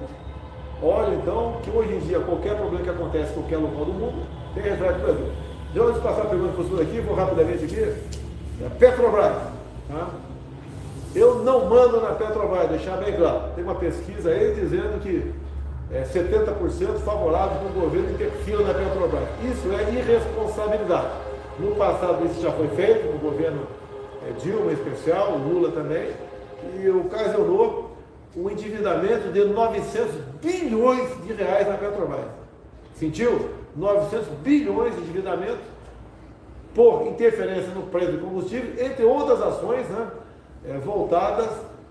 Olha 0.81 1.15
então 1.15 1.59
que 1.63 1.69
hoje 1.71 1.93
em 1.93 1.99
dia 1.99 2.19
qualquer 2.19 2.57
problema 2.57 2.83
que 2.83 2.89
acontece 2.89 3.31
em 3.31 3.35
qualquer 3.35 3.57
local 3.57 3.85
do 3.85 3.93
mundo 3.93 4.27
tem 4.53 4.63
resultado 4.63 4.97
do 4.97 5.01
Brasil. 5.01 5.42
De 5.73 5.79
passar 6.01 6.21
a 6.21 6.25
pergunta 6.25 6.53
para 6.53 6.75
o 6.75 6.81
aqui, 6.81 7.01
vou 7.01 7.15
rapidamente 7.15 7.65
aqui. 7.65 7.79
É 8.63 8.69
Petrobras. 8.77 9.37
Tá? 9.89 10.09
Eu 11.15 11.43
não 11.43 11.65
mando 11.67 11.99
na 11.99 12.11
Petrobras, 12.11 12.69
deixar 12.69 12.97
bem 12.97 13.15
claro. 13.15 13.51
Tem 13.55 13.63
uma 13.63 13.73
pesquisa 13.73 14.29
aí 14.29 14.53
dizendo 14.53 15.01
que 15.01 15.33
é 15.91 16.03
70% 16.03 16.99
favorável 16.99 17.57
para 17.57 17.67
o 17.67 17.81
governo 17.81 18.11
interfira 18.11 18.59
na 18.59 18.73
Petrobras. 18.75 19.27
Isso 19.43 19.71
é 19.73 19.91
irresponsabilidade. 19.91 21.07
No 21.59 21.75
passado 21.75 22.23
isso 22.23 22.39
já 22.39 22.51
foi 22.51 22.67
feito, 22.69 23.11
no 23.11 23.17
governo 23.17 23.61
é, 24.27 24.31
Dilma 24.33 24.71
em 24.71 24.75
especial, 24.75 25.37
Lula 25.37 25.71
também, 25.71 26.11
e 26.79 26.89
ocasionou 26.89 27.97
um 28.37 28.47
endividamento 28.47 29.31
de 29.31 29.43
900 29.45 30.15
bilhões 30.39 31.09
de 31.25 31.33
reais 31.33 31.67
na 31.67 31.77
Petrobras. 31.77 32.25
Sentiu? 32.95 33.49
900 33.75 34.27
bilhões 34.43 34.95
de 34.95 35.01
endividamento 35.01 35.73
por 36.73 37.07
interferência 37.07 37.69
no 37.73 37.83
preço 37.83 38.13
do 38.13 38.19
combustível, 38.19 38.83
entre 38.83 39.05
outras 39.05 39.41
ações, 39.41 39.87
né? 39.89 40.07
é, 40.65 40.77
voltadas 40.77 41.49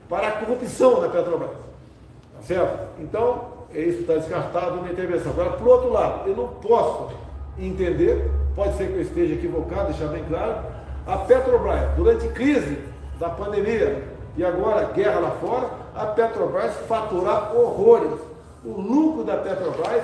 para 0.09 0.28
a 0.28 0.33
corrupção 0.33 1.01
da 1.01 1.09
Petrobras. 1.09 1.51
Tá 1.51 2.43
certo? 2.43 2.89
Então, 2.99 3.53
isso 3.72 4.01
está 4.01 4.14
descartado 4.14 4.83
na 4.83 4.91
intervenção. 4.91 5.33
Agora, 5.33 5.51
por 5.51 5.68
outro 5.68 5.93
lado, 5.93 6.28
eu 6.28 6.37
não 6.37 6.49
posso 6.49 7.14
entender, 7.59 8.30
pode 8.55 8.76
ser 8.76 8.89
que 8.89 8.95
eu 8.95 9.03
esteja 9.03 9.35
equivocado, 9.35 9.93
deixar 9.93 10.09
bem 10.09 10.24
claro, 10.24 10.62
a 11.07 11.18
Petrobras, 11.18 11.95
durante 11.97 12.28
crise 12.28 12.78
da 13.18 13.28
pandemia 13.28 14.03
e 14.37 14.45
agora 14.45 14.87
guerra 14.93 15.20
lá 15.20 15.30
fora, 15.33 15.70
a 15.95 16.07
Petrobras 16.07 16.74
faturar 16.89 17.55
horrores. 17.55 18.18
O 18.64 18.80
lucro 18.80 19.24
da 19.24 19.37
Petrobras 19.37 20.03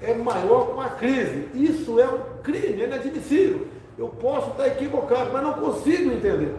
é 0.00 0.14
maior 0.14 0.74
com 0.74 0.80
a 0.80 0.90
crise. 0.90 1.48
Isso 1.54 1.98
é 1.98 2.08
um 2.08 2.20
crime, 2.42 2.82
é 2.82 2.86
inadmissível. 2.86 3.66
Eu 3.98 4.08
posso 4.08 4.50
estar 4.50 4.66
equivocado, 4.68 5.30
mas 5.32 5.42
não 5.42 5.54
consigo 5.54 6.12
entender. 6.12 6.54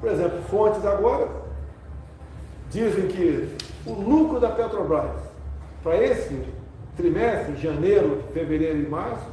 Por 0.00 0.10
exemplo, 0.10 0.42
fontes 0.50 0.84
agora 0.84 1.28
dizem 2.70 3.08
que 3.08 3.48
o 3.86 3.92
lucro 3.92 4.38
da 4.38 4.50
Petrobras 4.50 5.16
para 5.82 5.96
esse 6.02 6.44
trimestre, 6.96 7.56
janeiro, 7.56 8.22
fevereiro 8.32 8.78
e 8.80 8.88
março, 8.88 9.24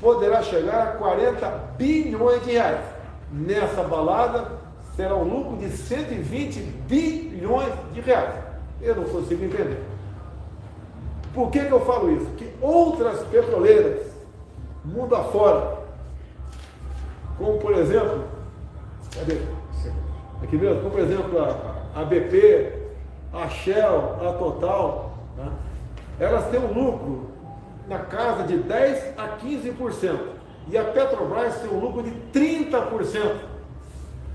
poderá 0.00 0.42
chegar 0.42 0.88
a 0.88 0.92
40 0.92 1.48
bilhões 1.76 2.44
de 2.44 2.52
reais. 2.52 2.84
Nessa 3.32 3.82
balada 3.82 4.52
será 4.94 5.14
um 5.14 5.24
lucro 5.24 5.56
de 5.56 5.70
120 5.70 6.60
bilhões 6.88 7.72
de 7.92 8.00
reais. 8.00 8.34
Eu 8.80 8.96
não 8.96 9.04
consigo 9.04 9.44
entender. 9.44 9.80
Por 11.34 11.50
que, 11.50 11.64
que 11.64 11.72
eu 11.72 11.80
falo 11.80 12.10
isso? 12.10 12.26
Que 12.32 12.52
outras 12.60 13.20
petroleiras, 13.24 14.06
mundo 14.84 15.14
afora, 15.14 15.78
como 17.36 17.58
por 17.58 17.72
exemplo, 17.74 18.24
cadê? 19.14 19.38
Aqui 20.42 20.56
mesmo, 20.56 20.80
como 20.82 20.90
por 20.92 21.00
exemplo 21.00 21.38
a, 21.40 22.00
a 22.00 22.04
BP, 22.04 22.72
a 23.32 23.48
Shell, 23.48 24.16
a 24.26 24.32
Total, 24.32 25.18
né? 25.36 25.50
elas 26.18 26.46
têm 26.46 26.60
um 26.60 26.72
lucro 26.72 27.28
na 27.88 27.98
casa 28.00 28.44
de 28.44 28.56
10 28.58 29.18
a 29.18 29.38
15%. 29.38 30.18
E 30.70 30.76
a 30.76 30.84
Petrobras 30.84 31.60
tem 31.60 31.70
um 31.70 31.80
lucro 31.80 32.02
de 32.02 32.10
30%. 32.32 33.36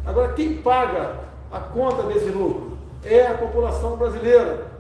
Agora, 0.05 0.33
quem 0.33 0.57
paga 0.57 1.19
a 1.51 1.59
conta 1.59 2.03
desse 2.03 2.29
lucro? 2.29 2.77
É 3.03 3.27
a 3.27 3.37
população 3.37 3.95
brasileira. 3.95 4.72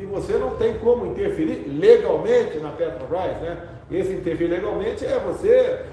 E 0.00 0.06
você 0.06 0.32
não 0.38 0.56
tem 0.56 0.78
como 0.78 1.04
interferir 1.04 1.68
legalmente 1.68 2.56
na 2.56 2.70
Petrobras, 2.70 3.36
né? 3.42 3.68
Esse 3.90 4.14
interferir 4.14 4.50
legalmente 4.50 5.04
é 5.04 5.18
você 5.18 5.84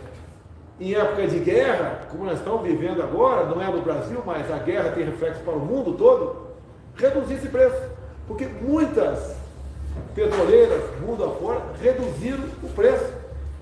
em 0.80 0.93
época 0.93 1.28
de 1.28 1.39
guerra, 1.39 2.08
como 2.10 2.24
nós 2.24 2.38
estamos 2.38 2.62
vivendo 2.64 3.03
agora, 3.03 3.43
não 3.47 3.62
é 3.62 3.68
no 3.70 3.82
Brasil, 3.82 4.24
mas 4.26 4.49
a 4.49 4.60
guerra 4.60 4.91
tem 4.91 5.03
reflexo 5.03 5.41
para 5.41 5.55
o 5.55 5.60
mundo 5.60 5.91
todo, 5.97 6.53
reduzir 6.95 7.34
esse 7.34 7.49
preço. 7.49 7.82
Porque 8.26 8.45
muitas 8.45 9.36
petroleiras, 10.16 10.84
mundo 11.01 11.26
afora, 11.26 11.62
reduziram 11.82 12.45
o 12.64 12.70
preço, 12.70 13.12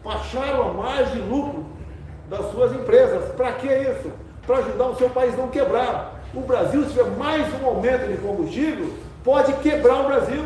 baixaram 0.03 0.69
a 0.69 0.73
margem 0.73 1.23
de 1.23 1.27
lucro 1.27 1.65
das 2.29 2.51
suas 2.51 2.71
empresas. 2.71 3.31
Para 3.31 3.53
que 3.53 3.67
isso? 3.67 4.11
Para 4.45 4.57
ajudar 4.57 4.89
o 4.89 4.95
seu 4.95 5.09
país 5.09 5.35
não 5.35 5.47
quebrar. 5.47 6.21
O 6.35 6.41
Brasil, 6.41 6.83
se 6.83 6.89
tiver 6.89 7.09
mais 7.17 7.47
um 7.59 7.65
aumento 7.65 8.07
de 8.11 8.17
combustível, 8.17 8.93
pode 9.25 9.51
quebrar 9.55 10.01
o 10.01 10.07
Brasil. 10.07 10.45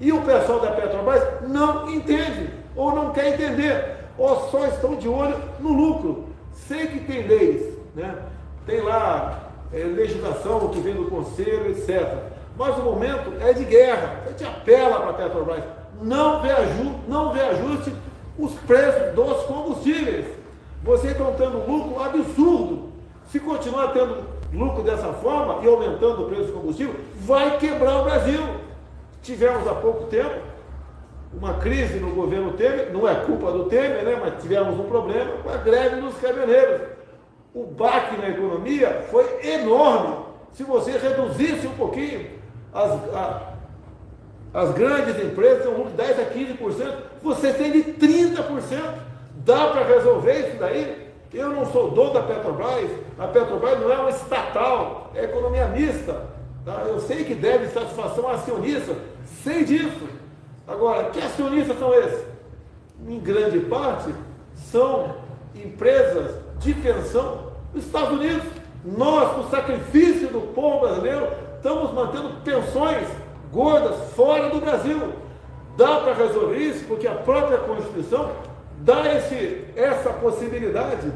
E 0.00 0.12
o 0.12 0.22
pessoal 0.22 0.60
da 0.60 0.70
Petrobras 0.70 1.22
não 1.46 1.90
entende, 1.90 2.48
ou 2.74 2.94
não 2.94 3.10
quer 3.12 3.34
entender 3.34 4.02
ou 4.18 4.50
só 4.50 4.66
estão 4.66 4.94
de 4.96 5.08
olho 5.08 5.36
no 5.58 5.72
lucro. 5.72 6.26
Sei 6.52 6.86
que 6.86 7.00
tem 7.00 7.26
leis, 7.26 7.76
né? 7.94 8.16
tem 8.66 8.80
lá 8.80 9.50
é, 9.72 9.78
legislação 9.78 10.68
que 10.68 10.80
vem 10.80 10.94
do 10.94 11.06
conselho, 11.06 11.70
etc. 11.70 12.06
Mas 12.56 12.76
o 12.78 12.82
momento 12.82 13.32
é 13.40 13.52
de 13.52 13.64
guerra. 13.64 14.20
A 14.24 14.28
gente 14.28 14.44
apela 14.44 15.00
para 15.00 15.10
a 15.10 15.14
Petrobras. 15.14 15.64
Não 16.00 16.40
reajuste, 16.40 17.00
não 17.08 17.32
reajuste 17.32 17.94
os 18.38 18.52
preços 18.54 19.14
dos 19.14 19.42
combustíveis. 19.44 20.26
Vocês 20.82 21.12
estão 21.12 21.32
tendo 21.34 21.64
lucro 21.66 22.02
absurdo. 22.02 22.90
Se 23.28 23.40
continuar 23.40 23.88
tendo 23.92 24.24
lucro 24.52 24.82
dessa 24.82 25.12
forma 25.14 25.62
e 25.62 25.68
aumentando 25.68 26.22
o 26.22 26.26
preço 26.26 26.46
do 26.46 26.52
combustível, 26.52 26.94
vai 27.20 27.58
quebrar 27.58 28.00
o 28.00 28.04
Brasil. 28.04 28.40
Tivemos 29.22 29.66
há 29.66 29.74
pouco 29.74 30.04
tempo 30.06 30.52
uma 31.32 31.54
crise 31.54 31.98
no 31.98 32.10
governo 32.10 32.52
Temer, 32.52 32.92
não 32.92 33.08
é 33.08 33.14
culpa 33.14 33.50
do 33.50 33.64
Temer, 33.64 34.04
né, 34.04 34.18
mas 34.20 34.42
tivemos 34.42 34.78
um 34.78 34.84
problema 34.84 35.32
com 35.42 35.48
a 35.48 35.56
greve 35.56 36.00
dos 36.00 36.14
caminhoneiros. 36.18 36.82
O 37.54 37.64
baque 37.64 38.16
na 38.16 38.28
economia 38.28 39.06
foi 39.10 39.24
enorme. 39.46 40.16
Se 40.52 40.62
você 40.62 40.92
reduzisse 40.92 41.66
um 41.66 41.74
pouquinho, 41.74 42.28
as, 42.72 42.90
a, 43.14 43.52
as 44.52 44.72
grandes 44.72 45.22
empresas 45.22 45.64
de 45.64 45.92
10 45.92 46.20
a 46.20 46.24
15%, 46.24 46.94
você 47.22 47.52
tem 47.52 47.72
de 47.72 47.82
30%. 47.94 49.12
Dá 49.44 49.68
para 49.68 49.84
resolver 49.84 50.48
isso 50.48 50.58
daí? 50.58 51.01
Eu 51.32 51.48
não 51.50 51.64
sou 51.66 51.90
dono 51.90 52.12
da 52.12 52.22
Petrobras, 52.22 52.90
a 53.18 53.26
Petrobras 53.26 53.80
não 53.80 53.90
é 53.90 53.96
uma 53.96 54.10
estatal, 54.10 55.10
é 55.14 55.24
economia 55.24 55.66
mista. 55.66 56.26
Tá? 56.64 56.84
Eu 56.86 57.00
sei 57.00 57.24
que 57.24 57.34
deve 57.34 57.68
satisfação 57.68 58.28
acionista, 58.28 58.94
sei 59.42 59.64
disso. 59.64 60.08
Agora, 60.68 61.10
que 61.10 61.18
acionistas 61.20 61.78
são 61.78 61.94
esses? 61.94 62.24
Em 63.08 63.18
grande 63.18 63.60
parte, 63.60 64.14
são 64.54 65.16
empresas 65.54 66.36
de 66.58 66.74
pensão 66.74 67.52
dos 67.72 67.84
Estados 67.86 68.10
Unidos. 68.10 68.44
Nós, 68.84 69.32
com 69.32 69.50
sacrifício 69.50 70.28
do 70.28 70.52
povo 70.54 70.80
brasileiro, 70.80 71.28
estamos 71.56 71.92
mantendo 71.92 72.40
pensões 72.44 73.08
gordas 73.50 73.96
fora 74.14 74.50
do 74.50 74.60
Brasil. 74.60 75.14
Dá 75.76 76.00
para 76.00 76.12
resolver 76.12 76.58
isso 76.58 76.84
porque 76.84 77.06
a 77.06 77.14
própria 77.14 77.58
Constituição 77.58 78.30
dá 78.82 79.14
esse, 79.14 79.64
essa 79.76 80.10
possibilidade 80.10 81.12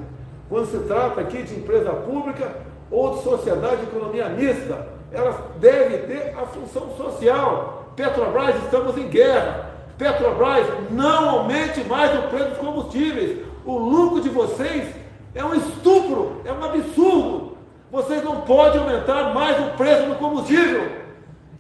quando 0.49 0.67
se 0.71 0.79
trata 0.87 1.21
aqui 1.21 1.43
de 1.43 1.55
empresa 1.55 1.91
pública 1.91 2.51
ou 2.91 3.17
de 3.17 3.23
sociedade 3.23 3.77
de 3.77 3.83
economia 3.85 4.29
mista. 4.29 4.89
Elas 5.13 5.37
devem 5.61 6.07
ter 6.07 6.35
a 6.37 6.47
função 6.47 6.97
social 6.97 7.87
Petrobras, 7.97 8.55
estamos 8.63 8.97
em 8.99 9.09
guerra. 9.09 9.71
Petrobras, 9.97 10.67
não 10.91 11.31
aumente 11.31 11.83
mais 11.85 12.17
o 12.19 12.29
preço 12.29 12.51
dos 12.51 12.59
combustíveis. 12.59 13.39
O 13.65 13.79
lucro 13.79 14.21
de 14.21 14.29
vocês 14.29 14.95
é 15.35 15.43
um 15.43 15.55
estupro, 15.55 16.43
é 16.45 16.53
um 16.53 16.63
absurdo. 16.63 17.57
Vocês 17.91 18.23
não 18.23 18.43
podem 18.43 18.81
aumentar 18.81 19.33
mais 19.33 19.59
o 19.59 19.71
preço 19.77 20.07
do 20.07 20.17
combustível. 20.17 21.06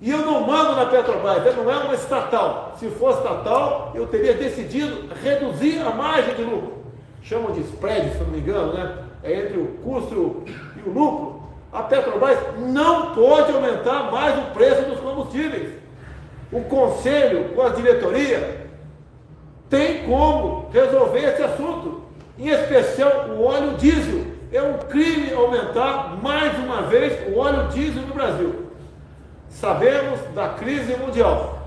E 0.00 0.10
eu 0.10 0.18
não 0.18 0.46
mando 0.46 0.76
na 0.76 0.86
Petrobras, 0.86 1.56
não 1.56 1.70
é 1.70 1.76
uma 1.76 1.94
estatal. 1.94 2.74
Se 2.78 2.88
fosse 2.90 3.18
estatal, 3.18 3.92
eu 3.94 4.06
teria 4.06 4.34
decidido 4.34 5.08
reduzir 5.22 5.80
a 5.80 5.90
margem 5.90 6.34
de 6.34 6.42
lucro. 6.42 6.84
Chamam 7.22 7.52
de 7.52 7.60
spread, 7.60 8.12
se 8.12 8.18
não 8.18 8.28
me 8.28 8.38
engano, 8.38 8.74
né? 8.74 8.98
É 9.22 9.40
entre 9.40 9.58
o 9.58 9.66
custo 9.82 10.44
e 10.76 10.88
o 10.88 10.92
lucro. 10.92 11.42
A 11.72 11.82
Petrobras 11.82 12.38
não 12.58 13.14
pode 13.14 13.52
aumentar 13.52 14.10
mais 14.10 14.38
o 14.38 14.50
preço 14.52 14.82
dos 14.82 15.00
combustíveis 15.00 15.86
o 16.52 16.60
conselho 16.62 17.50
com 17.54 17.62
a 17.62 17.70
diretoria 17.70 18.66
tem 19.68 20.04
como 20.04 20.68
resolver 20.72 21.18
esse 21.18 21.42
assunto, 21.42 22.02
em 22.38 22.48
especial 22.48 23.30
o 23.30 23.42
óleo 23.42 23.76
diesel. 23.76 24.24
É 24.52 24.62
um 24.62 24.74
crime 24.74 25.32
aumentar 25.34 26.16
mais 26.22 26.56
uma 26.58 26.82
vez 26.82 27.34
o 27.34 27.38
óleo 27.38 27.68
diesel 27.68 28.02
no 28.02 28.14
Brasil. 28.14 28.65
Sabemos 29.60 30.20
da 30.34 30.50
crise 30.50 30.94
mundial, 30.96 31.60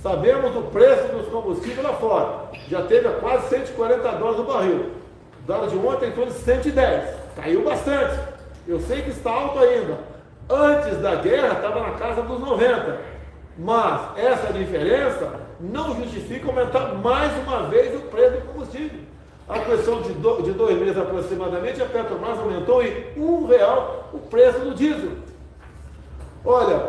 sabemos 0.00 0.52
do 0.52 0.70
preço 0.70 1.08
dos 1.08 1.26
combustíveis 1.26 1.82
lá 1.82 1.94
fora, 1.94 2.50
já 2.68 2.82
teve 2.82 3.08
a 3.08 3.12
quase 3.14 3.48
140 3.48 4.12
dólares 4.12 4.38
o 4.38 4.44
barril. 4.44 4.90
dado 5.44 5.66
de 5.66 5.76
ontem 5.76 6.10
em 6.10 6.12
torno 6.12 6.30
de 6.30 6.38
110. 6.38 7.16
Caiu 7.34 7.64
bastante. 7.64 8.16
Eu 8.68 8.78
sei 8.78 9.02
que 9.02 9.10
está 9.10 9.28
alto 9.32 9.58
ainda. 9.58 9.98
Antes 10.48 10.98
da 10.98 11.16
guerra 11.16 11.54
estava 11.54 11.80
na 11.80 11.90
casa 11.98 12.22
dos 12.22 12.38
90. 12.38 13.00
Mas 13.58 14.16
essa 14.16 14.52
diferença 14.52 15.32
não 15.58 15.96
justifica 15.96 16.46
aumentar 16.46 16.94
mais 16.94 17.32
uma 17.44 17.64
vez 17.64 17.92
o 17.96 18.02
preço 18.02 18.36
do 18.36 18.46
combustível. 18.52 19.00
A 19.48 19.58
questão 19.58 20.00
de, 20.00 20.12
do, 20.12 20.42
de 20.42 20.52
dois 20.52 20.78
meses 20.78 20.96
aproximadamente, 20.96 21.82
a 21.82 21.86
Petrobras 21.86 22.38
aumentou 22.38 22.80
em 22.84 23.06
um 23.16 23.48
real 23.48 24.10
o 24.12 24.18
preço 24.18 24.60
do 24.60 24.76
diesel. 24.76 25.10
Olha, 26.44 26.88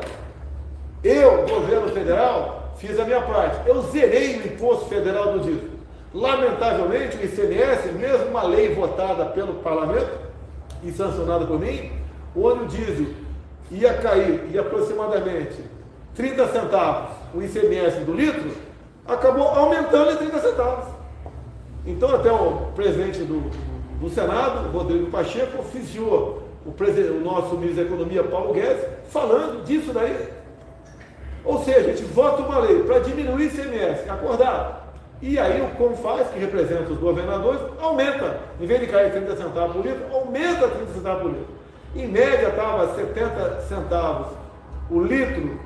eu, 1.04 1.45
governo 1.47 1.89
federal, 1.89 2.74
fiz 2.78 2.99
a 2.99 3.06
minha 3.06 3.22
parte. 3.22 3.68
Eu 3.68 3.82
zerei 3.84 4.38
o 4.38 4.47
imposto 4.47 4.86
federal 4.86 5.34
do 5.34 5.39
diesel. 5.39 5.70
Lamentavelmente, 6.14 7.18
o 7.18 7.24
ICMS, 7.24 7.91
mesmo 7.93 8.28
uma 8.28 8.43
lei 8.43 8.74
votada 8.74 9.26
pelo 9.26 9.56
parlamento 9.56 10.12
e 10.84 10.91
sancionada 10.91 11.45
por 11.45 11.60
mim, 11.60 11.91
o 12.36 12.66
diesel 12.66 13.08
ia 13.70 13.93
cair 13.95 14.43
em 14.54 14.58
aproximadamente 14.58 15.58
30 16.16 16.47
centavos 16.49 17.22
o 17.34 17.41
ICMS 17.41 18.02
do 18.02 18.14
litro, 18.14 18.52
acabou 19.08 19.47
aumentando 19.47 20.12
em 20.12 20.18
30 20.18 20.39
centavos. 20.39 20.86
Então, 21.86 22.14
até 22.14 22.32
o 22.32 22.72
presidente 22.76 23.20
do, 23.20 23.49
do 23.99 24.10
Senado, 24.10 24.70
Rodrigo 24.72 25.10
Pacheco, 25.10 25.60
oficiou 25.60 26.43
o, 26.66 26.70
o 26.70 27.20
nosso 27.22 27.55
ministro 27.55 27.84
da 27.84 27.89
Economia, 27.89 28.24
Paulo 28.24 28.53
Guedes, 28.53 28.86
falando 29.09 29.64
disso 29.64 29.91
daí. 29.93 30.30
Ou 31.43 31.64
seja, 31.64 31.80
a 31.80 31.84
gente 31.84 32.03
vota 32.03 32.43
uma 32.43 32.59
lei 32.59 32.84
para 32.84 32.99
diminuir 32.99 33.45
ICMS, 33.45 34.09
acordado. 34.09 34.82
E 35.22 35.38
aí 35.38 35.62
o 35.62 35.70
CONFAS, 35.76 36.30
que 36.30 36.39
representa 36.39 36.91
os 36.91 36.99
governadores, 36.99 37.62
aumenta. 37.80 38.39
Em 38.59 38.66
vez 38.66 38.80
de 38.80 38.88
cair 38.88 39.12
30 39.12 39.38
centavos 39.38 39.76
por 39.76 39.86
litro, 39.86 40.05
aumenta 40.12 40.68
30 40.68 40.93
centavos 40.93 41.22
por 41.22 41.32
litro. 41.32 41.47
Em 41.95 42.07
média 42.07 42.47
estava 42.49 42.95
70 42.95 43.62
centavos 43.62 44.28
o 44.89 44.99
litro, 45.01 45.59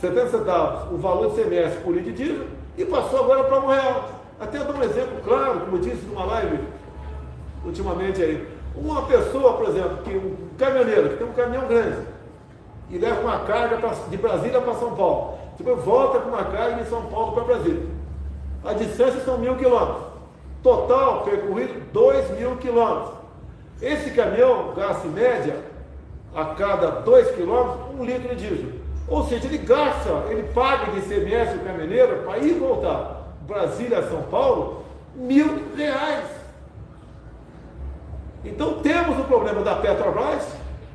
70 0.00 0.28
centavos 0.28 0.92
o 0.92 0.98
valor 0.98 1.30
de 1.30 1.36
semestre 1.36 1.80
por 1.82 1.94
litro 1.94 2.12
de 2.12 2.24
diesel, 2.24 2.46
e 2.76 2.84
passou 2.84 3.20
agora 3.20 3.44
para 3.44 3.60
um 3.60 3.68
real. 3.68 4.10
Até 4.40 4.58
dar 4.58 4.74
um 4.74 4.82
exemplo 4.82 5.20
claro, 5.24 5.60
como 5.60 5.76
eu 5.76 5.80
disse 5.80 6.04
numa 6.06 6.24
live 6.24 6.58
ultimamente 7.64 8.22
aí. 8.22 8.53
Uma 8.76 9.02
pessoa, 9.02 9.54
por 9.54 9.68
exemplo, 9.68 9.98
que 9.98 10.16
um 10.16 10.36
caminhoneiro, 10.58 11.10
que 11.10 11.16
tem 11.16 11.26
um 11.26 11.32
caminhão 11.32 11.66
grande, 11.66 12.06
e 12.90 12.98
leva 12.98 13.20
uma 13.20 13.40
carga 13.40 13.76
pra, 13.78 13.90
de 13.90 14.16
Brasília 14.16 14.60
para 14.60 14.74
São 14.74 14.94
Paulo. 14.94 15.38
Depois 15.56 15.84
volta 15.84 16.18
com 16.18 16.30
uma 16.30 16.44
carga 16.44 16.82
de 16.82 16.88
São 16.88 17.02
Paulo 17.06 17.32
para 17.32 17.44
Brasília. 17.44 17.86
A 18.64 18.72
distância 18.72 19.20
são 19.20 19.38
mil 19.38 19.56
quilômetros. 19.56 20.04
Total 20.62 21.22
percorrido, 21.22 21.80
dois 21.92 22.30
mil 22.38 22.56
quilômetros. 22.56 23.12
Esse 23.80 24.10
caminhão 24.10 24.72
gasta 24.74 25.06
em 25.06 25.10
média, 25.10 25.56
a 26.34 26.46
cada 26.46 27.02
dois 27.02 27.30
quilômetros, 27.32 27.98
um 27.98 28.04
litro 28.04 28.34
de 28.34 28.36
diesel. 28.36 28.72
Ou 29.06 29.24
seja, 29.24 29.46
ele 29.46 29.58
gasta, 29.58 30.10
ele 30.30 30.44
paga 30.54 30.92
de 30.92 30.98
ICMS 31.00 31.56
o 31.56 31.60
caminhoneiro 31.60 32.22
para 32.24 32.38
ir 32.38 32.54
voltar 32.54 33.24
Brasília 33.42 33.98
a 33.98 34.08
São 34.08 34.22
Paulo, 34.22 34.84
mil 35.14 35.62
reais. 35.76 36.24
Então 38.44 38.74
temos 38.74 39.18
o 39.18 39.24
problema 39.24 39.62
da 39.62 39.76
Petrobras, 39.76 40.46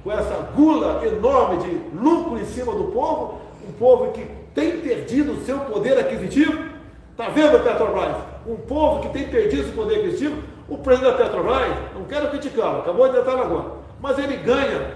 com 0.04 0.12
essa 0.12 0.36
gula 0.56 1.06
enorme 1.06 1.58
de 1.64 1.98
lucro 1.98 2.40
em 2.40 2.46
cima 2.46 2.74
do 2.74 2.86
povo, 2.86 3.40
um 3.68 3.74
povo 3.74 4.12
que 4.12 4.26
tem 4.54 4.80
perdido 4.80 5.34
o 5.34 5.46
seu 5.46 5.60
poder 5.60 5.98
aquisitivo. 5.98 6.64
Está 7.12 7.30
vendo 7.30 7.58
a 7.58 7.60
Petrobras? 7.60 8.16
Um 8.46 8.56
povo 8.56 9.02
que 9.02 9.10
tem 9.10 9.28
perdido 9.28 9.70
o 9.70 9.74
poder 9.74 10.00
aquisitivo. 10.00 10.42
O 10.68 10.78
presidente 10.78 11.18
da 11.18 11.24
Petrobras, 11.24 11.76
não 11.96 12.06
quero 12.06 12.30
criticá-lo, 12.30 12.80
acabou 12.80 13.10
de 13.10 13.18
entrar 13.18 13.40
agora, 13.40 13.72
mas 14.00 14.20
ele 14.20 14.38
ganha, 14.38 14.94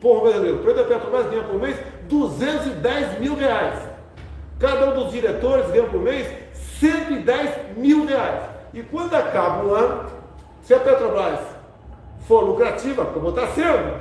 povo 0.00 0.22
brasileiro, 0.22 0.56
o 0.56 0.62
presidente 0.62 0.88
da 0.88 0.94
Petrobras 0.96 1.30
ganha 1.30 1.44
por 1.44 1.60
mês 1.60 1.76
210 2.08 3.20
mil 3.20 3.36
reais. 3.36 3.78
Cada 4.58 4.90
um 4.90 4.94
dos 4.94 5.12
diretores 5.12 5.70
ganha 5.70 5.86
por 5.86 6.00
mês 6.00 6.26
110 6.80 7.76
mil 7.76 8.04
reais. 8.04 8.42
E 8.74 8.82
quando 8.82 9.14
acaba 9.14 9.64
o 9.64 9.74
ano, 9.74 10.06
se 10.62 10.74
a 10.74 10.80
Petrobras 10.80 11.55
for 12.26 12.44
lucrativa, 12.44 13.04
como 13.06 13.28
está 13.30 13.46
sendo, 13.48 14.00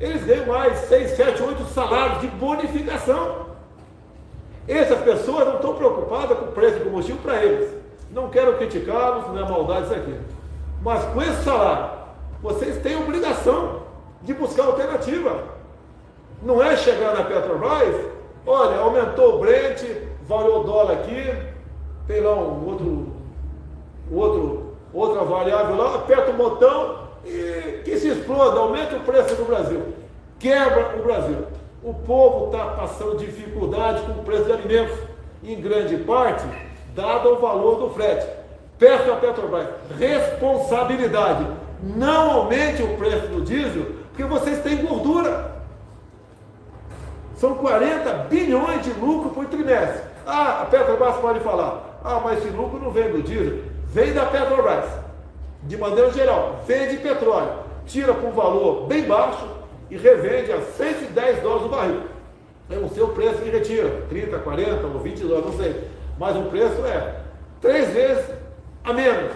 eles 0.00 0.24
ganham 0.24 0.46
mais 0.46 0.78
6, 0.80 1.10
7, 1.10 1.42
8 1.42 1.64
salários 1.66 2.20
de 2.20 2.28
bonificação. 2.28 3.46
Essas 4.66 5.00
pessoas 5.00 5.46
não 5.46 5.56
estão 5.56 5.74
preocupadas 5.74 6.38
com 6.38 6.46
o 6.46 6.52
preço 6.52 6.78
do 6.78 6.84
combustível 6.86 7.20
para 7.22 7.44
eles. 7.44 7.70
Não 8.10 8.30
quero 8.30 8.56
criticá-los, 8.56 9.26
não 9.28 9.38
é 9.38 9.48
maldade 9.48 9.86
isso 9.86 9.94
aqui. 9.94 10.18
Mas 10.82 11.04
com 11.06 11.22
esse 11.22 11.42
salário, 11.42 11.90
vocês 12.42 12.80
têm 12.82 12.96
obrigação 12.96 13.82
de 14.22 14.32
buscar 14.34 14.64
alternativa. 14.64 15.42
Não 16.42 16.62
é 16.62 16.76
chegar 16.76 17.14
na 17.14 17.24
Petrobras, 17.24 17.94
olha, 18.46 18.78
aumentou 18.78 19.36
o 19.36 19.38
Brent, 19.38 19.82
valeu 20.26 20.60
o 20.60 20.64
dólar 20.64 20.94
aqui, 20.94 21.34
tem 22.06 22.20
lá 22.20 22.34
um 22.34 22.66
outro, 22.68 23.06
outro, 24.12 24.76
outra 24.92 25.24
variável 25.24 25.76
lá, 25.76 25.94
aperta 25.96 26.30
o 26.30 26.34
botão 26.34 27.03
e 27.26 27.82
que 27.84 27.96
se 27.98 28.08
exploda, 28.08 28.60
aumenta 28.60 28.96
o 28.96 29.00
preço 29.00 29.34
do 29.34 29.44
Brasil, 29.44 29.82
quebra 30.38 30.96
o 30.98 31.02
Brasil. 31.02 31.46
O 31.82 31.92
povo 31.92 32.46
está 32.46 32.64
passando 32.66 33.18
dificuldade 33.18 34.02
com 34.02 34.20
o 34.20 34.24
preço 34.24 34.44
de 34.44 34.52
alimentos, 34.52 34.98
em 35.42 35.60
grande 35.60 35.96
parte, 35.98 36.44
dado 36.94 37.30
o 37.30 37.38
valor 37.38 37.78
do 37.78 37.90
frete. 37.90 38.26
Peço 38.78 39.12
à 39.12 39.16
Petrobras 39.16 39.68
responsabilidade. 39.98 41.46
Não 41.82 42.30
aumente 42.30 42.82
o 42.82 42.96
preço 42.96 43.26
do 43.28 43.42
diesel, 43.42 43.86
porque 44.08 44.24
vocês 44.24 44.62
têm 44.62 44.84
gordura. 44.84 45.52
São 47.36 47.54
40 47.56 48.10
bilhões 48.30 48.82
de 48.82 48.90
lucro 48.92 49.30
por 49.30 49.46
trimestre. 49.46 50.02
Ah, 50.26 50.62
a 50.62 50.64
Petrobras 50.66 51.16
pode 51.16 51.40
falar. 51.40 52.00
Ah, 52.02 52.20
mas 52.24 52.38
esse 52.38 52.48
lucro 52.48 52.80
não 52.80 52.90
vem 52.90 53.10
do 53.10 53.22
diesel, 53.22 53.58
vem 53.88 54.12
da 54.12 54.24
Petrobras. 54.24 55.03
De 55.66 55.76
maneira 55.76 56.10
geral, 56.12 56.60
vende 56.66 56.98
petróleo, 56.98 57.52
tira 57.86 58.12
por 58.12 58.28
um 58.28 58.32
valor 58.32 58.86
bem 58.86 59.04
baixo 59.04 59.48
e 59.90 59.96
revende 59.96 60.52
a 60.52 60.60
110 60.60 61.42
dólares 61.42 61.66
o 61.66 61.68
barril. 61.68 62.00
É 62.70 62.78
o 62.78 62.88
seu 62.88 63.08
preço 63.08 63.42
que 63.42 63.50
retira, 63.50 64.02
30, 64.08 64.38
40 64.38 64.86
ou 64.86 65.00
20 65.00 65.20
dólares, 65.20 65.46
não 65.46 65.56
sei. 65.56 65.84
Mas 66.18 66.36
o 66.36 66.44
preço 66.44 66.84
é 66.86 67.20
três 67.60 67.90
vezes 67.92 68.24
a 68.82 68.92
menos. 68.92 69.32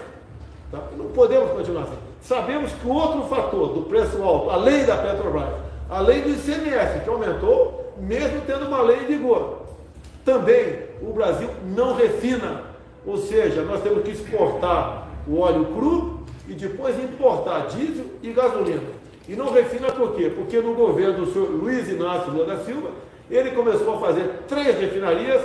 Tá? 0.70 0.78
Não 0.96 1.06
podemos 1.06 1.50
continuar 1.52 1.84
assim. 1.84 1.96
Sabemos 2.20 2.72
que 2.72 2.88
outro 2.88 3.22
fator 3.22 3.68
do 3.74 3.82
preço 3.82 4.22
alto, 4.22 4.50
além 4.50 4.84
da 4.84 4.96
Petrobras, 4.96 5.54
além 5.88 6.22
do 6.22 6.30
ICMS, 6.30 7.00
que 7.00 7.08
aumentou, 7.08 7.94
mesmo 7.98 8.42
tendo 8.46 8.66
uma 8.66 8.82
lei 8.82 8.98
em 9.02 9.06
vigor, 9.06 9.62
também 10.24 10.80
o 11.00 11.12
Brasil 11.12 11.48
não 11.74 11.94
refina. 11.94 12.64
Ou 13.06 13.16
seja, 13.16 13.62
nós 13.62 13.82
temos 13.82 14.02
que 14.02 14.10
exportar 14.10 15.08
o 15.26 15.40
óleo 15.40 15.64
cru 15.66 16.17
e 16.48 16.54
depois 16.54 16.98
importar 16.98 17.66
diesel 17.66 18.06
e 18.22 18.32
gasolina. 18.32 18.98
E 19.28 19.36
não 19.36 19.52
refina 19.52 19.92
por 19.92 20.14
quê? 20.14 20.32
Porque 20.34 20.58
no 20.60 20.74
governo 20.74 21.26
do 21.26 21.32
senhor 21.32 21.50
Luiz 21.50 21.86
Inácio 21.88 22.32
Lula 22.32 22.46
da 22.46 22.64
Silva, 22.64 22.88
ele 23.30 23.50
começou 23.50 23.96
a 23.96 24.00
fazer 24.00 24.44
três 24.48 24.80
refinarias, 24.80 25.42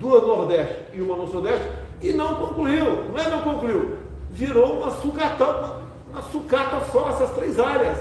duas 0.00 0.22
no 0.22 0.28
Nordeste 0.28 0.76
e 0.92 1.00
uma 1.00 1.14
no 1.14 1.28
Sudeste, 1.28 1.66
e 2.02 2.12
não 2.12 2.34
concluiu. 2.34 3.04
Não 3.12 3.18
é 3.18 3.30
não 3.30 3.42
concluiu. 3.42 3.98
Virou 4.30 4.80
uma 4.80 4.90
sucata, 4.90 5.76
uma, 6.10 6.22
sucata 6.22 6.84
só 6.90 7.10
essas 7.10 7.30
três 7.30 7.60
áreas. 7.60 7.98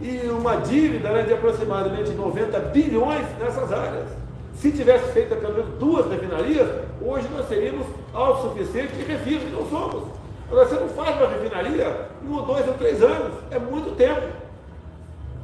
E 0.00 0.28
uma 0.28 0.54
dívida 0.56 1.10
né, 1.10 1.22
de 1.22 1.32
aproximadamente 1.32 2.10
90 2.10 2.58
bilhões 2.60 3.26
nessas 3.40 3.72
áreas. 3.72 4.06
Se 4.54 4.70
tivesse 4.70 5.12
feito 5.12 5.34
pelo 5.34 5.54
menos 5.54 5.74
duas 5.80 6.08
refinarias, 6.08 6.68
hoje 7.04 7.26
nós 7.36 7.48
seríamos 7.48 7.86
autossuficientes 8.14 8.96
e 9.00 9.02
refino, 9.02 9.48
e 9.48 9.50
não 9.50 9.68
somos. 9.68 10.17
Agora, 10.50 10.66
você 10.66 10.74
não 10.76 10.88
faz 10.88 11.16
uma 11.16 11.28
refinaria 11.28 12.08
em 12.22 12.26
um, 12.26 12.42
dois 12.42 12.66
ou 12.66 12.74
três 12.74 13.02
anos, 13.02 13.32
é 13.50 13.58
muito 13.58 13.94
tempo. 13.96 14.22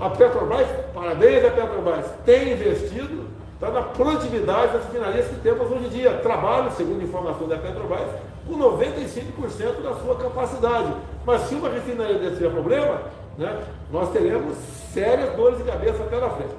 A 0.01 0.11
Petrobras, 0.11 0.67
parabéns 0.93 1.45
à 1.45 1.51
Petrobras, 1.51 2.07
tem 2.25 2.53
investido 2.53 3.35
está 3.55 3.71
na 3.71 3.83
produtividade 3.83 4.73
das 4.73 4.85
refinarias 4.85 5.27
que 5.29 5.37
temos 5.37 5.71
hoje 5.71 5.87
em 5.87 5.89
dia. 5.89 6.13
Trabalho, 6.19 6.71
segundo 6.73 7.03
informação 7.03 7.49
da 7.49 7.57
Petrobras, 7.57 8.09
com 8.47 8.59
95% 8.59 9.83
da 9.83 9.95
sua 9.95 10.17
capacidade. 10.17 10.93
Mas 11.25 11.43
se 11.43 11.55
uma 11.55 11.71
refinaria 11.71 12.19
desse 12.19 12.37
tiver 12.37 12.51
problema, 12.51 13.03
né, 13.39 13.63
nós 13.91 14.11
teremos 14.11 14.57
sérias 14.93 15.35
dores 15.35 15.59
de 15.59 15.65
cabeça 15.65 16.05
pela 16.05 16.31
frente. 16.31 16.55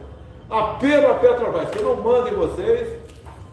Apelo 0.49 1.11
à 1.11 1.15
Petrobras, 1.15 1.69
que 1.69 1.79
eu 1.79 1.83
não 1.83 2.03
mando 2.03 2.29
em 2.29 2.33
vocês, 2.33 2.99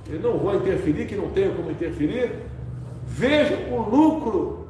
eu 0.08 0.20
não 0.20 0.38
vou 0.38 0.54
interferir, 0.54 1.06
que 1.06 1.14
não 1.14 1.28
tenho 1.30 1.54
como 1.54 1.70
interferir. 1.70 2.32
Veja 3.04 3.56
o 3.70 3.76
lucro 3.80 4.61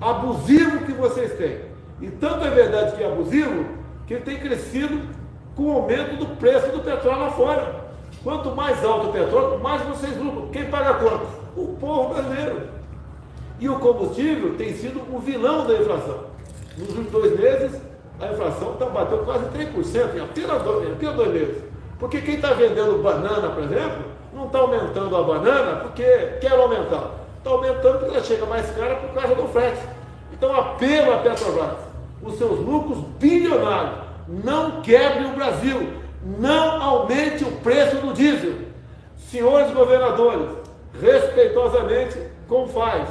abusivo 0.00 0.86
que 0.86 0.92
vocês 0.92 1.34
têm. 1.34 1.58
E 2.00 2.10
tanto 2.10 2.44
é 2.44 2.50
verdade 2.50 2.96
que 2.96 3.02
é 3.02 3.06
abusivo, 3.06 3.66
que 4.06 4.14
ele 4.14 4.24
tem 4.24 4.38
crescido 4.38 5.02
com 5.54 5.64
o 5.64 5.72
aumento 5.72 6.16
do 6.16 6.26
preço 6.36 6.70
do 6.72 6.80
petróleo 6.80 7.20
lá 7.20 7.30
fora. 7.32 7.90
Quanto 8.22 8.54
mais 8.54 8.84
alto 8.84 9.08
o 9.08 9.12
petróleo, 9.12 9.60
mais 9.60 9.82
vocês 9.82 10.16
lucram. 10.16 10.48
Quem 10.48 10.66
paga 10.66 10.90
a 10.90 10.94
conta? 10.94 11.26
O 11.56 11.76
povo 11.78 12.14
brasileiro. 12.14 12.62
E 13.58 13.68
o 13.68 13.78
combustível 13.78 14.54
tem 14.56 14.74
sido 14.74 15.00
o 15.14 15.18
vilão 15.18 15.66
da 15.66 15.74
inflação. 15.74 16.30
Nos 16.78 16.88
últimos 16.88 17.12
dois 17.12 17.38
meses, 17.38 17.80
a 18.20 18.32
inflação 18.32 18.74
tá, 18.74 18.86
bateu 18.86 19.18
quase 19.18 19.44
3% 19.46 20.16
em 20.16 20.20
apenas 20.20 20.62
dois, 20.62 20.88
em 20.88 20.92
apenas 20.92 21.16
dois 21.16 21.32
meses. 21.32 21.64
Porque 21.98 22.20
quem 22.22 22.36
está 22.36 22.54
vendendo 22.54 23.02
banana, 23.02 23.50
por 23.50 23.64
exemplo, 23.64 24.04
não 24.32 24.46
está 24.46 24.58
aumentando 24.58 25.14
a 25.16 25.22
banana 25.22 25.76
porque 25.80 26.02
quer 26.40 26.52
aumentar. 26.52 27.19
Está 27.40 27.50
aumentando 27.52 28.00
porque 28.00 28.14
ela 28.14 28.22
chega 28.22 28.44
mais 28.44 28.70
cara 28.76 28.96
por 28.96 29.14
causa 29.14 29.34
do 29.34 29.48
frete. 29.48 29.80
Então, 30.30 30.54
apelo 30.54 31.14
a 31.14 31.18
Petrobras, 31.18 31.78
os 32.22 32.36
seus 32.36 32.58
lucros 32.60 32.98
bilionários, 33.18 33.98
não 34.28 34.82
quebre 34.82 35.24
o 35.24 35.32
Brasil, 35.32 35.90
não 36.22 36.82
aumente 36.82 37.42
o 37.42 37.52
preço 37.62 37.96
do 37.96 38.12
diesel. 38.12 38.52
Senhores 39.16 39.72
governadores, 39.72 40.50
respeitosamente, 41.00 42.18
como 42.46 42.68
faz? 42.68 43.08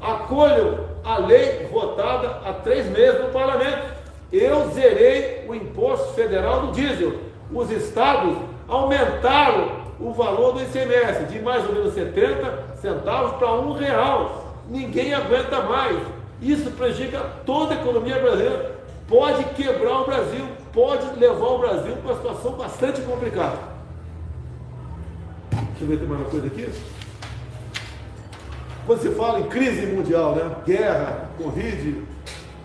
Acolham 0.00 0.84
a 1.02 1.18
lei 1.18 1.66
votada 1.66 2.42
há 2.44 2.52
três 2.52 2.86
meses 2.86 3.22
no 3.22 3.30
parlamento. 3.30 3.92
Eu 4.32 4.70
zerei 4.70 5.46
o 5.48 5.54
imposto 5.54 6.14
federal 6.14 6.66
do 6.66 6.72
diesel. 6.72 7.14
Os 7.52 7.72
estados 7.72 8.36
aumentaram 8.68 9.83
o 10.00 10.12
valor 10.12 10.52
do 10.52 10.62
ICMS 10.62 11.24
de 11.26 11.40
mais 11.40 11.66
ou 11.66 11.74
menos 11.74 11.94
70 11.94 12.76
centavos 12.80 13.36
para 13.36 13.52
um 13.54 13.72
real. 13.72 14.54
Ninguém 14.68 15.14
aguenta 15.14 15.62
mais. 15.62 15.96
Isso 16.40 16.70
prejudica 16.72 17.20
toda 17.46 17.74
a 17.74 17.80
economia 17.80 18.18
brasileira. 18.18 18.74
Pode 19.06 19.44
quebrar 19.54 20.00
o 20.00 20.06
Brasil, 20.06 20.46
pode 20.72 21.18
levar 21.18 21.46
o 21.46 21.58
Brasil 21.58 21.96
para 21.96 22.12
uma 22.12 22.16
situação 22.16 22.52
bastante 22.52 23.00
complicada. 23.02 23.58
Deixa 25.50 25.84
eu 25.84 25.88
ver 25.88 25.98
tem 25.98 26.08
mais 26.08 26.20
uma 26.20 26.30
coisa 26.30 26.46
aqui. 26.46 26.68
Quando 28.86 29.00
se 29.00 29.10
fala 29.10 29.40
em 29.40 29.48
crise 29.48 29.86
mundial, 29.86 30.34
né? 30.34 30.56
guerra, 30.66 31.30
Covid, 31.38 32.02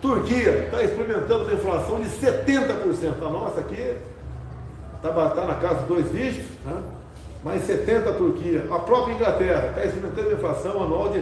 Turquia 0.01 0.65
está 0.65 0.84
experimentando 0.84 1.45
uma 1.45 1.53
inflação 1.53 1.99
de 1.99 2.09
70%. 2.09 3.21
A 3.21 3.30
nossa 3.30 3.59
aqui 3.59 3.95
está 4.95 5.30
tá 5.30 5.45
na 5.45 5.55
casa 5.55 5.82
de 5.82 5.86
dois 5.88 6.11
dígitos, 6.11 6.49
né? 6.65 6.82
Mais 7.44 7.68
70% 7.68 8.08
a 8.08 8.14
Turquia. 8.14 8.66
A 8.70 8.80
própria 8.80 9.14
Inglaterra 9.14 9.68
está 9.70 9.86
experimentando 9.86 10.34
inflação 10.34 10.84
anual 10.84 11.10
de 11.10 11.22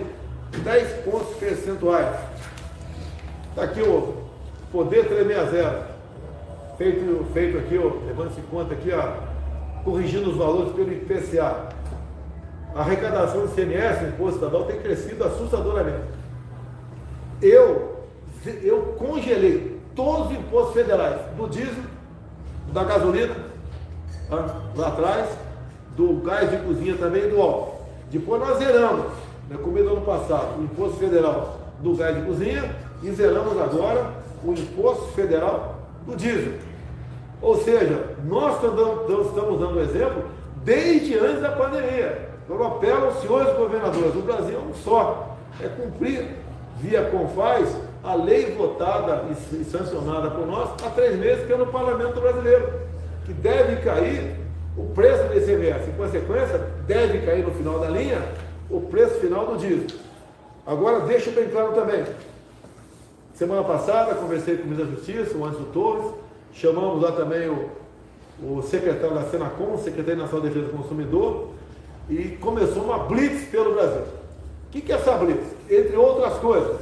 10 0.59 0.93
pontos 1.03 1.35
percentuais. 1.37 2.15
Está 3.49 3.63
aqui 3.63 3.81
o 3.81 4.27
Poder 4.71 5.07
360. 5.07 5.97
Feito, 6.77 7.25
feito 7.33 7.57
aqui, 7.57 7.77
levando-se 8.05 8.41
conta 8.51 8.73
aqui, 8.73 8.91
ó, 8.91 9.83
corrigindo 9.83 10.29
os 10.29 10.37
valores 10.37 10.73
pelo 10.73 10.91
IPCA 10.93 11.69
a 12.77 12.81
arrecadação 12.81 13.41
do 13.41 13.55
CMS, 13.55 14.03
imposto 14.03 14.35
estadual, 14.35 14.65
tem 14.65 14.79
crescido 14.79 15.23
assustadoramente. 15.23 16.03
Eu, 17.41 18.05
eu 18.61 18.95
congelei 18.99 19.81
todos 19.95 20.27
os 20.27 20.33
impostos 20.33 20.73
federais, 20.75 21.19
do 21.35 21.47
diesel, 21.49 21.83
da 22.71 22.83
gasolina, 22.83 23.35
lá 24.75 24.87
atrás, 24.87 25.29
do 25.97 26.21
gás 26.23 26.49
de 26.51 26.57
cozinha 26.57 26.95
também 26.95 27.27
do 27.27 27.41
álcool. 27.41 27.81
Depois 28.11 28.39
nós 28.39 28.59
zeramos, 28.59 29.07
né, 29.49 29.57
como 29.61 29.79
no 29.79 29.91
ano 29.91 30.01
passado, 30.01 30.59
o 30.59 30.63
imposto 30.63 30.97
federal 30.97 31.57
do 31.81 31.95
gás 31.95 32.15
de 32.15 32.21
cozinha 32.21 32.75
e 33.01 33.11
zeramos 33.11 33.59
agora 33.59 34.11
o 34.43 34.53
imposto 34.53 35.07
federal 35.13 35.75
do 36.05 36.15
diesel. 36.15 36.53
Ou 37.41 37.57
seja, 37.57 38.15
nós 38.25 38.55
estamos 38.55 39.59
dando 39.59 39.81
exemplo 39.81 40.25
desde 40.63 41.17
antes 41.17 41.41
da 41.41 41.51
pandemia. 41.51 42.29
Eu 42.47 42.65
apelo 42.65 43.07
aos 43.07 43.19
senhores 43.19 43.55
governadores, 43.57 44.15
o 44.15 44.21
Brasil 44.21 44.55
é 44.57 44.69
um 44.69 44.73
só, 44.73 45.35
é 45.61 45.67
cumprir 45.67 46.37
via 46.77 47.03
Confaz 47.05 47.75
a 48.03 48.13
lei 48.13 48.55
votada 48.55 49.25
e 49.51 49.63
sancionada 49.65 50.29
por 50.29 50.45
nós 50.45 50.69
há 50.85 50.89
três 50.91 51.17
meses 51.17 51.45
pelo 51.45 51.67
Parlamento 51.67 52.21
Brasileiro, 52.21 52.71
que 53.25 53.33
deve 53.33 53.77
cair 53.77 54.46
o 54.77 54.83
preço 54.93 55.23
do 55.23 55.37
ICMS, 55.37 55.89
em 55.89 55.93
consequência, 55.93 56.59
deve 56.85 57.25
cair 57.25 57.43
no 57.43 57.51
final 57.51 57.79
da 57.79 57.89
linha 57.89 58.21
o 58.69 58.81
preço 58.81 59.15
final 59.15 59.47
do 59.47 59.57
diesel. 59.57 59.97
Agora, 60.65 60.99
deixo 61.01 61.31
bem 61.31 61.49
claro 61.49 61.73
também, 61.73 62.05
semana 63.33 63.63
passada 63.63 64.13
conversei 64.13 64.57
com 64.57 64.63
o 64.63 64.67
ministro 64.67 64.85
da 64.85 64.95
Justiça, 64.95 65.35
o 65.35 65.45
Anderson 65.45 65.65
Torres, 65.73 66.13
chamamos 66.53 67.01
lá 67.01 67.11
também 67.11 67.49
o, 67.49 67.69
o 68.43 68.61
secretário 68.61 69.15
da 69.15 69.23
Senacom, 69.23 69.77
secretário 69.77 70.21
nacional 70.21 70.41
de 70.41 70.53
Defesa 70.53 70.71
do 70.71 70.77
Consumidor, 70.77 71.49
e 72.09 72.37
começou 72.39 72.83
uma 72.83 72.99
blitz 72.99 73.49
pelo 73.49 73.73
Brasil. 73.73 74.01
O 74.01 74.69
que, 74.69 74.91
é 74.91 74.95
essa 74.95 75.13
blitz? 75.13 75.55
Entre 75.69 75.95
outras 75.95 76.33
coisas, 76.35 76.77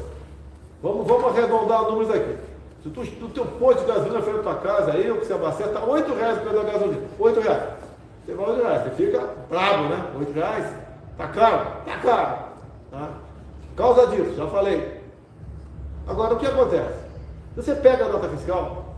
vamos, 0.83 1.07
vamos 1.07 1.25
arredondar 1.25 1.83
os 1.83 1.93
números 1.93 2.13
aqui. 2.13 2.35
Se 2.83 2.89
tu, 2.89 3.05
tu 3.05 3.29
teu 3.29 3.45
posto 3.45 3.81
de 3.81 3.87
gasolina 3.87 4.21
frente 4.21 4.39
à 4.39 4.43
tua 4.43 4.55
casa, 4.55 4.91
aí, 4.91 5.09
o 5.09 5.17
que 5.17 5.25
você 5.25 5.33
abastece, 5.33 5.69
está 5.69 5.83
8 5.83 6.13
reais 6.13 6.39
pela 6.39 6.63
gasolina. 6.63 7.01
8 7.17 7.39
reais. 7.39 7.84
Você 8.25 8.33
vai 8.33 8.49
8 8.49 8.63
reais, 8.63 8.83
você 8.83 8.89
fica 8.91 9.29
bravo, 9.49 9.89
né? 9.89 10.05
8 10.17 10.31
reais, 10.33 10.75
tá 11.17 11.27
caro? 11.27 11.65
Tá 11.85 11.97
caro. 11.99 12.37
Tá? 12.91 13.09
Causa 13.75 14.07
disso, 14.07 14.35
já 14.35 14.47
falei. 14.47 15.01
Agora, 16.07 16.33
o 16.33 16.37
que 16.37 16.47
acontece? 16.47 17.05
Você 17.55 17.75
pega 17.75 18.05
a 18.05 18.09
nota 18.09 18.29
fiscal, 18.29 18.95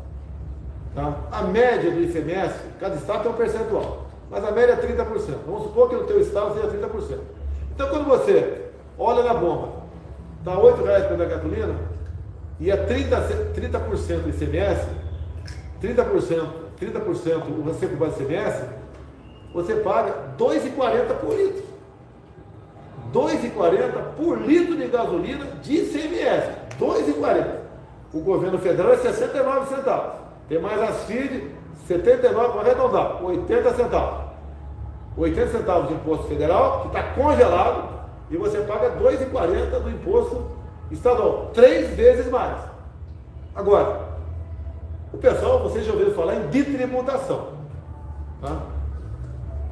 tá? 0.95 1.13
a 1.31 1.41
média 1.43 1.91
do 1.91 1.99
ICMS, 2.01 2.55
cada 2.79 2.95
estado 2.95 3.23
tem 3.23 3.31
um 3.31 3.35
percentual 3.35 4.07
mas 4.29 4.43
a 4.43 4.51
média 4.51 4.73
é 4.73 4.75
30%. 4.75 5.05
Vamos 5.45 5.63
supor 5.63 5.89
que 5.89 5.95
no 5.95 6.03
teu 6.03 6.19
estado 6.19 6.53
seja 6.53 6.67
30%. 6.67 7.19
Então 7.73 7.89
quando 7.89 8.05
você 8.05 8.69
olha 8.97 9.23
na 9.23 9.33
bomba, 9.33 9.83
está 10.39 10.53
R$ 10.53 10.83
reais 10.83 11.05
pela 11.07 11.25
gasolina 11.25 11.75
e 12.59 12.71
é 12.71 12.77
30%, 12.77 13.53
30 13.53 13.79
do 13.79 14.29
ICMS, 14.29 14.87
30%, 15.81 16.47
30% 16.79 17.63
você 17.63 17.87
com 17.87 17.95
base 17.95 18.23
ICMS, 18.23 18.63
você 19.57 19.73
paga 19.77 20.11
R$ 20.11 20.45
2,40 20.45 21.15
por 21.15 21.35
litro. 21.35 21.63
R$ 23.11 23.49
2,40 23.49 24.15
por 24.15 24.39
litro 24.39 24.77
de 24.77 24.87
gasolina 24.87 25.45
de 25.63 25.77
ICMS. 25.77 26.49
R$ 26.79 26.79
2,40. 26.79 27.47
O 28.13 28.19
governo 28.19 28.59
federal 28.59 28.93
é 28.93 28.97
69 28.97 29.75
centavos. 29.75 30.13
Tem 30.47 30.61
mais 30.61 30.79
as 30.79 31.05
FID, 31.05 31.49
79 31.87 32.51
para 32.51 32.61
arredondar, 32.61 33.25
80 33.25 33.73
centavos. 33.73 34.25
80 35.17 35.47
centavos 35.47 35.87
de 35.87 35.95
imposto 35.95 36.27
federal, 36.27 36.81
que 36.81 36.87
está 36.89 37.03
congelado, 37.13 37.89
e 38.29 38.37
você 38.37 38.59
paga 38.59 38.91
2,40 38.91 39.79
do 39.79 39.89
imposto 39.89 40.51
estadual, 40.91 41.49
três 41.51 41.89
vezes 41.95 42.29
mais. 42.29 42.59
Agora, 43.55 44.01
o 45.11 45.17
pessoal, 45.17 45.63
vocês 45.63 45.83
já 45.83 45.93
ouviram 45.93 46.13
falar 46.13 46.35
em 46.35 46.41
bitributação. 46.41 47.47
Tá? 48.39 48.76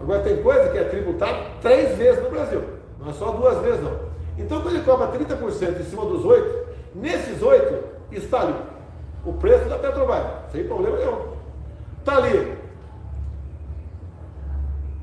Agora 0.05 0.21
tem 0.21 0.39
coisa 0.43 0.69
que 0.69 0.77
é 0.77 0.83
tributado 0.83 1.45
três 1.63 1.97
vezes 1.97 2.23
no 2.23 2.29
Brasil, 2.29 2.61
não 2.99 3.09
é 3.09 3.13
só 3.13 3.31
duas 3.31 3.57
vezes 3.63 3.81
não. 3.81 3.97
Então 4.37 4.61
quando 4.61 4.75
ele 4.75 4.85
cobra 4.85 5.07
30% 5.07 5.79
em 5.79 5.83
cima 5.83 6.05
dos 6.05 6.23
oito, 6.23 6.67
nesses 6.93 7.41
oito 7.41 7.83
está 8.11 8.41
ali 8.41 8.53
o 9.25 9.33
preço 9.33 9.67
da 9.67 9.79
Petrobras, 9.79 10.27
sem 10.51 10.63
problema 10.65 10.97
nenhum. 10.97 11.17
Está 11.97 12.17
ali. 12.17 12.55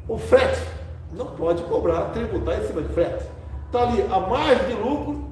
O 0.07 0.17
frete 0.17 0.63
não 1.11 1.27
pode 1.27 1.65
cobrar, 1.65 2.13
tributar 2.13 2.61
em 2.61 2.67
cima 2.69 2.83
de 2.83 2.89
frete. 2.91 3.25
Está 3.67 3.83
ali 3.83 4.03
a 4.03 4.21
margem 4.21 4.69
de 4.69 4.75
lucro 4.75 5.25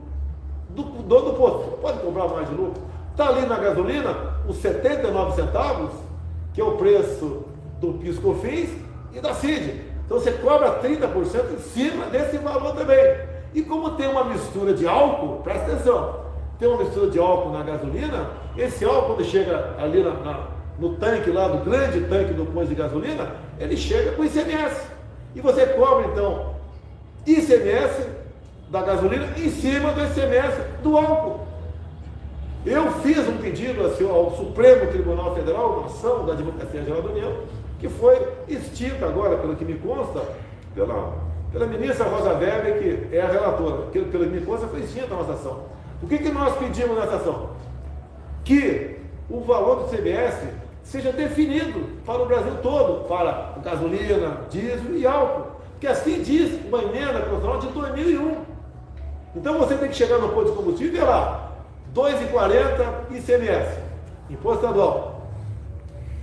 do 0.70 0.82
dono 0.82 1.30
do 1.30 1.36
posto. 1.36 1.78
Pode 1.80 2.00
cobrar 2.00 2.26
mais 2.26 2.48
de 2.48 2.56
lucro. 2.56 2.82
Está 3.12 3.28
ali 3.28 3.46
na 3.46 3.56
gasolina 3.56 4.34
os 4.48 4.56
79 4.56 5.36
centavos, 5.40 5.92
que 6.52 6.60
é 6.60 6.64
o 6.64 6.72
preço 6.72 7.44
do 7.80 7.92
PIS-COFINS 8.00 8.89
e 9.12 9.20
da 9.20 9.34
CID. 9.34 9.82
Então 10.04 10.18
você 10.18 10.32
cobra 10.32 10.80
30% 10.82 11.54
em 11.54 11.58
cima 11.58 12.06
desse 12.06 12.38
valor 12.38 12.74
também. 12.74 13.16
E 13.54 13.62
como 13.62 13.90
tem 13.92 14.08
uma 14.08 14.24
mistura 14.24 14.72
de 14.72 14.86
álcool, 14.86 15.42
presta 15.42 15.72
atenção, 15.72 16.20
tem 16.58 16.68
uma 16.68 16.84
mistura 16.84 17.10
de 17.10 17.18
álcool 17.18 17.50
na 17.50 17.62
gasolina, 17.62 18.30
esse 18.56 18.84
álcool 18.84 19.14
quando 19.14 19.24
chega 19.24 19.74
ali 19.78 20.02
na, 20.02 20.12
na 20.14 20.46
no 20.80 20.94
tanque 20.94 21.30
lá, 21.30 21.46
do 21.46 21.58
grande 21.58 22.00
tanque 22.06 22.32
do 22.32 22.46
posto 22.46 22.70
de 22.70 22.74
gasolina, 22.74 23.36
ele 23.58 23.76
chega 23.76 24.12
com 24.12 24.24
ICMS. 24.24 24.88
E 25.34 25.40
você 25.40 25.66
cobra 25.66 26.06
então 26.06 26.54
ICMS 27.26 28.08
da 28.70 28.82
gasolina 28.82 29.28
em 29.36 29.50
cima 29.50 29.92
do 29.92 30.00
ICMS 30.00 30.62
do 30.82 30.96
álcool. 30.96 31.46
Eu 32.64 32.90
fiz 33.00 33.28
um 33.28 33.36
pedido 33.36 33.82
ao 33.82 34.36
Supremo 34.36 34.90
Tribunal 34.90 35.34
Federal, 35.34 35.78
uma 35.78 35.86
ação 35.86 36.24
da 36.24 36.32
Advocacia 36.32 36.82
Geral 36.82 37.02
da 37.02 37.10
União, 37.10 37.36
que 37.80 37.88
foi 37.88 38.20
extinta 38.46 39.06
agora, 39.06 39.38
pelo 39.38 39.56
que 39.56 39.64
me 39.64 39.74
consta, 39.78 40.22
pela, 40.74 41.14
pela 41.50 41.66
ministra 41.66 42.06
Rosa 42.06 42.34
Weber, 42.34 42.78
que 42.78 43.16
é 43.16 43.22
a 43.22 43.28
relatora. 43.28 43.86
Pelo, 43.86 44.06
pelo 44.06 44.24
que 44.24 44.30
me 44.30 44.40
consta, 44.42 44.68
foi 44.68 44.80
extinta 44.80 45.14
a 45.14 45.16
nossa 45.16 45.32
ação. 45.32 45.62
O 46.02 46.06
que, 46.06 46.18
que 46.18 46.30
nós 46.30 46.56
pedimos 46.56 46.98
nessa 46.98 47.16
ação? 47.16 47.50
Que 48.44 48.98
o 49.30 49.40
valor 49.40 49.84
do 49.84 49.88
CBS 49.88 50.46
seja 50.82 51.10
definido 51.10 51.98
para 52.04 52.22
o 52.22 52.26
Brasil 52.26 52.52
todo, 52.62 53.08
para 53.08 53.54
gasolina, 53.62 54.42
diesel 54.50 54.96
e 54.96 55.06
álcool. 55.06 55.60
Que 55.80 55.86
assim 55.86 56.22
diz 56.22 56.60
uma 56.66 56.82
emenda 56.82 57.20
constitucional 57.20 57.58
de 57.58 57.68
2001. 57.68 58.36
Então 59.34 59.58
você 59.58 59.76
tem 59.76 59.88
que 59.88 59.94
chegar 59.94 60.18
no 60.18 60.30
posto 60.30 60.50
de 60.50 60.56
combustível 60.56 61.00
e 61.00 61.04
lá, 61.04 61.52
2,40 61.94 63.16
ICMS, 63.16 63.78
imposto 64.28 64.64
estadual. 64.64 65.19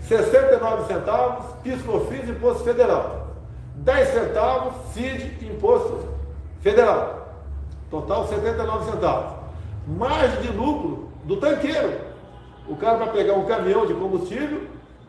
69 0.08 0.86
centavos, 0.88 1.46
PiscoFins, 1.64 2.30
imposto 2.30 2.64
federal. 2.64 3.28
10 3.76 4.08
centavos, 4.08 4.74
CID, 4.94 5.46
imposto 5.46 6.08
federal. 6.62 7.28
Total 7.92 8.28
79 8.28 8.92
centavos. 8.92 9.38
Margem 9.88 10.42
de 10.42 10.50
lucro 10.50 11.10
do 11.26 11.38
tanqueiro. 11.38 12.00
O 12.68 12.76
cara 12.76 12.98
vai 12.98 13.12
pegar 13.12 13.34
um 13.34 13.46
caminhão 13.46 13.86
de 13.86 13.94
combustível 13.94 14.68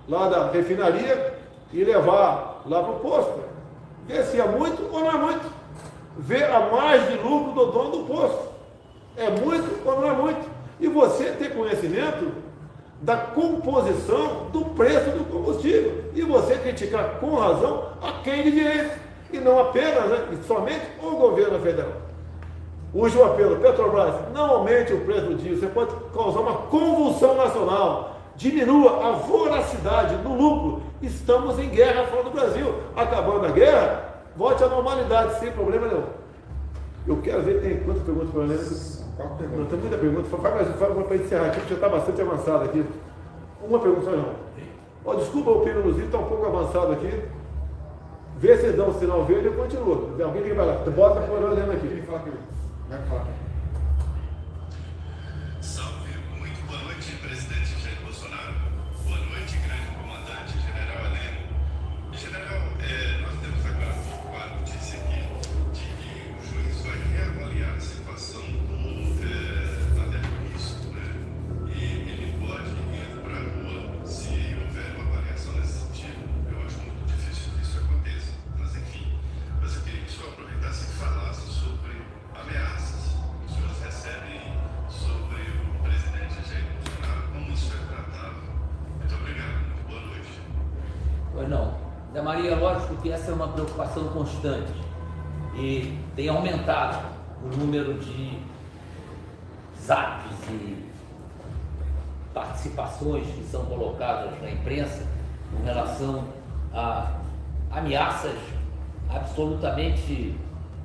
lá 0.09 0.29
da 0.29 0.51
refinaria 0.51 1.39
e 1.73 1.85
levar 1.85 2.63
lá 2.67 2.83
para 2.83 2.93
o 2.93 3.01
posto. 3.01 3.41
Ver 4.07 4.25
se 4.25 4.41
é 4.41 4.47
muito 4.47 4.83
ou 4.93 5.01
não 5.01 5.11
é 5.11 5.17
muito. 5.17 5.53
Ver 6.19 6.45
a 6.45 6.61
margem 6.71 7.17
de 7.17 7.23
lucro 7.23 7.53
do 7.53 7.73
dono 7.73 7.91
do 7.91 8.05
posto. 8.05 8.49
É 9.17 9.31
muito 9.31 9.87
ou 9.87 10.01
não 10.01 10.09
é 10.09 10.13
muito. 10.13 10.49
E 10.81 10.89
você 10.89 11.33
ter 11.33 11.55
conhecimento 11.55 12.33
da 13.01 13.17
composição 13.17 14.47
do 14.53 14.65
preço 14.67 15.11
do 15.11 15.25
combustível. 15.31 16.05
E 16.15 16.23
você 16.23 16.57
criticar 16.57 17.19
com 17.21 17.37
razão 17.37 17.91
a 18.03 18.13
quem 18.23 18.43
de 18.43 18.51
direito. 18.51 18.99
E 19.33 19.39
não 19.39 19.59
apenas, 19.59 20.09
né, 20.09 20.29
e 20.33 20.47
somente 20.47 20.87
o 21.03 21.11
governo 21.11 21.59
federal. 21.61 21.93
Use 22.95 23.17
o 23.19 23.25
apelo, 23.25 23.57
Petrobras, 23.57 24.15
não 24.33 24.51
aumente 24.51 24.95
o 24.95 25.05
preço 25.05 25.27
do 25.27 25.35
diesel, 25.35 25.59
você 25.59 25.67
pode 25.67 25.95
causar 26.15 26.41
uma 26.41 26.55
convulsão 26.55 27.35
nacional. 27.37 28.17
Diminua 28.35 29.09
a 29.09 29.13
voracidade 29.13 30.17
do 30.17 30.33
lucro. 30.33 30.83
Estamos 31.03 31.59
em 31.59 31.69
guerra 31.69 32.07
fora 32.07 32.23
do 32.23 32.31
Brasil. 32.31 32.73
Acabando 32.97 33.47
a 33.47 33.51
guerra, 33.51 34.23
volte 34.37 34.65
à 34.65 34.69
normalidade, 34.69 35.39
sem 35.41 35.51
problema 35.51 35.89
nenhum. 35.89 36.05
Eu 37.07 37.17
quero 37.19 37.43
ver, 37.43 37.61
tem 37.61 37.81
quantas 37.81 38.03
perguntas 38.05 38.31
para 38.31 38.41
o 38.41 38.45
Perguntas. 39.19 39.59
Não, 39.59 39.67
tem 39.67 39.79
muita 39.79 39.99
pergunta. 39.99 40.37
Faz 40.37 40.55
mais 40.55 40.91
uma 40.91 41.05
para 41.05 41.17
encerrar 41.17 41.47
aqui, 41.47 41.61
porque 41.61 41.75
já 41.75 41.75
está 41.75 41.89
bastante 41.89 42.23
avançado 42.23 42.65
aqui. 42.65 42.85
Uma 43.63 43.79
pergunta 43.81 44.11
não. 44.11 44.35
Oh, 45.05 45.15
desculpa 45.15 45.51
o 45.51 45.61
pino 45.63 45.83
Luzito, 45.83 46.07
está 46.07 46.19
um 46.19 46.27
pouco 46.27 46.47
avançado 46.47 46.93
aqui. 46.93 47.23
Vê 48.39 48.57
se 48.57 48.73
dá 48.73 48.85
um 48.85 48.95
sinal 48.95 49.25
verde 49.25 49.49
e 49.49 49.51
continua. 49.51 50.25
Alguém 50.25 50.43
que 50.43 50.55
vai 50.55 50.67
lá. 50.67 50.75
Bota 50.75 51.21
para 51.21 51.35
olhando 51.35 51.73
aqui. 51.73 52.05
Vai 52.89 53.01
falar. 53.03 53.38
Constante 94.39 94.73
e 95.55 95.99
tem 96.15 96.29
aumentado 96.29 97.05
o 97.43 97.57
número 97.57 97.95
de 97.99 98.39
zaps 99.85 100.33
e 100.49 100.87
participações 102.33 103.27
que 103.27 103.45
são 103.51 103.65
colocadas 103.67 104.41
na 104.41 104.51
imprensa 104.51 105.05
com 105.51 105.65
relação 105.65 106.25
a 106.73 107.13
ameaças 107.71 108.37
absolutamente 109.09 110.37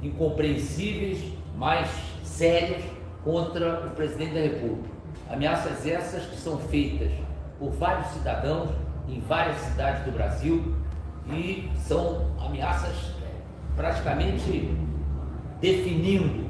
incompreensíveis, 0.02 1.24
mas 1.56 1.88
sérias 2.24 2.84
contra 3.24 3.86
o 3.86 3.90
presidente 3.92 4.34
da 4.34 4.42
República. 4.42 4.90
Ameaças 5.30 5.86
essas 5.86 6.26
que 6.26 6.38
são 6.38 6.58
feitas 6.58 7.12
por 7.60 7.72
vários 7.72 8.08
cidadãos 8.08 8.70
em 9.08 9.20
várias 9.20 9.58
cidades 9.58 10.04
do 10.06 10.12
Brasil 10.12 10.76
e 11.30 11.70
são 11.86 12.32
ameaças 12.40 13.14
praticamente 13.76 14.76
definindo 15.60 16.50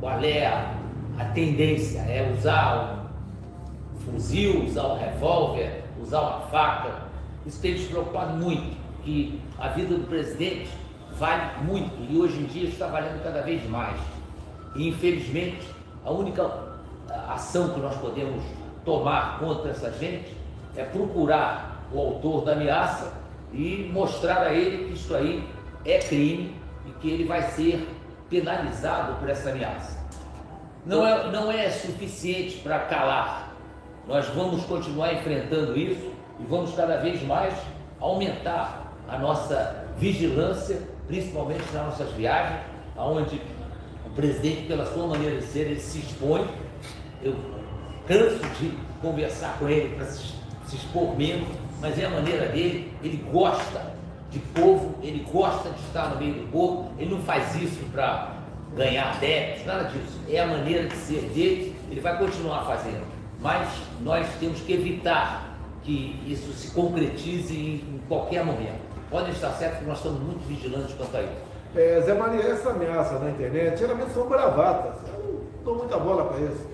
qual 0.00 0.20
é 0.20 0.46
a, 0.46 0.74
a 1.18 1.24
tendência, 1.26 2.00
é 2.00 2.32
usar 2.36 3.08
um 3.94 4.12
fuzil, 4.12 4.64
usar 4.64 4.86
um 4.86 4.98
revólver, 4.98 5.84
usar 6.00 6.20
uma 6.20 6.40
faca. 6.48 7.06
Isso 7.44 7.60
tem 7.60 7.74
nos 7.74 7.84
preocupado 7.84 8.36
muito, 8.36 8.76
que 9.02 9.40
a 9.58 9.68
vida 9.68 9.96
do 9.96 10.06
presidente 10.06 10.68
vale 11.18 11.64
muito 11.64 11.94
e 12.10 12.16
hoje 12.16 12.40
em 12.40 12.44
dia 12.44 12.68
está 12.68 12.86
valendo 12.86 13.22
cada 13.22 13.42
vez 13.42 13.68
mais. 13.68 13.98
E 14.74 14.88
infelizmente 14.88 15.66
a 16.04 16.10
única 16.10 16.50
ação 17.28 17.70
que 17.70 17.80
nós 17.80 17.96
podemos 17.96 18.42
tomar 18.84 19.38
contra 19.38 19.70
essa 19.70 19.90
gente 19.92 20.34
é 20.76 20.84
procurar 20.84 21.82
o 21.92 21.98
autor 21.98 22.44
da 22.44 22.52
ameaça 22.52 23.12
e 23.52 23.90
mostrar 23.92 24.42
a 24.42 24.52
ele 24.52 24.88
que 24.88 24.94
isso 24.94 25.14
aí 25.14 25.46
é 25.86 25.98
crime 25.98 26.54
e 26.86 26.90
que 27.00 27.10
ele 27.10 27.24
vai 27.24 27.42
ser 27.50 27.86
penalizado 28.28 29.14
por 29.16 29.28
essa 29.28 29.50
ameaça. 29.50 29.96
Não 30.84 31.06
é, 31.06 31.30
não 31.30 31.50
é 31.50 31.68
suficiente 31.70 32.58
para 32.58 32.80
calar. 32.80 33.54
Nós 34.06 34.26
vamos 34.28 34.64
continuar 34.64 35.14
enfrentando 35.14 35.76
isso 35.76 36.12
e 36.38 36.44
vamos 36.44 36.74
cada 36.74 36.98
vez 36.98 37.22
mais 37.22 37.54
aumentar 37.98 38.92
a 39.08 39.18
nossa 39.18 39.84
vigilância, 39.96 40.80
principalmente 41.08 41.64
nas 41.72 41.86
nossas 41.86 42.10
viagens, 42.12 42.60
aonde 42.96 43.40
o 44.04 44.10
presidente, 44.10 44.66
pela 44.66 44.86
sua 44.86 45.06
maneira 45.06 45.38
de 45.38 45.46
ser, 45.46 45.66
ele 45.66 45.80
se 45.80 45.98
expõe. 45.98 46.46
Eu 47.22 47.34
canso 48.06 48.38
de 48.60 48.72
conversar 49.00 49.56
com 49.58 49.68
ele 49.68 49.94
para 49.96 50.06
se, 50.06 50.34
expor 50.72 51.16
menos 51.16 51.48
mas 51.80 51.98
é 51.98 52.06
a 52.06 52.10
maneira 52.10 52.48
dele, 52.48 52.92
ele 53.02 53.18
gosta 53.30 53.92
de 54.30 54.38
povo, 54.38 54.94
ele 55.02 55.26
gosta 55.30 55.70
de 55.70 55.80
estar 55.80 56.10
no 56.10 56.16
meio 56.16 56.34
do 56.34 56.50
povo, 56.50 56.90
ele 56.98 57.14
não 57.14 57.22
faz 57.22 57.54
isso 57.56 57.84
para 57.92 58.32
ganhar 58.74 59.14
adeptos, 59.14 59.64
nada 59.64 59.84
disso. 59.84 60.20
É 60.28 60.40
a 60.40 60.46
maneira 60.46 60.86
de 60.86 60.96
ser 60.96 61.20
dele, 61.34 61.76
ele 61.90 62.00
vai 62.00 62.18
continuar 62.18 62.64
fazendo. 62.64 63.04
Mas 63.40 63.68
nós 64.00 64.26
temos 64.40 64.60
que 64.60 64.72
evitar 64.72 65.56
que 65.82 66.20
isso 66.26 66.52
se 66.52 66.72
concretize 66.72 67.54
em, 67.54 68.00
qualquer 68.08 68.44
momento. 68.44 68.86
Podem 69.10 69.32
estar 69.32 69.50
certos 69.52 69.78
que 69.80 69.84
nós 69.84 69.98
estamos 69.98 70.20
muito 70.20 70.46
vigilantes 70.46 70.94
quanto 70.94 71.16
a 71.16 71.22
isso. 71.22 71.46
É, 71.74 72.00
Zé 72.02 72.14
Maria, 72.14 72.42
essa 72.42 72.70
ameaça 72.70 73.18
na 73.18 73.30
internet, 73.30 73.78
geralmente 73.78 74.12
são 74.12 74.28
bravatas. 74.28 74.94
Eu 75.08 75.22
não 75.22 75.64
dou 75.64 75.76
muita 75.76 75.98
bola 75.98 76.24
para 76.24 76.40
isso. 76.40 76.66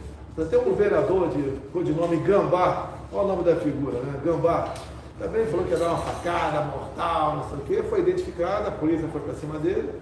Tem 0.48 0.58
um 0.58 0.74
vereador 0.74 1.28
de 1.28 1.58
codinome 1.72 2.16
Gambá, 2.18 2.90
olha 3.12 3.24
o 3.24 3.28
nome 3.28 3.44
da 3.44 3.56
figura, 3.56 3.98
né? 4.00 4.20
Gambá. 4.24 4.72
Também 5.22 5.46
falou 5.46 5.64
que 5.64 5.70
ia 5.70 5.76
dar 5.76 5.90
uma 5.90 5.98
facada 5.98 6.62
mortal, 6.62 7.36
não 7.36 7.48
sei 7.48 7.58
o 7.58 7.60
quê. 7.60 7.88
Foi 7.88 8.00
identificado, 8.00 8.66
a 8.66 8.72
polícia 8.72 9.06
foi 9.12 9.20
para 9.20 9.34
cima 9.34 9.56
dele. 9.60 9.92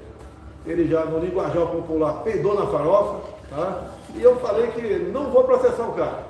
Ele 0.65 0.89
já, 0.89 1.05
no 1.05 1.19
linguajar 1.19 1.67
popular, 1.67 2.23
peidou 2.23 2.55
na 2.55 2.67
farofa. 2.67 3.21
Tá? 3.51 3.83
E 4.15 4.23
eu 4.23 4.37
falei 4.37 4.69
que 4.69 5.11
não 5.13 5.31
vou 5.31 5.45
processar 5.45 5.83
o 5.83 5.93
cara. 5.93 6.25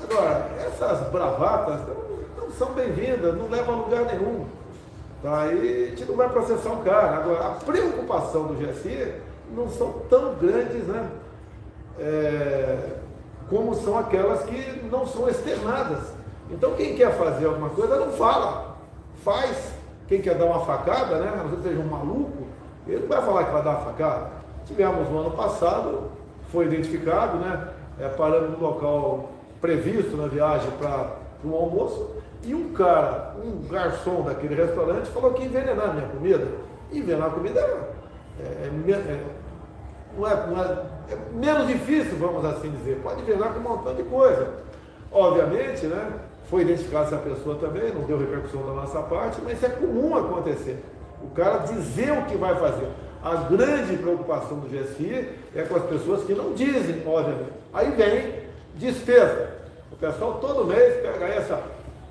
Agora, 0.00 0.50
essas 0.64 1.00
bravatas 1.10 1.80
não, 2.36 2.48
são 2.52 2.72
bem-vindas, 2.74 3.36
não 3.36 3.48
levam 3.48 3.74
a 3.74 3.78
lugar 3.78 4.04
nenhum. 4.04 4.46
Tá? 5.20 5.46
E 5.52 5.84
a 5.84 5.86
gente 5.88 6.04
não 6.04 6.14
vai 6.14 6.28
processar 6.28 6.70
o 6.70 6.84
cara. 6.84 7.16
Agora, 7.16 7.44
a 7.44 7.50
preocupação 7.50 8.46
do 8.46 8.54
GSI 8.54 9.14
não 9.52 9.68
são 9.68 9.94
tão 10.08 10.34
grandes, 10.34 10.84
né? 10.86 11.10
É, 11.98 12.98
como 13.50 13.74
são 13.74 13.98
aquelas 13.98 14.44
que 14.44 14.80
não 14.88 15.04
são 15.08 15.28
externadas. 15.28 16.17
Então 16.50 16.74
quem 16.74 16.94
quer 16.96 17.16
fazer 17.16 17.46
alguma 17.46 17.70
coisa 17.70 17.96
não 17.96 18.12
fala, 18.12 18.76
faz. 19.24 19.72
Quem 20.06 20.22
quer 20.22 20.36
dar 20.36 20.46
uma 20.46 20.64
facada, 20.64 21.18
né? 21.18 21.44
Não 21.50 21.62
seja 21.62 21.78
um 21.78 21.86
maluco, 21.86 22.46
ele 22.86 23.00
não 23.00 23.08
vai 23.08 23.20
falar 23.22 23.44
que 23.44 23.52
vai 23.52 23.62
dar 23.62 23.70
uma 23.70 23.80
facada. 23.80 24.30
Tivemos 24.64 25.08
no 25.10 25.18
ano 25.18 25.30
passado, 25.32 26.10
foi 26.50 26.66
identificado, 26.66 27.36
né? 27.38 27.68
É, 28.00 28.08
parando 28.08 28.56
no 28.56 28.60
local 28.60 29.30
previsto 29.60 30.16
na 30.16 30.28
viagem 30.28 30.70
para 30.78 31.16
um 31.44 31.54
almoço, 31.54 32.10
e 32.44 32.54
um 32.54 32.72
cara, 32.72 33.34
um 33.44 33.66
garçom 33.68 34.22
daquele 34.22 34.54
restaurante, 34.54 35.08
falou 35.10 35.32
que 35.32 35.42
ia 35.42 35.48
envenenar 35.48 35.90
a 35.90 35.92
minha 35.92 36.08
comida. 36.08 36.46
Envenenar 36.92 37.28
a 37.28 37.30
comida 37.30 37.60
é, 37.60 38.42
é, 38.42 38.66
é, 38.66 39.20
não 40.16 40.26
é, 40.26 40.46
não 40.46 40.62
é, 40.62 40.86
é 41.10 41.18
menos 41.32 41.66
difícil, 41.66 42.16
vamos 42.18 42.44
assim 42.44 42.70
dizer. 42.70 43.00
Pode 43.02 43.20
envenenar 43.22 43.52
com 43.52 43.60
um 43.60 43.62
montão 43.62 43.94
de 43.94 44.04
coisa. 44.04 44.54
Obviamente, 45.10 45.86
né? 45.86 46.12
Foi 46.48 46.62
identificada 46.62 47.06
essa 47.06 47.16
pessoa 47.18 47.56
também, 47.56 47.92
não 47.92 48.02
deu 48.02 48.18
repercussão 48.18 48.62
da 48.62 48.72
nossa 48.72 49.00
parte, 49.02 49.38
mas 49.44 49.54
isso 49.54 49.66
é 49.66 49.68
comum 49.68 50.16
acontecer. 50.16 50.82
O 51.22 51.28
cara 51.30 51.58
dizer 51.58 52.12
o 52.12 52.24
que 52.24 52.36
vai 52.36 52.54
fazer. 52.56 52.88
a 53.22 53.34
grande 53.34 53.96
preocupação 53.96 54.60
do 54.60 54.68
GSI 54.68 55.28
é 55.54 55.62
com 55.62 55.76
as 55.76 55.82
pessoas 55.84 56.24
que 56.24 56.32
não 56.32 56.54
dizem, 56.54 57.02
obviamente. 57.06 57.52
Aí 57.74 57.90
vem 57.90 58.44
despesa. 58.76 59.50
O 59.92 59.96
pessoal 59.96 60.34
todo 60.34 60.64
mês 60.64 61.02
pega 61.02 61.26
essa, 61.26 61.60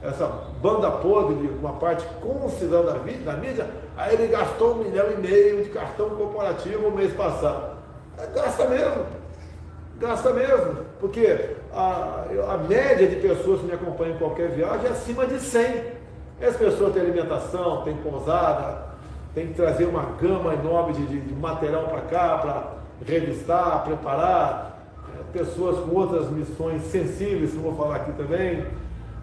essa 0.04 0.28
banda 0.62 0.92
podre 0.92 1.36
de 1.36 1.48
uma 1.48 1.74
parte 1.74 2.06
considerável 2.20 2.94
da, 2.94 3.32
da 3.32 3.38
mídia, 3.40 3.68
aí 3.96 4.14
ele 4.14 4.28
gastou 4.28 4.74
um 4.74 4.84
milhão 4.84 5.12
e 5.12 5.18
meio 5.18 5.64
de 5.64 5.70
cartão 5.70 6.10
corporativo 6.10 6.90
no 6.90 6.92
mês 6.92 7.14
passado. 7.14 7.78
É, 8.18 8.28
gasta 8.28 8.66
mesmo. 8.66 9.06
Gasta 10.00 10.34
mesmo. 10.34 10.86
Porque 11.00 11.56
a, 11.78 12.54
a 12.54 12.58
média 12.58 13.08
de 13.08 13.18
pessoas 13.18 13.62
que 13.62 13.68
me 13.68 13.74
acompanham 13.74 14.16
em 14.16 14.18
qualquer 14.18 14.50
viagem 14.50 14.88
é 14.88 14.90
acima 14.90 15.28
de 15.28 15.40
100. 15.40 15.98
As 16.42 16.56
pessoas 16.56 16.94
têm 16.94 17.04
alimentação, 17.04 17.84
têm 17.84 17.96
pousada, 17.98 18.88
tem 19.36 19.48
que 19.48 19.54
trazer 19.54 19.86
uma 19.86 20.04
gama 20.20 20.56
enorme 20.56 20.94
de, 20.94 21.06
de, 21.06 21.22
de 21.22 21.34
material 21.36 21.84
para 21.84 22.02
cá, 22.02 22.38
para 22.40 22.78
revistar, 23.06 23.84
preparar, 23.84 24.80
é, 25.14 25.38
pessoas 25.38 25.78
com 25.86 25.96
outras 25.96 26.30
missões 26.32 26.82
sensíveis, 26.84 27.52
que 27.52 27.58
eu 27.58 27.62
vou 27.62 27.76
falar 27.76 27.98
aqui 27.98 28.12
também, 28.14 28.66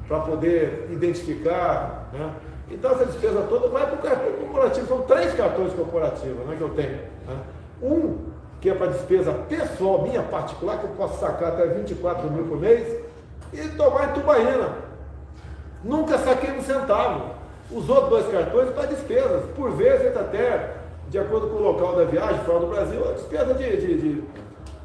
para 0.06 0.20
poder 0.20 0.88
identificar. 0.92 2.08
Né? 2.12 2.30
Então 2.70 2.92
essa 2.92 3.06
despesa 3.06 3.42
toda 3.48 3.68
vai 3.68 3.84
para 3.86 3.94
o 3.94 3.98
cartão 3.98 4.32
corporativo. 4.32 4.86
São 4.86 5.02
três 5.02 5.34
cartões 5.34 5.72
corporativos 5.72 6.46
né, 6.46 6.54
que 6.56 6.62
eu 6.62 6.70
tenho. 6.70 6.98
Né? 7.26 7.36
Um 7.82 8.33
que 8.64 8.70
é 8.70 8.74
para 8.74 8.86
despesa 8.86 9.30
pessoal, 9.46 10.00
minha 10.00 10.22
particular, 10.22 10.78
que 10.78 10.84
eu 10.84 10.90
posso 10.96 11.20
sacar 11.20 11.50
até 11.50 11.66
24 11.66 12.30
mil 12.30 12.46
por 12.46 12.58
mês, 12.58 12.98
e 13.52 13.68
tomar 13.76 14.08
em 14.08 14.12
Tubaína. 14.14 14.70
Nunca 15.84 16.16
saquei 16.16 16.50
um 16.56 16.62
centavo. 16.62 17.32
Outros 17.70 18.08
dois 18.08 18.26
cartões 18.28 18.70
para 18.70 18.86
despesas. 18.86 19.44
Por 19.54 19.72
vezes, 19.72 20.16
até, 20.16 20.76
de 21.10 21.18
acordo 21.18 21.48
com 21.48 21.56
o 21.56 21.62
local 21.62 21.94
da 21.94 22.04
viagem, 22.04 22.38
fora 22.46 22.60
do 22.60 22.68
Brasil, 22.68 23.06
a 23.06 23.12
despesa 23.12 23.52
de, 23.52 23.76
de, 23.76 23.98
de 23.98 24.24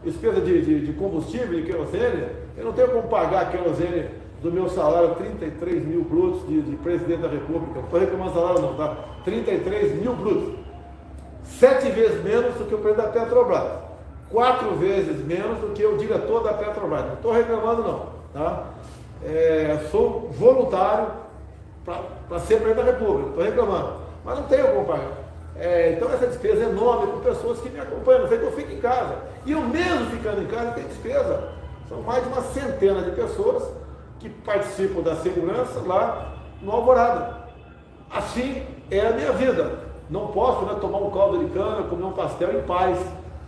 despesa 0.04 0.42
de, 0.42 0.62
de, 0.62 0.86
de, 0.88 0.94
combustível, 0.94 1.62
de 1.62 1.64
querosene. 1.64 2.28
Eu 2.58 2.66
não 2.66 2.74
tenho 2.74 2.90
como 2.90 3.08
pagar 3.08 3.44
a 3.44 3.46
querosene 3.46 4.10
do 4.44 4.52
meu 4.52 4.68
salário, 4.68 5.16
33 5.16 5.86
mil 5.86 6.04
brutos 6.04 6.46
de, 6.50 6.64
de 6.64 6.76
presidente 6.76 7.22
da 7.22 7.30
República. 7.30 7.76
Não 7.76 7.84
estou 7.86 8.00
reclamando 8.02 8.34
salário 8.34 8.62
não, 8.62 8.76
tá? 8.76 8.98
33 9.24 10.02
mil 10.02 10.14
brutos 10.16 10.59
sete 11.44 11.90
vezes 11.90 12.24
menos 12.24 12.56
do 12.56 12.66
que 12.66 12.76
o 12.76 12.78
presidente 12.78 13.06
da 13.06 13.12
Petrobras, 13.12 13.72
quatro 14.30 14.76
vezes 14.76 15.26
menos 15.26 15.60
do 15.60 15.74
que 15.74 15.86
o 15.86 15.98
diretor 15.98 16.44
da 16.44 16.54
Petrobras. 16.54 17.06
Não 17.06 17.14
estou 17.14 17.32
reclamando 17.32 17.84
não, 17.84 18.06
tá? 18.34 18.64
É, 19.24 19.88
sou 19.92 20.30
voluntário 20.32 21.08
para 21.86 22.40
ser 22.40 22.62
presidente 22.62 22.86
da 22.86 22.92
República, 22.92 23.30
estou 23.30 23.44
reclamando, 23.44 23.94
mas 24.24 24.40
não 24.40 24.46
tenho 24.46 24.86
pagar. 24.86 25.30
É, 25.56 25.92
então 25.92 26.10
essa 26.14 26.28
despesa 26.28 26.64
é 26.64 26.70
enorme 26.70 27.12
com 27.12 27.20
pessoas 27.20 27.60
que 27.60 27.70
me 27.70 27.82
acompanham, 27.82 28.22
não 28.22 28.30
sei 28.30 28.38
que 28.38 28.46
eu 28.46 28.52
fico 28.54 28.72
em 28.72 28.80
casa. 28.80 29.18
E 29.46 29.52
eu 29.52 29.62
mesmo 29.62 30.06
ficando 30.12 30.42
em 30.42 30.48
casa 30.48 30.72
tenho 30.72 30.88
despesa. 30.88 31.50
São 31.90 32.02
mais 32.02 32.24
de 32.24 32.30
uma 32.30 32.42
centena 32.42 33.02
de 33.02 33.12
pessoas 33.12 33.64
que 34.20 34.30
participam 34.30 35.02
da 35.02 35.18
segurança 35.18 35.82
lá 35.86 36.34
no 36.62 36.72
Alvorada. 36.72 37.40
Assim 38.10 38.66
é 38.90 39.02
a 39.02 39.12
minha 39.12 39.32
vida. 39.34 39.89
Não 40.10 40.28
posso 40.28 40.66
né, 40.66 40.76
tomar 40.82 41.00
um 41.00 41.12
caldo 41.12 41.40
de 41.40 41.52
cana, 41.52 41.84
comer 41.84 42.04
um 42.04 42.12
pastel 42.12 42.58
em 42.58 42.64
paz. 42.64 42.98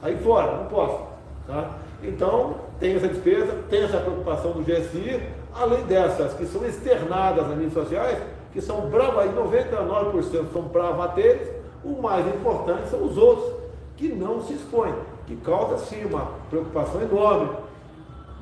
Aí 0.01 0.15
fora, 0.17 0.57
não 0.57 0.65
posso. 0.65 0.99
Tá? 1.47 1.71
Então, 2.03 2.55
tem 2.79 2.95
essa 2.95 3.07
despesa, 3.07 3.53
tem 3.69 3.83
essa 3.83 3.97
preocupação 3.97 4.51
do 4.51 4.61
GSI, 4.61 5.21
além 5.53 5.83
dessas 5.83 6.33
que 6.33 6.45
são 6.45 6.65
externadas 6.65 7.47
nas 7.47 7.57
mídias 7.57 7.73
sociais, 7.73 8.19
que 8.53 8.61
são 8.61 8.89
bravas, 8.89 9.31
99% 9.31 10.51
são 10.51 10.63
bravateiros, 10.63 11.47
o 11.83 12.01
mais 12.01 12.27
importante 12.27 12.89
são 12.89 13.03
os 13.03 13.17
outros, 13.17 13.61
que 13.97 14.09
não 14.09 14.41
se 14.41 14.53
expõem, 14.53 14.93
que 15.27 15.35
causa 15.37 15.77
sim 15.77 16.03
uma 16.05 16.31
preocupação 16.49 17.01
enorme 17.01 17.49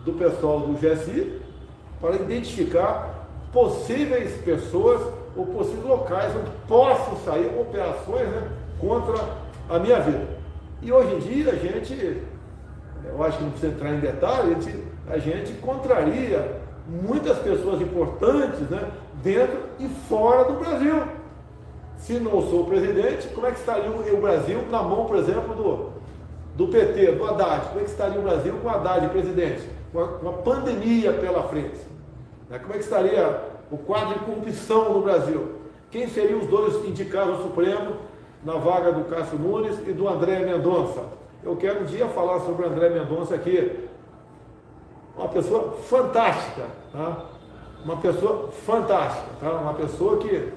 do 0.05 0.13
pessoal 0.13 0.61
do 0.61 0.73
GSI 0.73 1.41
para 1.99 2.15
identificar 2.15 3.27
possíveis 3.51 4.39
pessoas 4.41 5.01
ou 5.39 5.45
possíveis 5.45 5.85
locais 5.85 6.35
onde 6.35 6.51
possam 6.67 7.15
sair 7.23 7.47
operações 7.57 8.27
né, 8.27 8.49
contra 8.79 9.15
a 9.69 9.79
minha 9.79 9.99
vida. 10.01 10.27
E 10.81 10.91
hoje 10.91 11.15
em 11.15 11.19
dia 11.19 11.51
a 11.51 11.55
gente, 11.55 12.23
eu 13.05 13.23
acho 13.23 13.37
que 13.37 13.43
não 13.43 13.51
precisa 13.51 13.73
entrar 13.73 13.93
em 13.93 13.99
detalhes, 13.99 14.57
a 14.57 14.59
gente, 14.59 14.83
a 15.09 15.17
gente 15.17 15.53
contraria 15.61 16.59
muitas 16.87 17.37
pessoas 17.39 17.81
importantes 17.81 18.59
né, 18.69 18.89
dentro 19.23 19.59
e 19.79 19.87
fora 20.09 20.43
do 20.43 20.59
Brasil. 20.59 21.03
Se 21.97 22.13
não 22.13 22.41
sou 22.49 22.65
presidente, 22.65 23.27
como 23.29 23.47
é 23.47 23.51
que 23.51 23.59
estaria 23.59 23.89
o 23.89 24.21
Brasil 24.21 24.61
na 24.69 24.81
mão, 24.81 25.05
por 25.05 25.17
exemplo, 25.17 25.53
do, 25.53 25.89
do 26.55 26.71
PT, 26.71 27.13
do 27.13 27.25
Haddad? 27.25 27.67
Como 27.67 27.79
é 27.79 27.83
que 27.83 27.89
estaria 27.89 28.19
o 28.19 28.23
Brasil 28.23 28.53
com 28.61 28.67
o 28.67 28.71
Haddad 28.71 29.07
presidente? 29.09 29.69
Com 29.91 29.99
uma 29.99 30.33
pandemia 30.33 31.13
pela 31.13 31.43
frente? 31.43 31.79
Né, 32.49 32.57
como 32.59 32.73
é 32.73 32.77
que 32.77 32.83
estaria 32.83 33.48
o 33.71 33.77
quadro 33.77 34.19
de 34.19 34.25
corrupção 34.25 34.93
no 34.93 35.01
Brasil. 35.01 35.59
Quem 35.91 36.07
seriam 36.07 36.39
os 36.39 36.47
dois 36.47 36.85
indicados 36.85 37.35
ao 37.35 37.43
Supremo 37.43 37.95
na 38.43 38.53
vaga 38.53 38.91
do 38.91 39.05
Cássio 39.05 39.37
Nunes 39.37 39.77
e 39.87 39.91
do 39.91 40.07
André 40.07 40.39
Mendonça? 40.39 41.03
Eu 41.43 41.55
quero 41.55 41.81
um 41.81 41.85
dia 41.85 42.07
falar 42.07 42.39
sobre 42.41 42.65
o 42.65 42.69
André 42.69 42.89
Mendonça 42.89 43.35
aqui. 43.35 43.87
Uma 45.15 45.27
pessoa 45.29 45.77
fantástica, 45.83 46.65
tá? 46.91 47.25
Uma 47.83 47.97
pessoa 47.97 48.49
fantástica, 48.65 49.27
tá? 49.39 49.51
Uma 49.51 49.73
pessoa 49.73 50.17
que 50.17 50.51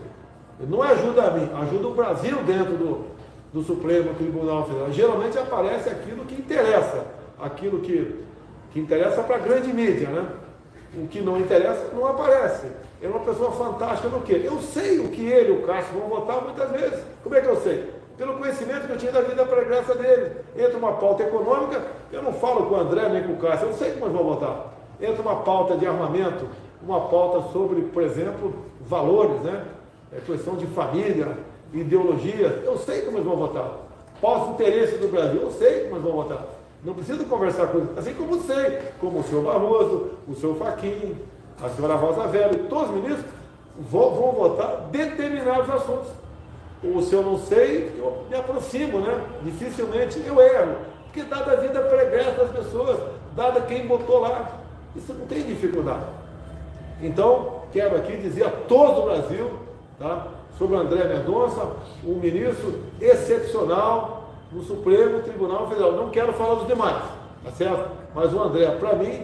não 0.60 0.82
ajuda 0.82 1.24
a 1.24 1.30
mim, 1.30 1.50
ajuda 1.62 1.88
o 1.88 1.94
Brasil 1.94 2.36
dentro 2.44 2.76
do, 2.76 3.04
do 3.52 3.62
Supremo 3.62 4.14
Tribunal 4.14 4.66
Federal. 4.66 4.92
Geralmente 4.92 5.38
aparece 5.38 5.88
aquilo 5.88 6.24
que 6.24 6.34
interessa, 6.34 7.06
aquilo 7.40 7.80
que, 7.80 8.24
que 8.72 8.80
interessa 8.80 9.22
para 9.22 9.36
a 9.36 9.40
grande 9.40 9.72
mídia, 9.72 10.08
né? 10.08 10.26
O 10.94 11.06
que 11.08 11.20
não 11.20 11.38
interessa 11.38 11.90
não 11.94 12.06
aparece. 12.06 12.66
É 13.02 13.08
uma 13.08 13.18
pessoa 13.18 13.50
fantástica 13.50 14.08
no 14.08 14.20
quê? 14.20 14.40
Eu 14.44 14.60
sei 14.60 15.00
o 15.00 15.08
que 15.08 15.26
ele 15.26 15.52
e 15.52 15.58
o 15.58 15.66
Castro 15.66 15.98
vão 15.98 16.08
votar 16.08 16.40
muitas 16.40 16.70
vezes. 16.70 17.02
Como 17.24 17.34
é 17.34 17.40
que 17.40 17.48
eu 17.48 17.56
sei? 17.56 17.92
Pelo 18.16 18.34
conhecimento 18.34 18.86
que 18.86 18.92
eu 18.92 18.96
tinha 18.96 19.10
da 19.10 19.22
vida 19.22 19.44
pregressa 19.44 19.92
dele. 19.96 20.36
Entra 20.56 20.78
uma 20.78 20.92
pauta 20.92 21.24
econômica, 21.24 21.82
eu 22.12 22.22
não 22.22 22.32
falo 22.34 22.66
com 22.66 22.76
o 22.76 22.78
André 22.78 23.08
nem 23.08 23.24
com 23.24 23.32
o 23.32 23.36
Cássio, 23.38 23.66
eu 23.66 23.72
sei 23.74 23.90
como 23.92 24.04
eles 24.04 24.16
vão 24.16 24.24
votar. 24.24 24.72
Entra 25.00 25.20
uma 25.20 25.36
pauta 25.42 25.76
de 25.76 25.84
armamento, 25.84 26.46
uma 26.80 27.00
pauta 27.08 27.50
sobre, 27.52 27.82
por 27.82 28.04
exemplo, 28.04 28.54
valores, 28.82 29.40
né? 29.40 29.64
É 30.12 30.20
questão 30.20 30.54
de 30.54 30.66
família, 30.66 31.36
ideologia, 31.72 32.62
eu 32.64 32.78
sei 32.78 33.02
como 33.02 33.16
eles 33.16 33.26
vão 33.26 33.36
votar. 33.36 33.78
De 34.20 34.50
interesse 34.52 34.98
do 34.98 35.08
Brasil, 35.08 35.40
eu 35.40 35.50
sei 35.50 35.80
como 35.84 35.96
eles 35.96 36.04
vão 36.04 36.12
votar. 36.12 36.46
Não 36.84 36.94
preciso 36.94 37.24
conversar 37.24 37.66
com 37.68 37.78
eles, 37.78 37.98
assim 37.98 38.14
como 38.14 38.40
sei, 38.42 38.78
como 39.00 39.18
o 39.18 39.22
senhor 39.24 39.42
Barroso, 39.42 40.10
o 40.28 40.34
senhor 40.34 40.54
Faquinho, 40.56 41.16
a 41.60 41.68
senhora 41.68 41.94
Rosa 41.94 42.26
Velho, 42.28 42.68
todos 42.68 42.90
os 42.90 42.94
ministros 42.94 43.24
vão, 43.90 44.10
vão 44.14 44.32
votar 44.32 44.88
determinados 44.90 45.68
assuntos. 45.70 46.08
O 46.82 47.00
se 47.00 47.14
eu 47.14 47.22
não 47.22 47.38
sei, 47.38 47.94
eu 47.96 48.24
me 48.28 48.36
aproximo, 48.36 49.00
né? 49.00 49.24
Dificilmente 49.42 50.22
eu 50.26 50.40
erro. 50.40 50.76
Porque 51.04 51.22
dada 51.22 51.52
a 51.52 51.56
vida 51.56 51.80
pregressa 51.80 52.32
das 52.32 52.50
pessoas, 52.50 52.98
dada 53.36 53.60
quem 53.62 53.86
botou 53.86 54.20
lá, 54.20 54.58
isso 54.96 55.12
não 55.14 55.26
tem 55.26 55.42
dificuldade. 55.42 56.06
Então, 57.00 57.62
quero 57.72 57.96
aqui 57.96 58.16
dizer 58.16 58.46
a 58.46 58.50
todo 58.50 59.02
o 59.02 59.04
Brasil, 59.04 59.50
tá? 59.98 60.28
sobre 60.58 60.76
o 60.76 60.80
André 60.80 61.04
Mendonça, 61.04 61.76
um 62.04 62.14
ministro 62.14 62.80
excepcional 63.00 64.30
no 64.50 64.62
Supremo 64.62 65.20
Tribunal 65.20 65.68
Federal. 65.68 65.92
Não 65.92 66.10
quero 66.10 66.32
falar 66.34 66.54
dos 66.56 66.66
demais, 66.66 67.02
tá 67.42 67.50
certo? 67.50 67.90
Mas 68.14 68.32
o 68.32 68.40
André, 68.40 68.70
para 68.78 68.94
mim, 68.94 69.22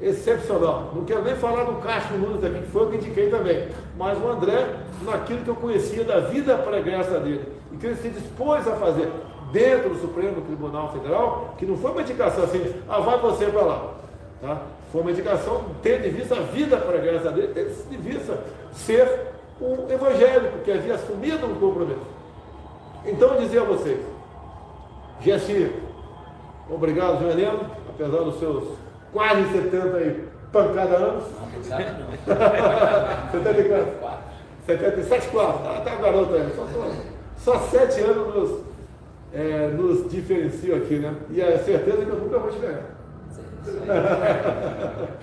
excepcional. 0.00 0.92
Não 0.94 1.04
quero 1.04 1.22
nem 1.22 1.34
falar 1.36 1.64
do 1.64 1.80
Castro 1.80 2.16
Nunes 2.18 2.44
aqui, 2.44 2.60
que 2.60 2.70
foi 2.70 2.86
o 2.86 2.90
que 2.90 2.96
indiquei 2.96 3.28
também, 3.30 3.68
mas 3.96 4.18
o 4.18 4.28
André, 4.28 4.76
naquilo 5.02 5.42
que 5.42 5.48
eu 5.48 5.56
conhecia 5.56 6.04
da 6.04 6.20
vida 6.20 6.56
pregressa 6.56 7.18
dele, 7.18 7.52
e 7.72 7.76
que 7.76 7.86
ele 7.86 7.96
se 7.96 8.08
dispôs 8.08 8.66
a 8.66 8.76
fazer 8.76 9.10
dentro 9.52 9.90
do 9.90 10.00
Supremo 10.00 10.40
Tribunal 10.42 10.92
Federal, 10.92 11.54
que 11.58 11.66
não 11.66 11.76
foi 11.76 11.90
uma 11.90 12.02
indicação 12.02 12.44
assim, 12.44 12.74
ah, 12.88 13.00
vai 13.00 13.18
você 13.18 13.46
para 13.46 13.62
lá. 13.62 13.94
Tá? 14.40 14.62
Foi 14.92 15.00
uma 15.00 15.10
indicação 15.10 15.64
tendo 15.82 16.06
em 16.06 16.10
vista 16.10 16.36
a 16.36 16.40
vida 16.42 16.76
pregressa 16.76 17.30
dele, 17.30 17.52
tendo 17.54 17.94
em 17.94 17.98
vista 17.98 18.38
ser 18.72 19.28
um 19.60 19.90
evangélico 19.90 20.58
que 20.64 20.70
havia 20.70 20.94
assumido 20.94 21.46
um 21.46 21.54
compromisso. 21.56 22.18
Então 23.04 23.34
eu 23.34 23.40
dizia 23.40 23.62
a 23.62 23.64
vocês, 23.64 23.98
Gessi, 25.20 25.72
obrigado, 26.70 27.28
Heleno, 27.28 27.60
apesar 27.88 28.18
dos 28.18 28.38
seus 28.38 28.68
quase 29.12 29.52
70 29.52 29.96
aí, 29.96 30.24
pancada 30.52 30.96
anos. 30.96 31.24
Não, 31.38 31.78
não. 31.78 33.30
74. 33.32 33.98
77, 34.66 35.28
4. 35.28 35.62
Tá, 35.62 35.80
tá 35.80 35.94
garoto 35.96 36.34
aí. 36.34 36.52
Só, 36.54 36.66
só, 36.66 36.90
só 37.38 37.58
7 37.58 38.00
anos 38.02 38.34
nos, 38.34 38.60
é, 39.32 39.68
nos 39.68 40.10
diferenciam 40.10 40.76
aqui, 40.76 40.98
né? 40.98 41.14
E 41.30 41.40
a 41.42 41.58
certeza 41.58 42.04
que 42.04 42.10
eu 42.10 42.16
nunca 42.16 42.38
vou 42.38 42.50
te 42.50 42.58
ganhar. 42.58 42.98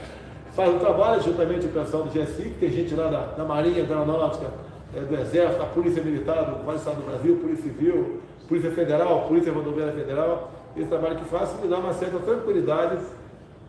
Faz 0.55 0.73
um 0.73 0.79
trabalho 0.79 1.21
juntamente 1.21 1.67
com 1.67 1.79
o 1.79 1.83
pessoal 1.83 2.03
do 2.03 2.09
GSI, 2.09 2.43
que 2.43 2.59
tem 2.59 2.69
gente 2.69 2.95
lá 2.95 3.09
da, 3.09 3.25
da 3.25 3.43
Marinha, 3.43 3.83
da 3.83 3.99
Aeronáutica, 3.99 4.47
é, 4.95 4.99
do 5.01 5.15
Exército, 5.15 5.59
da 5.59 5.65
Polícia 5.65 6.01
Militar, 6.01 6.45
do 6.45 6.63
Quase 6.63 6.79
Estado 6.79 7.01
do 7.01 7.05
Brasil, 7.05 7.35
Polícia 7.37 7.63
Civil, 7.63 8.21
Polícia 8.47 8.71
Federal, 8.71 9.27
Polícia 9.27 9.51
Rodoviária 9.51 9.93
Federal, 9.93 10.51
esse 10.77 10.87
trabalho 10.87 11.17
que 11.17 11.25
faz 11.25 11.53
me 11.61 11.67
dá 11.67 11.77
uma 11.77 11.93
certa 11.93 12.19
tranquilidade 12.19 12.97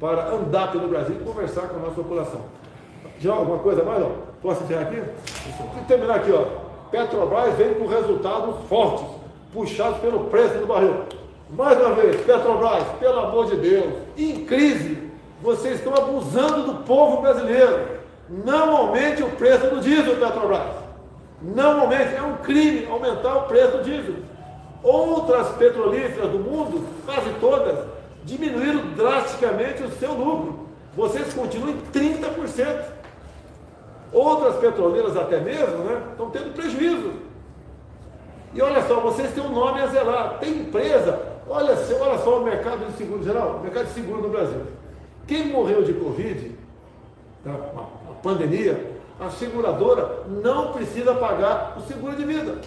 para 0.01 0.31
andar 0.31 0.73
pelo 0.73 0.89
Brasil 0.89 1.17
e 1.21 1.25
conversar 1.25 1.69
com 1.69 1.77
a 1.77 1.81
nossa 1.81 1.95
população. 1.95 2.41
Já 3.19 3.33
alguma 3.33 3.59
coisa 3.59 3.83
mais? 3.83 4.01
Não? 4.01 4.13
Posso 4.43 4.65
encerrar 4.65 4.83
aqui? 4.83 5.03
Vou 5.59 5.85
terminar 5.89 6.17
aqui, 6.17 6.33
ó. 6.33 6.45
Petrobras 6.91 7.55
vem 7.55 7.75
com 7.75 7.87
resultados 7.87 8.57
fortes, 8.69 9.07
puxados 9.53 9.99
pelo 9.99 10.25
preço 10.25 10.59
do 10.59 10.67
barril. 10.67 11.05
Mais 11.51 11.79
uma 11.79 11.95
vez, 11.95 12.21
Petrobras, 12.23 12.85
pelo 13.01 13.21
amor 13.21 13.47
de 13.47 13.57
Deus, 13.57 13.95
em 14.17 14.45
crise, 14.45 15.11
vocês 15.43 15.77
estão 15.77 15.95
abusando 15.95 16.65
do 16.65 16.85
povo 16.85 17.23
brasileiro. 17.23 17.97
Não 18.29 18.77
aumente 18.77 19.23
o 19.23 19.31
preço 19.31 19.67
do 19.69 19.81
diesel, 19.81 20.17
Petrobras. 20.17 20.75
Não 21.41 21.81
aumente, 21.83 22.15
é 22.15 22.23
um 22.23 22.37
crime 22.39 22.87
aumentar 22.87 23.37
o 23.37 23.43
preço 23.43 23.79
do 23.79 23.85
diesel. 23.85 24.15
Outras 24.83 25.49
petrolíferas 25.57 26.31
do 26.31 26.39
mundo, 26.39 26.85
quase 27.05 27.31
todas, 27.41 27.79
diminuíram 28.27 28.93
drasticamente 28.95 29.83
o 29.83 29.91
seu 29.93 30.13
lucro. 30.13 30.67
Vocês 30.95 31.33
continuam 31.33 31.71
em 31.71 31.81
30%. 31.93 32.85
Outras 34.13 34.57
petroleiras 34.57 35.17
até 35.17 35.41
mesmo 35.41 35.79
né, 35.79 36.03
estão 36.11 36.31
tendo 36.31 36.53
prejuízo. 36.55 37.13
E 38.53 38.61
olha 38.61 38.87
só, 38.87 39.01
vocês 39.01 39.33
têm 39.33 39.43
um 39.43 39.53
nome 39.53 39.81
a 39.81 39.87
zelar. 39.87 40.39
Tem 40.39 40.51
empresa, 40.51 41.21
olha, 41.49 41.75
olha 42.01 42.19
só 42.19 42.41
o 42.41 42.45
mercado 42.45 42.87
de 42.87 42.97
seguro 42.97 43.23
geral, 43.23 43.57
o 43.57 43.61
mercado 43.61 43.87
de 43.87 43.93
seguro 43.93 44.23
no 44.23 44.29
Brasil. 44.29 44.63
Quem 45.27 45.49
morreu 45.49 45.83
de 45.83 45.93
Covid, 45.93 46.53
tá, 47.45 47.53
pandemia, 48.23 48.97
a 49.21 49.31
seguradora 49.31 50.23
não 50.29 50.73
precisa 50.73 51.15
pagar 51.15 51.77
o 51.77 51.81
seguro 51.83 52.17
de 52.17 52.25
vida. 52.25 52.59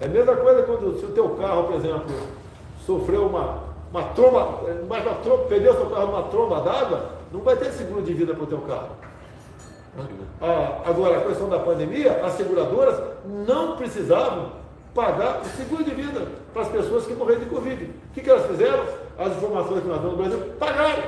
É 0.00 0.06
a 0.06 0.08
mesma 0.08 0.36
coisa 0.36 0.62
quando 0.62 0.98
se 0.98 1.06
o 1.06 1.12
teu 1.12 1.30
carro, 1.30 1.64
por 1.64 1.76
exemplo, 1.76 2.14
sofreu 2.84 3.26
uma, 3.26 3.65
uma 3.90 4.02
tromba, 4.02 4.60
mas 4.88 5.06
uma 5.06 5.14
tromba, 5.16 5.44
perdeu 5.44 5.74
seu 5.74 5.86
carro 5.90 6.06
numa 6.06 6.22
tromba 6.24 6.60
d'água, 6.60 7.10
não 7.32 7.40
vai 7.40 7.56
ter 7.56 7.70
seguro 7.72 8.02
de 8.02 8.12
vida 8.12 8.34
para 8.34 8.44
o 8.44 8.46
teu 8.46 8.60
carro. 8.62 8.90
Ah, 10.40 10.82
agora, 10.84 11.18
a 11.18 11.20
questão 11.22 11.48
da 11.48 11.58
pandemia, 11.58 12.20
as 12.24 12.32
seguradoras 12.32 13.00
não 13.24 13.76
precisavam 13.76 14.52
pagar 14.94 15.40
o 15.42 15.44
seguro 15.56 15.84
de 15.84 15.90
vida 15.90 16.26
para 16.52 16.62
as 16.62 16.68
pessoas 16.68 17.06
que 17.06 17.14
morreram 17.14 17.40
de 17.40 17.46
Covid. 17.46 17.84
O 17.84 18.14
que, 18.14 18.20
que 18.20 18.30
elas 18.30 18.46
fizeram? 18.46 18.84
As 19.18 19.32
informações 19.36 19.82
que 19.82 19.88
nós 19.88 20.00
damos 20.00 20.16
no 20.16 20.22
Brasil, 20.22 20.52
pagaram. 20.58 21.02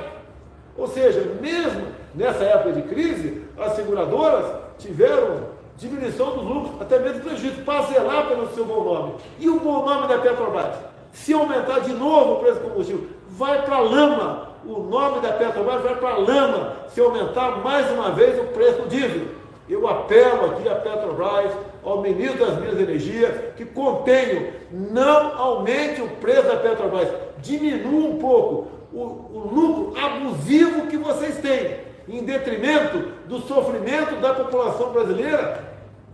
Ou 0.77 0.87
seja, 0.87 1.21
mesmo 1.41 1.87
nessa 2.15 2.43
época 2.43 2.73
de 2.73 2.83
crise, 2.83 3.43
as 3.57 3.73
seguradoras 3.73 4.45
tiveram 4.77 5.59
diminuição 5.77 6.37
dos 6.37 6.43
lucros, 6.43 6.81
até 6.81 6.99
mesmo 6.99 7.21
prejuízo, 7.21 7.61
para 7.61 7.83
zelar 7.83 8.27
pelo 8.27 8.53
seu 8.53 8.65
bom 8.65 8.83
nome. 8.83 9.15
E 9.39 9.49
o 9.49 9.59
bom 9.59 9.85
nome 9.85 10.07
da 10.07 10.17
Petrobras? 10.17 10.75
Se 11.11 11.33
aumentar 11.33 11.79
de 11.79 11.93
novo 11.93 12.33
o 12.33 12.39
preço 12.39 12.59
do 12.59 12.69
combustível, 12.69 13.07
vai 13.29 13.63
para 13.63 13.77
a 13.77 13.81
lama. 13.81 14.49
O 14.65 14.79
nome 14.79 15.21
da 15.21 15.31
Petrobras 15.31 15.81
vai 15.81 15.95
para 15.95 16.09
a 16.09 16.17
lama 16.17 16.73
se 16.89 16.99
aumentar 16.99 17.63
mais 17.63 17.89
uma 17.91 18.11
vez 18.11 18.39
o 18.39 18.45
preço 18.47 18.81
do 18.81 18.89
diesel. 18.89 19.39
Eu 19.69 19.87
apelo 19.87 20.45
aqui 20.47 20.67
à 20.67 20.75
Petrobras, 20.75 21.51
ao 21.83 22.01
ministro 22.01 22.45
das 22.45 22.59
Minas 22.59 22.79
e 22.79 22.83
Energia, 22.83 23.53
que 23.55 23.63
contenho, 23.65 24.51
não 24.71 25.37
aumente 25.39 26.01
o 26.01 26.09
preço 26.09 26.47
da 26.47 26.57
Petrobras, 26.57 27.09
diminua 27.37 28.09
um 28.09 28.17
pouco 28.17 28.67
o, 28.91 28.99
o 28.99 29.51
lucro 29.53 29.93
abusivo 30.03 30.87
que 30.87 30.97
vocês 30.97 31.37
têm, 31.37 31.77
em 32.07 32.23
detrimento 32.23 32.97
do 33.27 33.39
sofrimento 33.41 34.15
da 34.15 34.33
população 34.33 34.91
brasileira, 34.91 35.69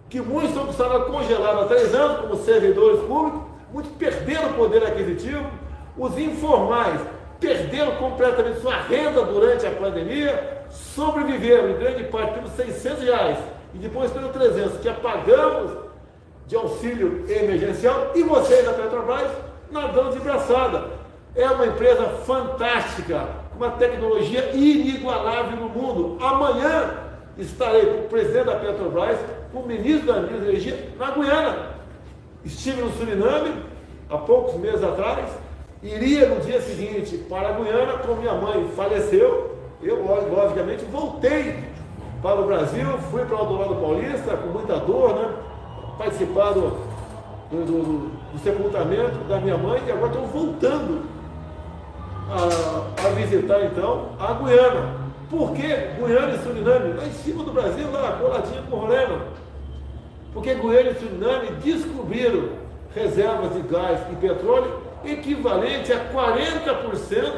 que 0.09 0.19
muitos 0.19 0.49
estão 0.49 0.65
com 0.65 0.73
salário 0.73 1.05
congelado 1.05 1.61
há 1.61 1.65
três 1.65 1.95
anos, 1.95 2.21
como 2.21 2.35
servidores 2.35 2.99
públicos, 3.01 3.41
muitos 3.75 3.91
perderam 3.97 4.51
o 4.51 4.53
poder 4.53 4.85
aquisitivo, 4.85 5.45
os 5.97 6.17
informais 6.17 6.97
perderam 7.41 7.97
completamente 7.97 8.61
sua 8.61 8.77
renda 8.77 9.21
durante 9.23 9.67
a 9.67 9.71
pandemia, 9.71 10.63
sobreviveram 10.69 11.71
em 11.71 11.77
grande 11.77 12.05
parte 12.05 12.35
pelos 12.35 12.51
600 12.51 13.03
reais 13.03 13.37
e 13.73 13.77
depois 13.77 14.09
pelos 14.11 14.31
300 14.31 14.79
que 14.79 14.87
apagamos 14.87 15.71
de 16.47 16.55
auxílio 16.55 17.25
emergencial 17.27 18.11
e 18.15 18.23
vocês 18.23 18.63
da 18.63 18.71
Petrobras 18.71 19.29
nadando 19.69 20.13
de 20.13 20.19
braçada. 20.21 20.85
É 21.35 21.49
uma 21.49 21.67
empresa 21.67 22.05
fantástica, 22.25 23.27
uma 23.57 23.71
tecnologia 23.71 24.51
inigualável 24.55 25.57
no 25.57 25.67
mundo. 25.67 26.17
Amanhã 26.23 26.93
estarei 27.37 27.85
com 27.87 28.05
o 28.05 28.07
presidente 28.07 28.45
da 28.45 28.55
Petrobras, 28.55 29.19
com 29.51 29.59
o 29.59 29.67
ministro 29.67 30.13
da 30.13 30.19
Energia 30.19 30.91
na 30.97 31.11
Guiana. 31.11 31.74
Estive 32.45 32.81
no 32.81 32.91
Suriname 32.91 33.53
há 34.09 34.17
poucos 34.17 34.55
meses 34.59 34.83
atrás, 34.83 35.29
iria 35.81 36.29
no 36.29 36.41
dia 36.41 36.61
seguinte 36.61 37.17
para 37.29 37.49
a 37.49 37.51
Guiana, 37.53 37.97
como 37.97 38.21
minha 38.21 38.33
mãe 38.33 38.69
faleceu, 38.75 39.57
eu 39.81 40.05
logicamente 40.05 40.85
voltei 40.85 41.63
para 42.21 42.39
o 42.39 42.45
Brasil, 42.45 42.85
fui 43.11 43.25
para 43.25 43.35
o 43.35 43.39
Aldorado 43.39 43.75
Paulista 43.75 44.37
com 44.37 44.49
muita 44.49 44.77
dor, 44.77 45.15
né? 45.15 45.29
Participar 45.97 46.53
do, 46.53 46.69
do, 47.49 47.65
do, 47.65 48.09
do 48.33 48.39
sepultamento 48.43 49.17
da 49.27 49.39
minha 49.39 49.57
mãe 49.57 49.81
e 49.87 49.91
agora 49.91 50.11
estou 50.11 50.27
voltando 50.27 51.03
a, 52.29 53.07
a 53.07 53.09
visitar 53.09 53.63
então 53.65 54.09
a 54.19 54.33
Guiana. 54.33 55.05
Por 55.29 55.53
que 55.53 55.67
Guiana 55.67 56.33
e 56.33 56.43
Suriname? 56.43 56.93
Lá 56.93 57.05
em 57.05 57.11
cima 57.11 57.43
do 57.43 57.51
Brasil, 57.51 57.91
lá, 57.91 58.17
coladinho 58.19 58.63
com 58.69 58.75
o 58.75 58.79
Roleno. 58.81 59.21
Porque 60.35 60.53
Guiana 60.53 60.89
e 60.89 60.95
Suriname 60.95 61.47
descobriram 61.63 62.49
reservas 62.93 63.53
de 63.53 63.61
gás 63.61 64.01
e 64.11 64.15
petróleo 64.17 64.81
equivalente 65.05 65.93
a 65.93 66.09
40% 66.11 67.31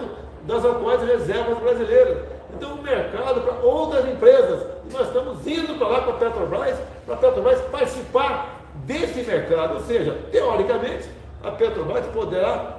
das 0.47 0.65
atuais 0.65 1.03
reservas 1.03 1.59
brasileiras. 1.59 2.17
Então 2.55 2.73
o 2.73 2.81
mercado 2.81 3.41
para 3.41 3.53
outras 3.59 4.03
empresas. 4.07 4.65
E 4.89 4.93
nós 4.93 5.07
estamos 5.07 5.45
indo 5.45 5.77
para 5.77 5.87
lá 5.87 6.01
com 6.01 6.09
a 6.09 6.13
Petrobras, 6.13 6.75
para 7.05 7.13
a 7.13 7.17
Petrobras 7.17 7.61
participar 7.69 8.63
desse 8.85 9.21
mercado. 9.21 9.75
Ou 9.75 9.81
seja, 9.81 10.17
teoricamente, 10.31 11.07
a 11.43 11.51
Petrobras 11.51 12.05
poderá 12.07 12.77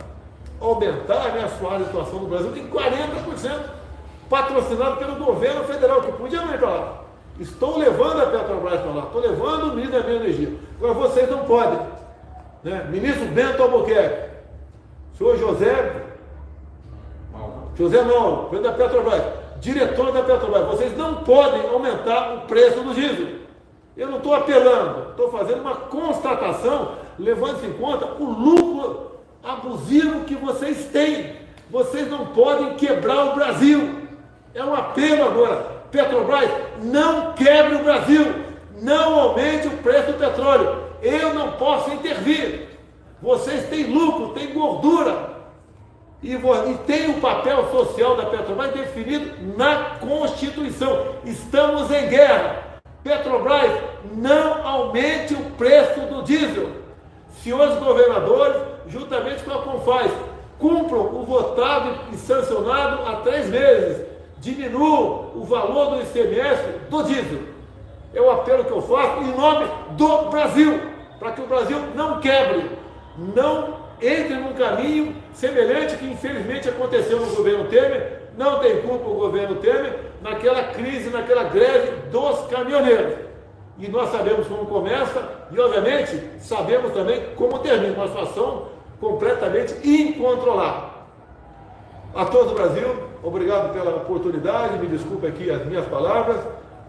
aumentar 0.61 1.33
né, 1.33 1.45
a 1.45 1.49
sua 1.61 1.79
situação 1.79 2.19
no 2.19 2.27
Brasil 2.27 2.57
em 2.57 2.69
40%, 2.69 3.61
patrocinado 4.29 4.97
pelo 4.97 5.15
governo 5.15 5.63
federal, 5.63 6.03
que 6.03 6.11
podia 6.11 6.41
não 6.41 6.59
para 6.59 6.69
lá. 6.69 7.08
Estou 7.39 7.79
levando 7.79 8.21
a 8.21 8.27
Petrobras 8.27 8.81
para 8.81 8.91
lá, 8.91 9.03
estou 9.05 9.21
levando 9.21 9.73
o 9.73 9.77
ministro 9.77 10.03
da 10.03 10.11
Energia. 10.11 10.55
Agora 10.77 10.95
vocês 10.95 11.31
não 11.31 11.45
podem. 11.45 11.79
Né? 12.65 12.87
Ministro 12.91 13.27
Bento 13.27 13.63
Albuquerque, 13.63 14.31
senhor 15.17 15.37
José, 15.37 16.05
José 17.77 18.03
não, 18.03 18.47
presidente 18.47 18.73
da 18.73 18.85
Petrobras, 18.85 19.23
diretor 19.61 20.13
da 20.13 20.23
Petrobras, 20.23 20.67
vocês 20.67 20.97
não 20.97 21.23
podem 21.23 21.69
aumentar 21.69 22.35
o 22.35 22.41
preço 22.43 22.81
do 22.81 22.93
diesel. 22.93 23.39
Eu 23.97 24.09
não 24.09 24.19
estou 24.19 24.35
apelando, 24.35 25.11
estou 25.11 25.31
fazendo 25.31 25.61
uma 25.61 25.75
constatação, 25.75 26.97
levando-se 27.19 27.67
em 27.67 27.73
conta 27.73 28.07
o 28.21 28.25
lucro 28.25 29.13
abusivo 29.43 30.25
que 30.25 30.35
vocês 30.35 30.87
têm. 30.87 31.37
Vocês 31.71 32.09
não 32.09 32.27
podem 32.27 32.75
quebrar 32.75 33.27
o 33.27 33.35
Brasil. 33.35 34.09
É 34.55 34.65
um 34.65 34.75
apelo 34.75 35.25
agora. 35.25 35.78
Petrobras, 35.91 36.51
não 36.83 37.33
quebre 37.33 37.77
o 37.77 37.85
Brasil. 37.85 38.49
Não 38.81 39.19
aumente 39.19 39.67
o 39.67 39.79
preço 39.79 40.13
do 40.13 40.19
petróleo. 40.19 40.85
Eu 41.03 41.35
não 41.35 41.53
posso 41.53 41.91
intervir. 41.91 42.69
Vocês 43.21 43.69
têm 43.69 43.85
lucro, 43.85 44.29
têm 44.29 44.53
gordura. 44.53 45.37
E, 46.23 46.35
e 46.35 46.75
tem 46.87 47.11
o 47.11 47.21
papel 47.21 47.71
social 47.71 48.17
da 48.17 48.27
Petrobras 48.27 48.73
definido 48.73 49.33
na 49.57 49.97
Constituição. 50.01 51.17
Estamos 51.25 51.91
em 51.91 52.09
guerra. 52.09 52.81
Petrobras, 53.03 53.71
não 54.15 54.67
aumente 54.67 55.35
o 55.35 55.51
preço 55.53 56.01
do 56.01 56.23
diesel. 56.23 56.71
Senhores 57.43 57.77
governadores, 57.77 58.61
juntamente 58.89 59.45
com 59.45 59.53
a 59.53 59.63
Confaz, 59.63 60.11
cumpram 60.59 61.15
o 61.15 61.25
votado 61.25 61.95
e 62.13 62.17
sancionado 62.17 63.07
há 63.07 63.17
três 63.17 63.49
meses. 63.49 64.08
Diminuam 64.41 65.33
o 65.35 65.45
valor 65.45 65.97
do 65.97 66.03
ICMS 66.03 66.63
do 66.89 67.03
diesel. 67.03 67.41
É 68.15 68.21
o 68.21 68.31
apelo 68.31 68.65
que 68.65 68.71
eu 68.71 68.83
faço 68.83 69.23
em 69.23 69.37
nome 69.37 69.67
do 69.91 70.31
Brasil, 70.31 70.81
para 71.19 71.33
que 71.33 71.41
o 71.41 71.47
Brasil 71.47 71.79
não 71.95 72.21
quebre, 72.21 72.71
não 73.17 73.77
entre 74.01 74.35
num 74.35 74.55
caminho 74.55 75.17
semelhante 75.33 75.97
que 75.97 76.07
infelizmente 76.07 76.69
aconteceu 76.69 77.21
no 77.21 77.35
governo 77.35 77.65
Temer. 77.65 78.29
Não 78.37 78.61
tem 78.61 78.81
culpa 78.83 79.09
o 79.09 79.15
governo 79.15 79.57
Temer 79.57 79.99
naquela 80.23 80.63
crise, 80.65 81.11
naquela 81.11 81.45
greve 81.45 82.09
dos 82.11 82.47
caminhoneiros 82.47 83.29
e 83.79 83.89
nós 83.89 84.11
sabemos 84.11 84.47
como 84.49 84.67
começa 84.67 85.47
e, 85.53 85.61
obviamente, 85.61 86.21
sabemos 86.41 86.93
também 86.93 87.23
como 87.37 87.61
termina 87.61 87.95
uma 87.95 88.09
situação 88.09 88.67
completamente 89.01 89.75
incontrolável. 89.87 90.88
A 92.15 92.25
todo 92.25 92.53
o 92.53 92.55
Brasil, 92.55 92.89
obrigado 93.23 93.73
pela 93.73 93.97
oportunidade, 93.97 94.79
me 94.79 94.87
desculpe 94.87 95.27
aqui 95.27 95.51
as 95.51 95.65
minhas 95.67 95.87
palavras, 95.87 96.39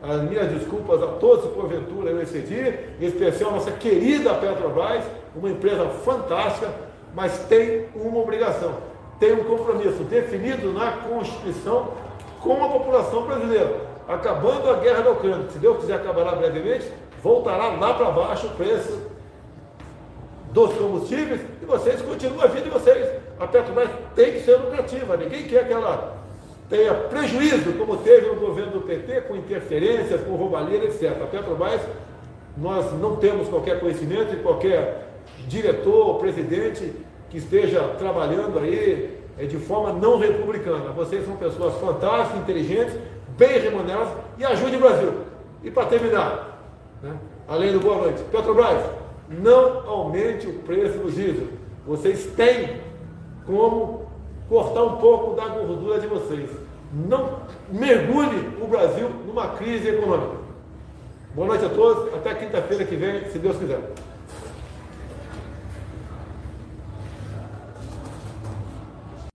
as 0.02 0.22
minhas 0.22 0.50
desculpas 0.52 1.04
a 1.04 1.08
todos 1.08 1.46
que 1.46 1.56
porventura 1.56 2.10
eu 2.10 2.22
excedi, 2.22 2.80
em 3.00 3.06
especial 3.06 3.52
a 3.52 3.54
nossa 3.56 3.72
querida 3.72 4.34
Petrobras, 4.34 5.04
uma 5.36 5.50
empresa 5.50 5.86
fantástica, 6.06 6.70
mas 7.14 7.38
tem 7.50 7.88
uma 7.94 8.20
obrigação, 8.20 8.76
tem 9.20 9.34
um 9.34 9.44
compromisso 9.44 10.04
definido 10.04 10.72
na 10.72 10.92
Constituição 10.94 11.90
com 12.40 12.64
a 12.64 12.70
população 12.70 13.24
brasileira. 13.24 13.90
Acabando 14.08 14.70
a 14.70 14.78
guerra 14.78 15.02
da 15.02 15.12
Ucrânia, 15.12 15.50
se 15.50 15.60
Deus 15.60 15.80
quiser 15.80 15.96
acabar 15.96 16.36
brevemente, 16.38 16.92
voltará 17.22 17.68
lá 17.68 17.94
para 17.94 18.10
baixo 18.10 18.48
o 18.48 18.52
preço 18.52 19.00
dos 20.52 20.74
combustíveis 20.74 21.42
e 21.62 21.66
vocês 21.66 22.02
continuam 22.02 22.42
a 22.42 22.48
vida 22.48 22.64
de 22.64 22.70
vocês. 22.70 23.19
A 23.40 23.48
Petrobras 23.48 23.90
tem 24.16 24.34
que 24.34 24.42
ser 24.42 24.58
lucrativa, 24.58 25.16
ninguém 25.16 25.44
quer 25.44 25.66
que 25.66 25.74
ela 25.74 26.18
tenha 26.70 26.94
prejuízo, 26.94 27.74
como 27.78 27.98
teve 27.98 28.28
no 28.28 28.36
governo 28.36 28.74
do 28.74 28.82
PT, 28.82 29.22
com 29.22 29.36
interferências, 29.36 30.22
com 30.22 30.36
roubalheira, 30.36 30.86
etc. 30.86 31.22
A 31.22 31.26
Petrobras, 31.26 31.82
nós 32.58 32.92
não 33.00 33.16
temos 33.16 33.48
qualquer 33.48 33.80
conhecimento 33.80 34.32
de 34.32 34.44
qualquer 34.44 35.08
diretor 35.48 36.08
ou 36.08 36.20
presidente 36.20 36.94
que 37.30 37.38
esteja 37.38 37.82
trabalhando 37.98 38.60
aí 38.60 39.18
é, 39.38 39.46
de 39.46 39.58
forma 39.58 39.94
não 39.94 40.20
republicana. 40.20 40.92
Vocês 40.92 41.26
são 41.26 41.38
pessoas 41.38 41.76
fantásticas, 41.76 42.42
inteligentes, 42.42 42.94
bem 43.38 43.60
remuneradas 43.60 44.10
e 44.38 44.44
ajudem 44.44 44.76
o 44.76 44.82
Brasil. 44.82 45.14
E 45.64 45.72
para 45.72 45.86
terminar, 45.86 46.62
né, 47.02 47.16
além 47.48 47.72
do 47.72 47.80
boa 47.80 47.98
noite, 47.98 48.22
Petrobras, 48.32 48.84
não 49.30 49.90
aumente 49.90 50.46
o 50.48 50.54
preço 50.60 50.98
do 50.98 51.10
diesel. 51.10 51.48
Vocês 51.88 52.26
têm 52.36 52.82
como 53.50 54.02
cortar 54.48 54.84
um 54.84 54.98
pouco 54.98 55.36
da 55.36 55.48
gordura 55.48 56.00
de 56.00 56.06
vocês. 56.06 56.52
Não 56.94 57.40
mergulhe 57.68 58.48
o 58.62 58.68
Brasil 58.68 59.10
numa 59.26 59.48
crise 59.50 59.90
econômica. 59.90 60.38
Boa 61.34 61.48
noite 61.48 61.66
a 61.66 61.70
todos, 61.70 62.14
até 62.14 62.36
quinta-feira 62.36 62.86
que 62.86 62.96
vem, 62.96 63.26
se 63.32 63.40
Deus 63.40 63.58
quiser. 63.58 63.80